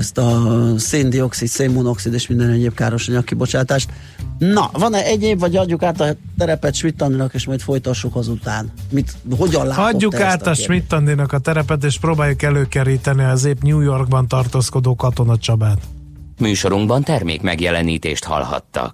ezt 0.02 0.18
a 0.18 0.44
széndiokszid, 0.78 1.48
szénmonoxid 1.48 2.14
és 2.14 2.28
minden 2.28 2.50
egyéb 2.50 2.74
káros 2.74 3.08
anyag 3.08 3.24
kibocsátást. 3.24 3.90
Na, 4.38 4.70
van-e 4.74 5.04
egyéb, 5.04 5.40
vagy 5.40 5.56
adjuk 5.56 5.84
át 5.84 6.02
a 6.02 6.16
terepet 6.38 6.76
Schmidt 6.76 7.02
Anninak, 7.02 7.34
és 7.34 7.46
majd 7.46 7.62
folytassuk 7.62 8.16
azután? 8.16 8.72
Mit, 8.90 9.12
hogyan 9.38 9.68
látod 9.68 9.96
Adjuk 9.96 10.12
te 10.12 10.18
ezt 10.18 10.26
át 10.26 10.42
a 10.42 10.44
kérdést? 10.44 10.62
Schmidt 10.62 10.94
Andinak 10.94 11.32
a 11.32 11.40
terepet, 11.40 11.84
és 11.84 12.00
próbáljuk 12.00 12.42
előkeríteni 12.42 13.24
az 13.24 13.46
épp 13.46 13.62
New 13.62 13.80
Yorkban 13.80 14.28
tartózkodó 14.28 14.96
katona 14.96 15.38
Csabát. 15.38 15.80
Műsorunkban 16.40 17.04
termék 17.04 17.42
megjelenítést 17.42 18.24
hallhattak. 18.24 18.90